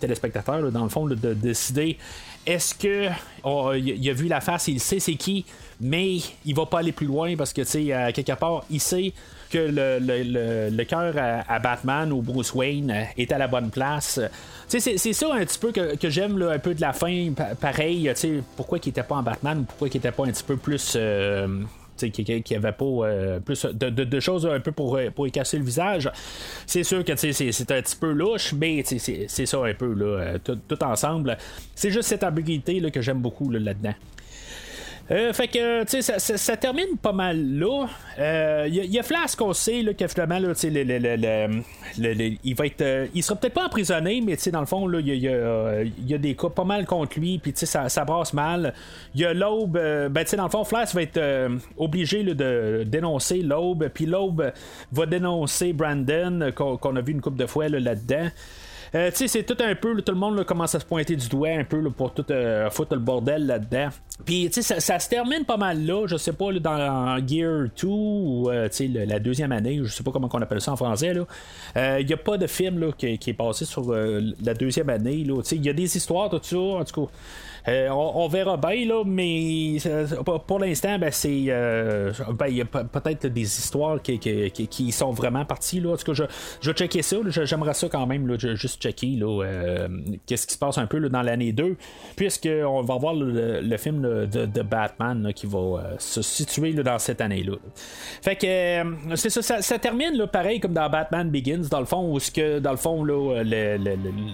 téléspectateurs, 0.00 0.70
dans 0.72 0.84
le 0.84 0.88
fond, 0.88 1.06
de 1.06 1.34
décider 1.34 1.98
est-ce 2.46 2.74
que 2.74 3.08
oh, 3.42 3.72
il 3.74 4.08
a 4.08 4.12
vu 4.12 4.28
la 4.28 4.40
face, 4.40 4.68
il 4.68 4.78
sait 4.78 5.00
c'est 5.00 5.16
qui, 5.16 5.44
mais 5.80 6.18
il 6.44 6.54
va 6.54 6.64
pas 6.64 6.78
aller 6.78 6.92
plus 6.92 7.06
loin 7.06 7.34
parce 7.36 7.52
que 7.52 7.62
tu 7.62 7.68
sais, 7.68 8.12
quelque 8.14 8.32
part, 8.38 8.64
il 8.70 8.80
sait 8.80 9.12
que 9.50 9.58
le, 9.58 10.70
le, 10.70 10.84
cœur 10.84 11.14
à, 11.48 11.58
Batman 11.58 12.12
ou 12.12 12.22
Bruce 12.22 12.54
Wayne 12.54 13.08
est 13.16 13.32
à 13.32 13.38
la 13.38 13.48
bonne 13.48 13.70
place. 13.70 14.20
C'est, 14.68 14.80
c'est 14.80 15.12
ça 15.12 15.32
un 15.32 15.44
petit 15.44 15.58
peu 15.58 15.72
que, 15.72 16.10
j'aime 16.10 16.40
un 16.42 16.58
peu 16.58 16.74
de 16.74 16.80
la 16.80 16.92
fin. 16.92 17.32
Pareil, 17.60 18.12
pourquoi 18.56 18.78
il 18.84 18.88
était 18.88 19.02
pas 19.02 19.16
en 19.16 19.22
Batman 19.22 19.60
ou 19.60 19.62
pourquoi 19.64 19.88
il 19.88 19.96
était 19.96 20.12
pas 20.12 20.24
un 20.24 20.30
petit 20.30 20.44
peu 20.44 20.56
plus. 20.56 20.94
Euh, 20.96 21.48
qui, 21.96 22.42
qui 22.42 22.54
avait 22.54 22.72
pas 22.72 22.84
euh, 22.84 23.40
plus 23.40 23.66
de, 23.66 24.20
choses 24.20 24.46
un 24.46 24.60
peu 24.60 24.72
pour, 24.72 24.98
pour 25.14 25.26
y 25.26 25.30
casser 25.30 25.58
le 25.58 25.64
visage. 25.64 26.10
C'est 26.66 26.84
sûr 26.84 27.04
que 27.04 27.16
c'est, 27.16 27.30
un 27.30 27.82
petit 27.82 27.96
peu 27.96 28.12
louche, 28.12 28.52
mais 28.52 28.82
c'est, 28.84 29.46
ça 29.46 29.58
un 29.58 29.74
peu 29.74 29.92
là, 29.92 30.04
euh, 30.04 30.38
tout, 30.38 30.84
ensemble. 30.84 31.36
C'est 31.74 31.90
juste 31.90 32.08
cette 32.08 32.24
ambiguïté 32.24 32.80
là, 32.80 32.90
que 32.90 33.00
j'aime 33.00 33.20
beaucoup 33.20 33.50
là, 33.50 33.58
là-dedans. 33.58 33.94
Euh, 35.10 35.32
fait 35.32 35.46
que, 35.46 35.84
tu 35.84 36.02
sais, 36.02 36.18
ça, 36.18 36.56
termine 36.56 36.96
pas 37.00 37.12
mal 37.12 37.38
là. 37.58 37.86
Il 38.18 38.22
euh, 38.22 38.68
y, 38.68 38.98
a 38.98 39.02
Flash 39.04 39.36
qu'on 39.36 39.52
sait 39.52 39.82
là, 39.82 39.94
que 39.94 40.06
finalement, 40.08 40.40
là, 40.40 40.48
le, 40.64 41.62
le, 41.98 42.36
il 42.42 42.54
va 42.56 42.66
être. 42.66 42.80
Euh, 42.80 43.06
il 43.14 43.22
sera 43.22 43.38
peut-être 43.38 43.54
pas 43.54 43.66
emprisonné, 43.66 44.20
mais 44.20 44.36
dans 44.50 44.60
le 44.60 44.66
fond, 44.66 44.90
il 44.98 45.06
y, 45.06 45.28
a, 46.14 46.18
des 46.18 46.34
cas 46.34 46.48
pas 46.48 46.64
mal 46.64 46.86
contre 46.86 47.20
lui, 47.20 47.38
puis 47.38 47.52
ça, 47.54 47.88
ça, 47.88 48.04
brasse 48.04 48.32
mal. 48.32 48.74
Il 49.14 49.20
y 49.20 49.24
a 49.24 49.32
l'Aube, 49.32 49.72
ben, 49.72 50.24
tu 50.24 50.30
sais, 50.30 50.36
dans 50.36 50.44
le 50.44 50.50
fond, 50.50 50.64
Flash 50.64 50.92
va 50.94 51.02
être 51.02 51.20
obligé 51.76 52.24
de 52.24 52.82
dénoncer 52.84 53.42
l'Aube, 53.42 53.88
puis 53.94 54.06
l'Aube 54.06 54.52
va 54.92 55.06
dénoncer 55.06 55.72
Brandon, 55.72 56.50
qu'on 56.54 56.96
a 56.96 57.00
vu 57.00 57.12
une 57.12 57.20
couple 57.20 57.38
de 57.38 57.46
fois 57.46 57.68
là-dedans. 57.68 58.16
Euh, 58.16 58.30
tu 58.92 58.98
sais, 59.12 59.28
c'est 59.28 59.42
tout 59.42 59.56
un 59.60 59.74
peu, 59.74 60.00
tout 60.02 60.12
le 60.12 60.18
monde 60.18 60.44
commence 60.44 60.74
à 60.74 60.80
se 60.80 60.84
pointer 60.84 61.16
du 61.16 61.28
doigt 61.28 61.50
un 61.50 61.64
peu 61.64 61.82
pour 61.90 62.12
tout 62.14 62.24
euh, 62.30 62.70
foutre 62.70 62.94
le 62.94 63.00
bordel 63.00 63.46
là-dedans. 63.46 63.88
Puis, 64.24 64.48
tu 64.50 64.62
sais, 64.62 64.80
ça, 64.80 64.98
se 64.98 65.08
termine 65.08 65.44
pas 65.44 65.56
mal 65.56 65.84
là, 65.84 66.06
je 66.06 66.16
sais 66.16 66.32
pas, 66.32 66.52
dans 66.52 67.16
Gear 67.26 67.68
2 67.80 67.86
ou 67.86 68.50
euh, 68.50 68.68
la 69.06 69.18
deuxième 69.18 69.52
année, 69.52 69.80
je 69.82 69.92
sais 69.92 70.02
pas 70.02 70.10
comment 70.10 70.28
on 70.32 70.42
appelle 70.42 70.60
ça 70.60 70.72
en 70.72 70.76
français. 70.76 71.12
Il 71.76 72.06
n'y 72.06 72.12
a 72.12 72.16
pas 72.16 72.38
de 72.38 72.46
film 72.46 72.92
qui, 72.96 73.18
qui, 73.18 73.30
est 73.30 73.34
passé 73.34 73.64
sur 73.64 73.92
la 73.92 74.54
deuxième 74.54 74.88
année. 74.88 75.24
Il 75.52 75.64
y 75.64 75.68
a 75.68 75.72
des 75.72 75.96
histoires, 75.96 76.30
tout 76.30 76.40
ça, 76.42 76.56
en 76.56 76.84
tout 76.84 77.06
cas. 77.06 77.12
Euh, 77.68 77.88
on, 77.90 78.28
verra 78.28 78.56
bien, 78.56 78.86
là, 78.86 79.02
mais 79.04 79.76
euh, 79.86 80.06
pour 80.46 80.58
l'instant, 80.60 80.98
ben, 80.98 81.10
c'est. 81.10 81.46
Euh, 81.48 82.12
ben, 82.38 82.46
il 82.46 82.56
y 82.56 82.60
a 82.60 82.64
peut-être 82.64 83.26
des 83.26 83.42
histoires 83.42 84.00
qui, 84.00 84.18
qui, 84.18 84.92
sont 84.92 85.10
vraiment 85.10 85.44
parties. 85.44 85.80
Là. 85.80 85.92
En 85.92 85.96
tout 85.96 86.04
cas, 86.04 86.12
je, 86.14 86.24
je 86.60 86.70
vais 86.70 86.76
checker 86.76 87.02
ça. 87.02 87.16
J'aimerais 87.26 87.74
ça 87.74 87.88
quand 87.88 88.06
même, 88.06 88.26
là, 88.28 88.36
juste 88.38 88.80
checker 88.80 89.18
qu'est-ce 90.26 90.46
qui 90.46 90.54
se 90.54 90.58
passe 90.58 90.78
un 90.78 90.86
peu 90.86 91.00
dans 91.08 91.22
l'année 91.22 91.52
2, 91.52 91.76
puisqu'on 92.14 92.82
va 92.82 92.96
voir 92.96 93.14
le, 93.14 93.76
film 93.76 94.26
de, 94.26 94.62
Batman 94.62 95.32
qui 95.34 95.46
va 95.46 95.96
se 95.98 96.22
situer 96.22 96.72
dans 96.72 96.98
cette 96.98 97.20
année-là. 97.20 97.56
Fait 98.22 98.36
que 98.36 99.16
c'est 99.16 99.30
ça, 99.30 99.60
ça, 99.60 99.78
termine 99.78 100.16
là, 100.16 100.26
pareil 100.26 100.60
comme 100.60 100.72
dans 100.72 100.88
Batman 100.88 101.30
Begins, 101.30 101.68
dans 101.70 101.80
le 101.80 101.86
fond, 101.86 102.12
où 102.12 102.18
ce 102.18 102.30
que, 102.30 102.58
dans 102.58 102.70
le 102.70 102.76
fond, 102.76 103.04
là, 103.04 103.42
le, 103.44 103.76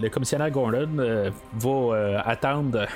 le, 0.01 0.09
commissionnaire 0.09 0.51
Gordon 0.51 1.31
va 1.59 2.23
attendre 2.25 2.87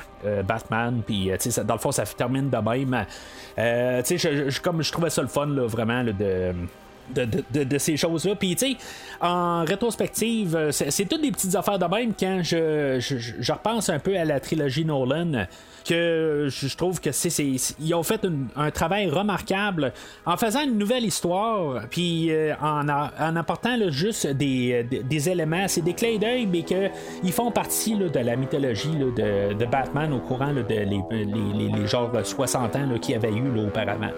Batman, 0.43 1.03
puis 1.05 1.31
euh, 1.31 1.37
dans 1.65 1.75
le 1.75 1.81
fond, 1.81 1.93
ça 1.93 2.05
termine 2.05 2.51
de 2.51 2.57
même. 2.57 3.07
Euh, 3.59 4.03
je, 4.05 4.61
comme 4.61 4.83
je 4.83 4.93
trouvais 4.93 5.11
ça 5.11 5.23
le 5.23 5.29
fun, 5.29 5.47
là, 5.47 5.67
vraiment, 5.67 6.05
de. 6.05 6.53
De, 7.15 7.79
ces 7.79 7.97
choses-là. 7.97 8.35
Puis, 8.35 8.57
tu 8.57 8.73
sais, 8.73 8.77
en 9.21 9.65
rétrospective, 9.65 10.71
c'est 10.73 11.09
toutes 11.09 11.23
des 11.23 11.31
petites 11.31 11.55
affaires 11.55 11.79
de 11.79 11.85
même 11.85 12.13
quand 12.19 12.41
je, 12.43 12.99
je, 12.99 13.53
repense 13.53 13.91
un 13.91 14.01
peu 14.01 14.19
à 14.19 14.25
la 14.25 14.41
trilogie 14.41 14.85
Nolan 14.85 15.47
que 15.87 16.49
je 16.51 16.77
trouve 16.77 17.01
que 17.01 17.13
c'est, 17.13 17.29
ils 17.79 17.95
ont 17.95 18.03
fait 18.03 18.21
un 18.57 18.71
travail 18.71 19.09
remarquable 19.09 19.93
en 20.25 20.37
faisant 20.37 20.65
une 20.65 20.79
nouvelle 20.79 21.05
histoire, 21.05 21.83
puis 21.91 22.31
euh, 22.31 22.55
en, 22.61 22.89
en, 22.89 23.37
apportant 23.37 23.77
juste 23.91 24.27
des, 24.27 24.85
des, 24.85 25.29
éléments, 25.29 25.69
c'est 25.69 25.83
des 25.83 25.95
clés 25.95 26.19
d'œil, 26.19 26.47
mais 26.47 26.63
qu'ils 26.63 27.33
font 27.33 27.51
partie 27.51 27.97
de 27.97 28.19
la 28.19 28.37
mythologie 28.37 28.97
de, 28.97 29.67
Batman 29.67 30.13
au 30.13 30.21
courant 30.21 30.53
de 30.53 30.65
les, 30.69 30.85
les, 30.85 31.69
les, 31.69 31.87
genres 31.87 32.11
60 32.23 32.77
ans 32.77 32.99
qu'il 33.01 33.15
y 33.15 33.17
avait 33.17 33.33
eu 33.33 33.67
auparavant. 33.67 34.11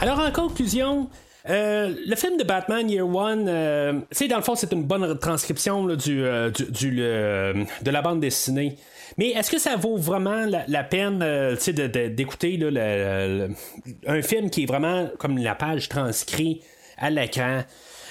Alors 0.00 0.20
en 0.20 0.30
conclusion, 0.30 1.08
euh, 1.50 1.94
le 2.06 2.16
film 2.16 2.38
de 2.38 2.44
Batman 2.44 2.88
Year 2.90 3.06
One, 3.06 3.46
euh, 3.48 3.92
dans 4.30 4.36
le 4.36 4.42
fond, 4.42 4.54
c'est 4.54 4.72
une 4.72 4.84
bonne 4.84 5.18
transcription 5.18 5.84
du, 5.94 6.24
euh, 6.24 6.50
du, 6.50 6.90
de 6.96 7.90
la 7.90 8.02
bande 8.02 8.20
dessinée. 8.20 8.78
Mais 9.18 9.30
est-ce 9.30 9.50
que 9.50 9.58
ça 9.58 9.76
vaut 9.76 9.96
vraiment 9.96 10.46
la, 10.46 10.84
peine 10.84 11.18
d'écouter 12.14 12.58
un 14.06 14.22
film 14.22 14.50
qui 14.50 14.62
est 14.62 14.66
vraiment 14.66 15.08
comme 15.18 15.38
la 15.38 15.54
page 15.54 15.88
transcrite 15.88 16.62
à 16.96 17.10
l'écran? 17.10 17.62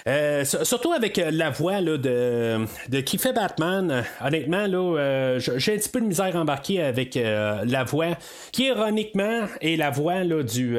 Euh, 0.08 0.44
surtout 0.44 0.92
avec 0.92 1.18
euh, 1.18 1.32
la 1.32 1.50
voix 1.50 1.80
là, 1.80 1.98
de, 1.98 2.66
de 2.90 3.00
qui 3.00 3.18
fait 3.18 3.34
Batman. 3.34 3.90
Euh, 3.90 4.02
honnêtement, 4.22 4.68
là, 4.68 5.38
j'ai 5.40 5.74
un 5.74 5.78
petit 5.78 5.90
peu 5.90 6.02
de 6.02 6.06
misère 6.06 6.36
embarquée 6.36 6.82
avec 6.82 7.16
la 7.16 7.84
voix 7.84 8.18
qui, 8.52 8.66
ironiquement, 8.68 9.48
est 9.62 9.78
la 9.78 9.90
voix 9.90 10.24
là, 10.24 10.44
du, 10.44 10.78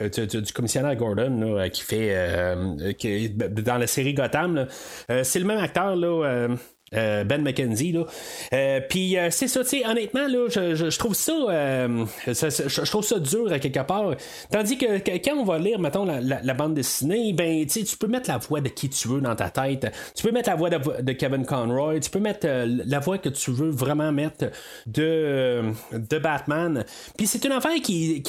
du, 0.00 0.52
commissionnaire 0.52 0.96
Gordon 0.96 1.68
qui 1.72 1.82
fait 1.82 2.56
qui, 2.98 3.30
dans 3.30 3.78
la 3.78 3.86
série 3.86 4.14
Gotham. 4.14 4.66
c'est 5.22 5.38
le 5.38 5.44
même 5.44 5.58
acteur 5.58 5.96
là. 5.96 6.48
Euh, 6.96 7.22
ben 7.22 7.40
McKenzie 7.40 7.92
là. 7.92 8.04
Euh, 8.52 8.80
puis 8.80 9.16
euh, 9.16 9.28
c'est 9.30 9.46
ça, 9.46 9.62
tu 9.62 9.84
honnêtement 9.84 10.26
là, 10.26 10.48
je, 10.48 10.98
trouve 10.98 11.14
ça, 11.14 11.32
je, 12.26 12.90
trouve 12.90 13.04
ça 13.04 13.20
dur 13.20 13.52
à 13.52 13.60
quelque 13.60 13.86
part. 13.86 14.16
Tandis 14.50 14.76
que, 14.76 14.98
quand 15.18 15.36
on 15.36 15.44
va 15.44 15.60
lire, 15.60 15.78
mettons 15.78 16.04
la, 16.04 16.54
bande 16.54 16.74
dessinée, 16.74 17.32
ben 17.32 17.64
tu 17.64 17.96
peux 17.96 18.08
mettre 18.08 18.28
la 18.28 18.38
voix 18.38 18.60
de 18.60 18.68
qui 18.70 18.88
tu 18.88 19.06
veux 19.06 19.20
dans 19.20 19.36
ta 19.36 19.50
tête. 19.50 19.86
Tu 20.16 20.24
peux 20.24 20.32
mettre 20.32 20.48
la 20.50 20.56
voix 20.56 20.68
de, 20.68 21.12
Kevin 21.12 21.46
Conroy. 21.46 22.00
Tu 22.00 22.10
peux 22.10 22.18
mettre 22.18 22.48
la 22.66 22.98
voix 22.98 23.18
que 23.18 23.28
tu 23.28 23.52
veux 23.52 23.70
vraiment 23.70 24.10
mettre 24.10 24.46
de 24.88 25.62
de 25.92 26.18
Batman. 26.18 26.84
Puis 27.16 27.28
c'est 27.28 27.44
une 27.44 27.52
affaire 27.52 27.80
qui, 27.80 28.20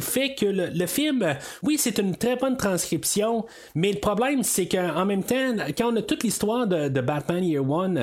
fait 0.00 0.36
que 0.36 0.46
le, 0.46 0.86
film, 0.86 1.26
oui, 1.64 1.76
c'est 1.76 1.98
une 1.98 2.14
très 2.14 2.36
bonne 2.36 2.56
transcription, 2.56 3.46
mais 3.74 3.90
le 3.90 3.98
problème 3.98 4.44
c'est 4.44 4.68
qu'en 4.68 5.04
même 5.06 5.24
temps, 5.24 5.56
quand 5.76 5.92
on 5.92 5.96
a 5.96 6.02
toute 6.02 6.22
l'histoire 6.22 6.68
de, 6.68 6.88
de 6.88 7.00
Batman 7.00 7.42
Year 7.42 7.68
One 7.68 7.95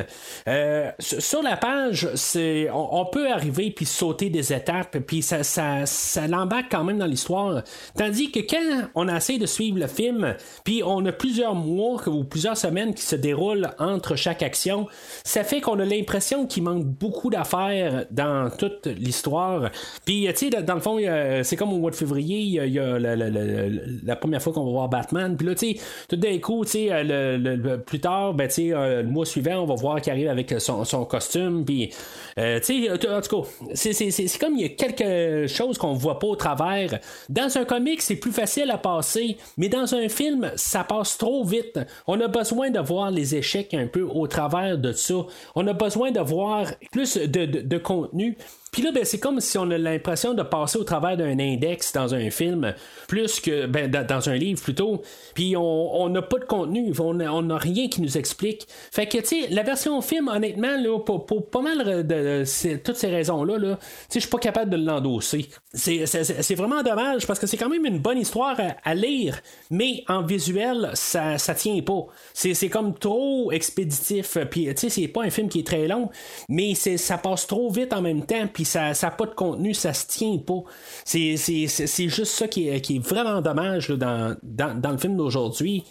euh, 0.48 0.92
sur 1.00 1.42
la 1.42 1.58
page, 1.58 2.10
c'est 2.16 2.70
on, 2.72 3.06
peut 3.06 3.32
arriver 3.32 3.72
puis 3.72 3.86
sauter 3.86 4.30
des 4.30 4.54
étapes, 4.54 4.98
puis 5.00 5.22
ça, 5.22 5.44
ça, 5.44 5.86
ça 5.86 6.28
l'embarque 6.28 6.72
quand 6.72 6.84
même 6.84 6.98
dans 6.98 7.06
l'histoire. 7.06 7.64
Tandis 7.98 8.32
que 8.32 8.40
quand 8.40 8.88
on 8.96 9.08
essaie 9.08 9.38
de 9.38 9.46
suivre 9.46 9.78
le 9.80 9.88
film, 9.88 10.36
puis 10.64 10.82
on 10.86 11.06
a 11.06 11.12
plusieurs 11.12 11.56
mois 11.56 12.08
ou 12.08 12.24
plusieurs 12.24 12.58
semaines 12.58 12.94
qui 12.94 13.04
se 13.04 13.16
déroulent 13.16 13.70
entre 13.80 14.16
chaque 14.16 14.44
action, 14.44 14.88
ça 15.24 15.44
fait 15.44 15.62
qu'on 15.62 15.80
a 15.80 15.86
l'impression 15.86 16.46
qu'il 16.46 16.64
manque 16.64 16.86
beaucoup 16.86 17.30
d'affaires 17.30 18.06
dans 18.12 18.50
toute 18.50 18.88
l'histoire. 18.88 19.70
Puis, 20.06 20.28
tu 20.30 20.50
sais, 20.50 20.62
dans 20.62 20.76
le 20.76 20.82
fond, 20.82 21.00
c'est 21.44 21.56
comme 21.56 21.74
au 21.74 21.78
mois 21.78 21.92
de 21.92 21.96
février, 21.96 22.40
il 22.40 22.72
y 22.72 22.80
a, 22.80 23.00
la, 23.00 24.16
première 24.16 24.42
fois 24.42 24.54
qu'on 24.54 24.66
va 24.66 24.72
voir 24.72 24.90
Batman. 24.90 25.36
Puis 25.38 25.48
là, 25.48 25.56
tu 25.56 25.74
sais, 25.74 25.82
tout 26.08 26.16
d'un 26.16 26.38
coup, 26.40 26.66
tu 26.66 26.72
sais, 26.72 27.80
plus 27.86 28.00
tard, 28.00 28.34
ben, 28.34 28.48
tu 28.48 28.54
sais, 28.54 28.70
le 28.70 29.08
mois 29.08 29.26
suivant, 29.26 29.62
on 29.62 29.66
va 29.66 29.76
voir 29.84 30.02
qui 30.02 30.10
arrive 30.10 30.30
avec 30.30 30.54
son, 30.60 30.84
son 30.86 31.06
costume. 31.06 31.64
Puis, 31.66 31.94
euh, 32.40 32.60
tu 32.60 32.86
sais, 32.86 32.92
en 32.92 33.22
tout 33.22 33.42
cas, 33.42 33.50
c'est 33.74 34.40
comme 34.40 34.56
il 34.56 34.62
y 34.62 34.66
a 34.66 34.70
quelque 34.70 35.48
chose 35.48 35.78
qu'on 35.78 35.94
voit 35.94 36.20
pas 36.20 36.28
au 36.28 36.36
travers. 36.36 37.00
Dans 37.30 37.56
un 37.58 37.66
comic, 37.66 38.02
c'est 38.02 38.16
plus 38.16 38.32
facile 38.32 38.72
à 38.72 38.78
passer, 38.78 39.38
mais 39.58 39.70
dans 39.70 39.94
un 39.94 40.10
film, 40.10 40.52
ça 40.56 40.84
passe 40.84 41.18
trop 41.18 41.44
vite. 41.44 41.80
On 42.08 42.20
a 42.22 42.28
besoin 42.28 42.70
de 42.70 42.80
voir 42.80 43.12
les 43.12 43.36
échecs 43.36 43.74
un 43.74 43.88
peu 43.88 44.02
au 44.02 44.28
travers 44.28 44.78
de 44.78 44.92
ça. 44.94 45.16
On 45.56 45.68
a 45.68 45.74
besoin 45.74 46.12
de 46.12 46.20
voir 46.20 46.68
plus 46.92 47.18
de, 47.18 47.46
de 47.46 47.78
contenu. 47.78 48.38
Puis 48.74 48.82
là, 48.82 48.92
ben, 48.92 49.06
c'est 49.06 49.20
comme 49.20 49.40
si 49.40 49.56
on 49.60 49.70
a 49.70 49.78
l'impression 49.78 50.34
de 50.34 50.42
passer 50.42 50.80
au 50.80 50.84
travers 50.84 51.16
d'un 51.16 51.38
index 51.38 51.94
dans 51.94 52.16
un 52.16 52.32
film, 52.32 52.74
plus 53.08 53.40
que 53.40 53.68
ben, 53.68 53.90
dans 53.90 54.30
un 54.30 54.36
livre 54.36 54.62
plutôt. 54.62 55.04
Puis 55.36 55.56
on 55.56 56.10
n'a 56.10 56.24
pas 56.24 56.40
de 56.40 56.46
contenu, 56.46 56.92
on 57.00 57.14
n'a 57.14 57.58
rien 57.58 57.88
qui 57.88 58.02
nous 58.02 58.18
explique. 58.18 58.68
Fait 58.92 59.06
que, 59.06 59.20
tu 59.20 59.26
sais, 59.26 59.48
la 59.52 59.62
version 59.62 60.02
film, 60.02 60.28
honnêtement, 60.28 60.76
là, 60.76 61.00
pour, 61.00 61.26
pas 61.26 61.62
mal 61.62 62.06
de, 62.08 62.44
toutes 62.78 62.96
ces 62.96 63.10
raisons-là, 63.10 63.60
-là, 63.60 63.78
je 64.12 64.20
suis 64.20 64.30
pas 64.30 64.40
capable 64.40 64.72
de 64.72 64.78
l'endosser. 64.78 65.50
C'est 65.74 66.56
vraiment 66.56 66.82
dommage 66.82 67.28
parce 67.28 67.40
que 67.40 67.46
c'est 67.46 67.58
quand 67.58 67.70
même 67.70 67.86
une 67.86 68.00
bonne 68.00 68.18
histoire 68.18 68.60
à, 68.84 68.96
lire, 68.96 69.40
mais 69.70 70.04
en 70.08 70.24
visuel, 70.24 70.90
ça, 70.96 71.38
ça 71.38 71.54
tient 71.54 71.80
pas. 71.82 72.08
C'est 72.34 72.70
comme 72.70 72.96
trop 72.96 73.52
expéditif. 73.52 74.40
Puis, 74.50 74.66
tu 74.74 74.74
sais, 74.78 74.90
c'est 74.90 75.08
pas 75.08 75.22
un 75.22 75.30
film 75.30 75.48
qui 75.48 75.60
est 75.60 75.68
très 75.68 75.88
long, 75.88 76.10
mais 76.50 76.74
ça 76.74 77.20
passe 77.20 77.46
trop 77.46 77.70
vite 77.70 77.94
en 77.94 78.02
même 78.02 78.26
temps. 78.26 78.48
Puis 78.52 78.63
ça 78.64 78.92
n'a 78.92 79.12
pas 79.12 79.26
de 79.26 79.34
contenu, 79.34 79.74
ça 79.74 79.94
se 79.94 80.08
tient 80.08 80.38
pas. 80.38 80.64
C'est, 81.06 81.36
juste 81.38 82.26
ça 82.26 82.48
qui 82.48 82.70
est, 82.70 82.82
qui 82.82 82.98
est 82.98 83.06
vraiment 83.06 83.42
dommage 83.42 83.90
dans, 83.90 84.36
dans, 84.44 84.92
le 84.92 84.98
film 84.98 85.18
d'aujourd'hui. 85.18 85.84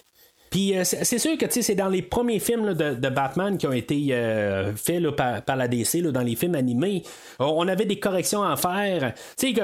Puis 0.53 0.76
euh, 0.76 0.84
c'est 0.84 1.18
sûr 1.18 1.38
que 1.38 1.46
c'est 1.48 1.74
dans 1.74 1.88
les 1.88 2.03
premiers 2.03 2.38
films 2.38 2.74
de, 2.74 3.09
Batman 3.09 3.57
qui 3.57 3.66
ont 3.66 3.72
été 3.72 4.09
euh, 4.11 4.74
faits 4.74 5.03
par, 5.16 5.57
la 5.57 5.66
DC, 5.66 6.03
dans 6.03 6.20
les 6.20 6.36
films 6.36 6.55
animés. 6.55 7.03
On 7.38 7.66
avait 7.66 7.86
des 7.86 7.98
corrections 7.98 8.42
à 8.42 8.57
faire. 8.57 9.14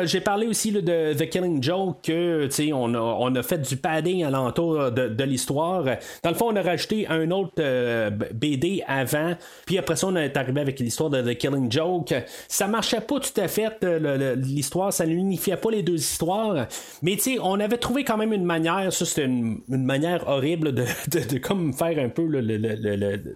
J'ai 0.05 0.20
parlé 0.20 0.47
aussi 0.47 0.72
de 0.72 1.12
The 1.12 1.28
Killing 1.28 1.62
Joke, 1.62 1.99
que 2.03 2.49
on 2.72 2.95
a, 2.95 2.99
on 2.99 3.34
a 3.34 3.43
fait 3.43 3.59
du 3.59 3.76
padding 3.76 4.24
alentour 4.24 4.91
de, 4.91 5.09
de 5.09 5.24
l'histoire. 5.24 5.84
Dans 6.22 6.30
le 6.30 6.36
fond, 6.36 6.47
on 6.49 6.57
a 6.57 6.62
rajouté 6.62 7.07
un 7.09 7.30
autre 7.32 7.53
euh, 7.59 8.09
BD 8.11 8.82
avant, 8.86 9.34
puis 9.66 9.76
après 9.76 9.97
ça, 9.97 10.07
on 10.07 10.16
est 10.16 10.36
arrivé 10.39 10.62
avec 10.62 10.80
l'histoire 10.80 11.11
de 11.11 11.20
The 11.20 11.36
Killing 11.36 11.70
Joke. 11.70 12.14
Ça 12.49 12.66
marchait 12.66 13.03
pas 13.03 13.20
tout 13.20 13.39
à 13.39 13.49
fait, 13.49 13.84
l'histoire, 14.36 14.91
ça 14.93 15.05
n'unifiait 15.05 15.57
pas 15.57 15.70
les 15.70 15.82
deux 15.82 15.97
histoires. 15.97 16.66
Mais 17.03 17.18
on 17.43 17.61
avait 17.61 17.76
trouvé 17.76 18.05
quand 18.05 18.16
même 18.16 18.32
une 18.32 18.45
manière, 18.45 18.91
ça 18.91 19.05
c'était 19.05 19.26
une, 19.26 19.61
une 19.68 19.84
manière 19.84 20.26
horrible 20.28 20.78
de, 20.79 21.39
comme 21.39 21.72
faire 21.72 21.99
un 21.99 22.09
peu 22.09 22.29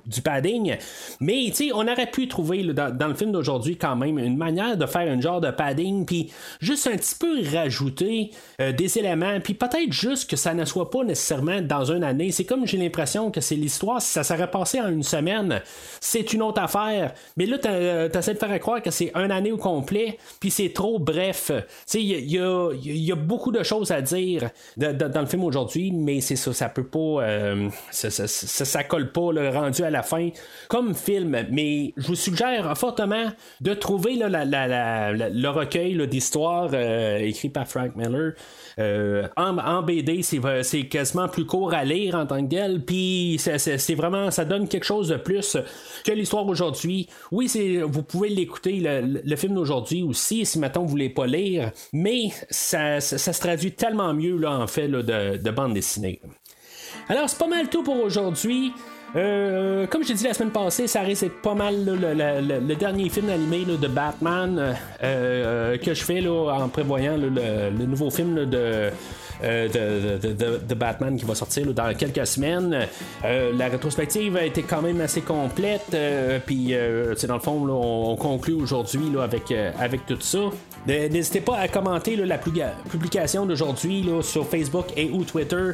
du 0.06 0.22
padding. 0.22 0.76
Mais 1.20 1.52
on 1.74 1.88
aurait 1.88 2.10
pu 2.10 2.28
trouver 2.28 2.64
dans, 2.72 3.08
le 3.08 3.14
film 3.14 3.32
d'aujourd'hui 3.32 3.76
quand 3.76 3.96
même 3.96 4.18
une 4.18 4.36
manière 4.36 4.76
de 4.76 4.86
faire 4.86 5.10
un 5.10 5.20
genre 5.20 5.40
de 5.40 5.50
padding, 5.50 6.06
puis 6.06 6.30
juste 6.60 6.86
un 6.86 6.96
petit 6.96 7.14
peu 7.18 7.42
rajouter 7.54 8.30
euh, 8.60 8.72
des 8.72 8.98
éléments, 8.98 9.40
puis 9.40 9.54
peut-être 9.54 9.92
juste 9.92 10.28
que 10.30 10.36
ça 10.36 10.54
ne 10.54 10.64
soit 10.64 10.90
pas 10.90 11.04
nécessairement 11.04 11.60
dans 11.60 11.92
une 11.92 12.04
année. 12.04 12.30
C'est 12.30 12.44
comme 12.44 12.66
j'ai 12.66 12.78
l'impression 12.78 13.30
que 13.30 13.40
c'est 13.40 13.56
l'histoire, 13.56 14.00
si 14.00 14.12
ça 14.12 14.24
serait 14.24 14.50
passé 14.50 14.80
en 14.80 14.88
une 14.88 15.02
semaine, 15.02 15.60
c'est 16.00 16.32
une 16.32 16.42
autre 16.42 16.62
affaire. 16.62 17.14
Mais 17.36 17.46
là, 17.46 17.58
tu 17.58 17.68
euh, 17.68 18.08
essaies 18.10 18.34
de 18.34 18.38
faire 18.38 18.60
croire 18.60 18.82
que 18.82 18.90
c'est 18.90 19.12
une 19.14 19.30
année 19.30 19.52
au 19.52 19.58
complet, 19.58 20.18
puis 20.40 20.50
c'est 20.50 20.72
trop 20.72 20.98
bref. 20.98 21.50
Il 21.94 22.00
y, 22.00 22.36
y, 22.36 23.12
a 23.12 23.16
beaucoup 23.16 23.52
de 23.52 23.62
choses 23.62 23.90
à 23.90 24.00
dire 24.00 24.50
dans 24.76 25.20
le 25.20 25.26
film 25.26 25.44
aujourd'hui, 25.44 25.92
mais 25.92 26.20
c'est 26.20 26.36
ça, 26.36 26.52
ça 26.52 26.68
peut 26.68 26.84
pas. 26.84 27.22
Euh, 27.32 27.68
ça, 27.90 28.10
ça, 28.10 28.84
colle 28.84 29.12
pas 29.12 29.32
le 29.32 29.48
rendu 29.48 29.82
à 29.82 29.90
la 29.90 30.02
fin 30.02 30.30
comme 30.68 30.94
film, 30.94 31.46
mais 31.50 31.92
je 31.96 32.08
vous 32.08 32.14
suggère 32.14 32.76
fortement 32.76 33.32
de 33.60 33.74
trouver 33.74 34.16
le 34.16 35.48
recueil 35.48 36.06
d'histoire 36.08 36.70
euh, 36.72 37.18
écrit 37.18 37.48
par 37.48 37.66
Frank 37.66 37.96
Miller. 37.96 38.32
Euh, 38.78 39.28
en, 39.36 39.82
BD, 39.82 40.22
c'est 40.22 40.82
quasiment 40.84 41.28
plus 41.28 41.46
court 41.46 41.74
à 41.74 41.84
lire 41.84 42.14
en 42.14 42.26
tant 42.26 42.42
que 42.44 42.50
tel, 42.50 42.84
puis 42.84 43.36
c'est 43.38 43.94
vraiment, 43.94 44.30
ça 44.30 44.44
donne 44.44 44.68
quelque 44.68 44.86
chose 44.86 45.08
de 45.08 45.16
plus 45.16 45.56
que 46.04 46.12
l'histoire 46.12 46.46
aujourd'hui. 46.46 47.08
Oui, 47.30 47.50
vous 47.82 48.02
pouvez 48.02 48.28
l'écouter, 48.28 48.80
le, 48.82 49.36
film 49.36 49.54
d'aujourd'hui 49.54 50.02
aussi, 50.02 50.46
si 50.46 50.58
maintenant 50.58 50.82
vous 50.82 50.88
voulez 50.88 51.10
pas 51.10 51.26
lire, 51.26 51.72
mais 51.92 52.30
ça, 52.50 53.00
se 53.00 53.40
traduit 53.40 53.72
tellement 53.72 54.14
mieux 54.14 54.46
en 54.46 54.66
fait 54.66 54.88
de 54.88 55.50
bande 55.50 55.74
dessinée. 55.74 56.20
Alors, 57.08 57.28
c'est 57.28 57.38
pas 57.38 57.48
mal 57.48 57.68
tout 57.68 57.82
pour 57.82 58.00
aujourd'hui. 58.02 58.72
Euh, 59.14 59.86
comme 59.88 60.04
j'ai 60.04 60.14
dit 60.14 60.24
la 60.24 60.32
semaine 60.32 60.52
passée, 60.52 60.86
ça 60.86 61.00
risque 61.00 61.28
pas 61.42 61.54
mal 61.54 61.84
le, 61.84 62.74
dernier 62.74 63.08
film 63.10 63.28
animé 63.28 63.64
de 63.64 63.88
Batman 63.88 64.58
euh, 64.58 64.72
euh, 65.02 65.78
que 65.78 65.92
je 65.92 66.02
fais 66.02 66.26
en 66.26 66.68
prévoyant 66.68 67.16
le, 67.16 67.70
nouveau 67.86 68.10
film 68.10 68.46
de 68.46 68.90
euh, 69.42 70.18
de, 70.18 70.74
Batman 70.74 71.16
qui 71.16 71.24
va 71.24 71.34
sortir 71.34 71.72
dans 71.74 71.94
quelques 71.94 72.26
semaines. 72.26 72.86
Euh, 73.24 73.52
la 73.56 73.68
rétrospective 73.68 74.36
a 74.36 74.44
été 74.44 74.62
quand 74.62 74.82
même 74.82 75.00
assez 75.00 75.20
complète. 75.20 75.94
Euh, 75.94 76.38
puis, 76.44 76.74
dans 77.26 77.34
le 77.34 77.40
fond, 77.40 77.68
on, 77.68 78.16
conclut 78.16 78.54
aujourd'hui 78.54 79.02
avec, 79.20 79.52
avec 79.78 80.06
tout 80.06 80.20
ça. 80.20 80.38
N'hésitez 80.86 81.40
pas 81.40 81.58
à 81.58 81.68
commenter 81.68 82.16
la 82.16 82.38
publication 82.38 83.46
d'aujourd'hui 83.46 84.08
sur 84.22 84.46
Facebook 84.46 84.86
et 84.96 85.10
ou 85.10 85.24
Twitter. 85.24 85.72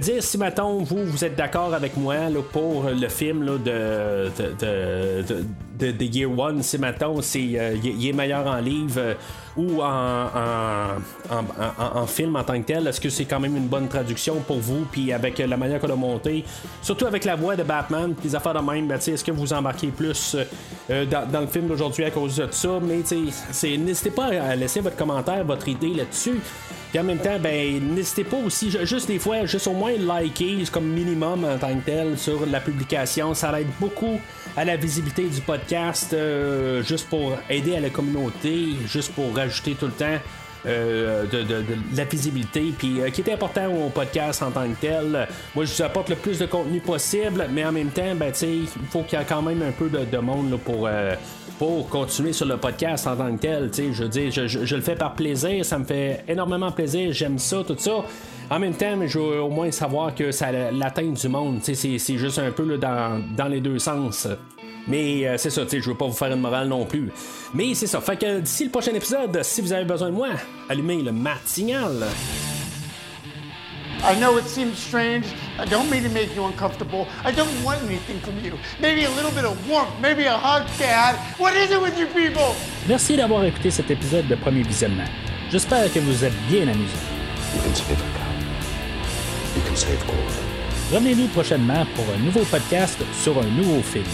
dire 0.00 0.22
si, 0.22 0.38
maintenant 0.38 0.78
vous, 0.78 1.04
vous 1.04 1.24
êtes 1.24 1.36
d'accord 1.36 1.74
avec 1.74 1.96
moi 1.96 2.16
pour 2.52 2.84
le 2.84 3.08
film 3.08 3.58
de, 3.64 4.30
de, 4.38 5.22
de, 5.22 5.44
de, 5.78 6.04
Year 6.04 6.30
One, 6.36 6.62
si 6.62 6.78
maintenant 6.78 7.20
c'est, 7.22 7.40
il 7.40 8.08
est 8.08 8.12
meilleur 8.12 8.46
en 8.46 8.58
livre 8.58 9.16
ou 9.56 9.82
en, 9.82 10.96
film 12.06 12.36
en 12.36 12.44
tant 12.44 12.60
que 12.60 12.66
tel. 12.66 12.86
Est-ce 12.86 13.00
que 13.00 13.10
c'est 13.10 13.24
quand 13.24 13.40
même 13.40 13.56
une 13.56 13.66
bonne 13.66 13.88
traduction 13.88 14.36
pour 14.46 14.58
vous? 14.58 14.86
Puis 14.90 15.12
avec 15.12 15.38
la 15.38 15.56
manière 15.56 15.80
qu'on 15.80 15.90
a 15.90 15.96
monté, 15.96 16.44
surtout 16.82 17.06
avec 17.06 17.24
la 17.24 17.34
voix 17.34 17.56
de 17.56 17.64
Batman, 17.64 18.14
les 18.22 18.34
affaires 18.34 18.54
de 18.54 18.60
même, 18.60 18.86
ben, 18.86 18.96
est-ce 18.96 19.24
que 19.24 19.32
vous 19.32 19.52
embarquez 19.52 19.88
plus 19.88 20.36
euh, 20.90 21.04
dans, 21.06 21.40
le 21.40 21.46
film 21.46 21.66
d'aujourd'hui 21.66 22.04
à 22.04 22.10
cause 22.10 22.36
de 22.36 22.48
ça? 22.50 22.78
Mais 22.80 23.02
n'hésitez 23.76 24.10
pas 24.10 24.26
à 24.26 24.54
laisser 24.54 24.80
votre 24.80 24.96
commentaire, 24.96 25.44
votre 25.44 25.68
idée 25.68 25.94
là-dessus. 25.94 26.40
Puis 26.90 26.98
en 26.98 27.04
même 27.04 27.18
temps, 27.18 27.38
ben, 27.38 27.94
n'hésitez 27.94 28.24
pas 28.24 28.38
aussi, 28.38 28.70
juste 28.82 29.08
des 29.08 29.18
fois, 29.18 29.44
juste 29.44 29.66
au 29.66 29.74
moins 29.74 29.92
liker 29.98 30.64
comme 30.72 30.86
minimum 30.86 31.44
en 31.44 31.58
tant 31.58 31.74
que 31.74 31.84
tel 31.84 32.18
sur 32.18 32.46
la 32.46 32.60
publication. 32.60 33.34
Ça 33.34 33.60
aide 33.60 33.68
beaucoup 33.78 34.18
à 34.56 34.64
la 34.64 34.76
visibilité 34.76 35.24
du 35.24 35.40
podcast, 35.42 36.12
euh, 36.14 36.82
juste 36.82 37.08
pour 37.08 37.36
aider 37.50 37.76
à 37.76 37.80
la 37.80 37.90
communauté, 37.90 38.70
juste 38.86 39.12
pour 39.12 39.36
rajouter 39.36 39.74
tout 39.74 39.86
le 39.86 39.92
temps 39.92 40.18
euh, 40.68 41.26
de, 41.26 41.64
la 41.96 42.04
visibilité, 42.04 42.72
puis 42.76 43.00
euh, 43.00 43.10
qui 43.10 43.22
est 43.22 43.32
important 43.32 43.66
au 43.72 43.88
podcast 43.88 44.42
en 44.42 44.50
tant 44.50 44.68
que 44.68 44.80
tel. 44.80 45.26
Moi, 45.54 45.64
je 45.64 45.74
vous 45.74 45.82
apporte 45.82 46.10
le 46.10 46.16
plus 46.16 46.38
de 46.38 46.46
contenu 46.46 46.80
possible, 46.80 47.46
mais 47.50 47.64
en 47.64 47.72
même 47.72 47.88
temps, 47.88 48.14
ben, 48.14 48.32
il 48.42 48.66
faut 48.90 49.02
qu'il 49.02 49.18
y 49.18 49.22
ait 49.22 49.24
quand 49.26 49.42
même 49.42 49.62
un 49.62 49.72
peu 49.72 49.88
de, 49.88 50.18
monde 50.18 50.58
pour, 50.64 50.88
pour 51.58 51.88
continuer 51.88 52.32
sur 52.32 52.46
le 52.46 52.56
podcast 52.56 53.06
en 53.06 53.16
tant 53.16 53.34
que 53.36 53.40
tel. 53.40 53.70
Je 53.74 54.02
veux 54.02 54.08
dire, 54.08 54.30
je, 54.30 54.74
le 54.74 54.82
fais 54.82 54.94
par 54.94 55.14
plaisir, 55.14 55.64
ça 55.64 55.78
me 55.78 55.84
fait 55.84 56.24
énormément 56.28 56.70
plaisir, 56.70 57.12
j'aime 57.12 57.38
ça, 57.38 57.64
tout 57.66 57.76
ça. 57.78 58.04
En 58.50 58.58
même 58.58 58.74
temps, 58.74 58.96
je 59.06 59.18
veux 59.18 59.40
au 59.40 59.50
moins 59.50 59.70
savoir 59.70 60.14
que 60.14 60.32
ça 60.32 60.52
l'atteint 60.52 61.10
du 61.10 61.28
monde. 61.28 61.60
C'est 61.62 61.98
juste 61.98 62.38
un 62.38 62.50
peu 62.50 62.76
dans, 62.78 63.22
dans 63.36 63.48
les 63.48 63.60
deux 63.60 63.78
sens. 63.78 64.28
Mais 64.88 65.26
euh, 65.26 65.36
c'est 65.36 65.50
ça, 65.50 65.62
tu 65.64 65.70
sais, 65.70 65.80
je 65.80 65.90
veux 65.90 65.96
pas 65.96 66.06
vous 66.06 66.12
faire 66.12 66.32
une 66.32 66.40
morale 66.40 66.68
non 66.68 66.86
plus. 66.86 67.10
Mais 67.54 67.74
c'est 67.74 67.86
ça. 67.86 68.00
Fait 68.00 68.16
que 68.16 68.40
d'ici 68.40 68.64
le 68.64 68.70
prochain 68.70 68.94
épisode, 68.94 69.38
si 69.42 69.60
vous 69.60 69.72
avez 69.72 69.84
besoin 69.84 70.08
de 70.08 70.14
moi, 70.14 70.28
allumez 70.68 71.02
le 71.02 71.12
matinal. 71.12 72.06
I 74.02 74.14
know 74.14 74.38
it 74.38 74.46
seems 74.46 74.78
strange. 74.78 75.26
I 75.58 75.64
don't 75.64 75.90
mean 75.90 76.04
to 76.04 76.08
make 76.10 76.34
you 76.34 76.44
uncomfortable. 76.44 77.06
I 77.24 77.32
don't 77.32 77.50
want 77.64 77.82
anything 77.82 78.20
from 78.20 78.38
you. 78.44 78.56
Maybe 78.80 79.04
a 79.04 79.10
little 79.10 79.32
bit 79.32 79.44
of 79.44 79.58
warmth, 79.68 79.90
maybe 80.00 80.24
a 80.24 80.38
hug, 80.38 80.68
Dad. 80.78 81.16
What 81.36 81.54
is 81.56 81.72
it 81.72 81.82
with 81.82 81.98
you 81.98 82.06
people? 82.06 82.54
Merci 82.88 83.16
d'avoir 83.16 83.44
écouté 83.44 83.70
cet 83.70 83.90
épisode 83.90 84.28
de 84.28 84.36
premier 84.36 84.62
visionnement. 84.62 85.08
J'espère 85.50 85.92
que 85.92 85.98
vous 85.98 86.24
êtes 86.24 86.36
bien 86.48 86.68
amusés. 86.68 86.94
You 87.54 87.62
can 87.62 87.74
save 87.74 87.92
a 87.92 87.96
cow. 87.96 88.28
You 89.56 89.62
can 89.66 89.76
save 89.76 89.98
them. 90.06 90.47
Revenez-nous 90.92 91.26
prochainement 91.28 91.84
pour 91.94 92.04
un 92.14 92.18
nouveau 92.18 92.40
podcast 92.50 92.98
sur 93.22 93.38
un 93.38 93.46
nouveau 93.46 93.82
film. 93.82 94.04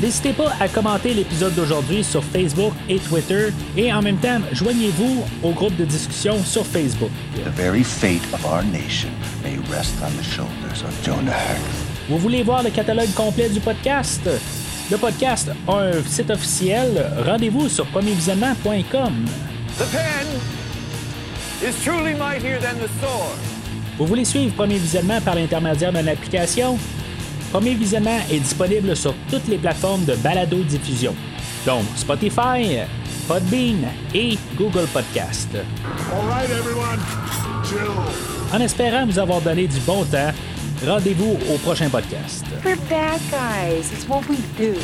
N'hésitez 0.00 0.32
pas 0.32 0.52
à 0.58 0.68
commenter 0.68 1.12
l'épisode 1.12 1.54
d'aujourd'hui 1.54 2.02
sur 2.02 2.24
Facebook 2.24 2.72
et 2.88 2.98
Twitter 2.98 3.48
et 3.76 3.92
en 3.92 4.00
même 4.00 4.16
temps, 4.16 4.40
joignez-vous 4.52 5.24
au 5.42 5.50
groupe 5.50 5.76
de 5.76 5.84
discussion 5.84 6.42
sur 6.42 6.64
Facebook. 6.66 7.10
Vous 12.08 12.18
voulez 12.18 12.42
voir 12.42 12.62
le 12.62 12.70
catalogue 12.70 13.12
complet 13.14 13.48
du 13.50 13.60
podcast? 13.60 14.22
Le 14.90 14.96
podcast 14.96 15.50
a 15.68 15.72
un 15.72 16.02
site 16.02 16.30
officiel. 16.30 17.10
Rendez-vous 17.26 17.68
sur 17.68 17.86
premiervisionnement.com. 17.86 19.26
Vous 23.96 24.06
voulez 24.06 24.24
suivre 24.24 24.52
Premier 24.54 24.78
Visionnement 24.78 25.20
par 25.20 25.36
l'intermédiaire 25.36 25.92
d'une 25.92 26.08
application? 26.08 26.76
Premier 27.52 27.74
Visionnement 27.74 28.18
est 28.30 28.40
disponible 28.40 28.96
sur 28.96 29.14
toutes 29.30 29.46
les 29.46 29.58
plateformes 29.58 30.04
de 30.04 30.16
balado-diffusion, 30.16 31.14
donc 31.64 31.84
Spotify, 31.94 32.80
Podbean 33.28 33.84
et 34.12 34.36
Google 34.56 34.86
Podcast. 34.92 35.50
En 38.52 38.60
espérant 38.60 39.06
vous 39.06 39.18
avoir 39.20 39.40
donné 39.40 39.68
du 39.68 39.78
bon 39.80 40.04
temps, 40.04 40.32
rendez-vous 40.84 41.38
au 41.54 41.58
prochain 41.58 41.88
podcast. 41.88 42.44
We're 42.64 42.76
bad 42.90 43.20
guys. 43.30 43.92
It's 43.92 44.08
what 44.08 44.22
we 44.28 44.38
do. 44.58 44.74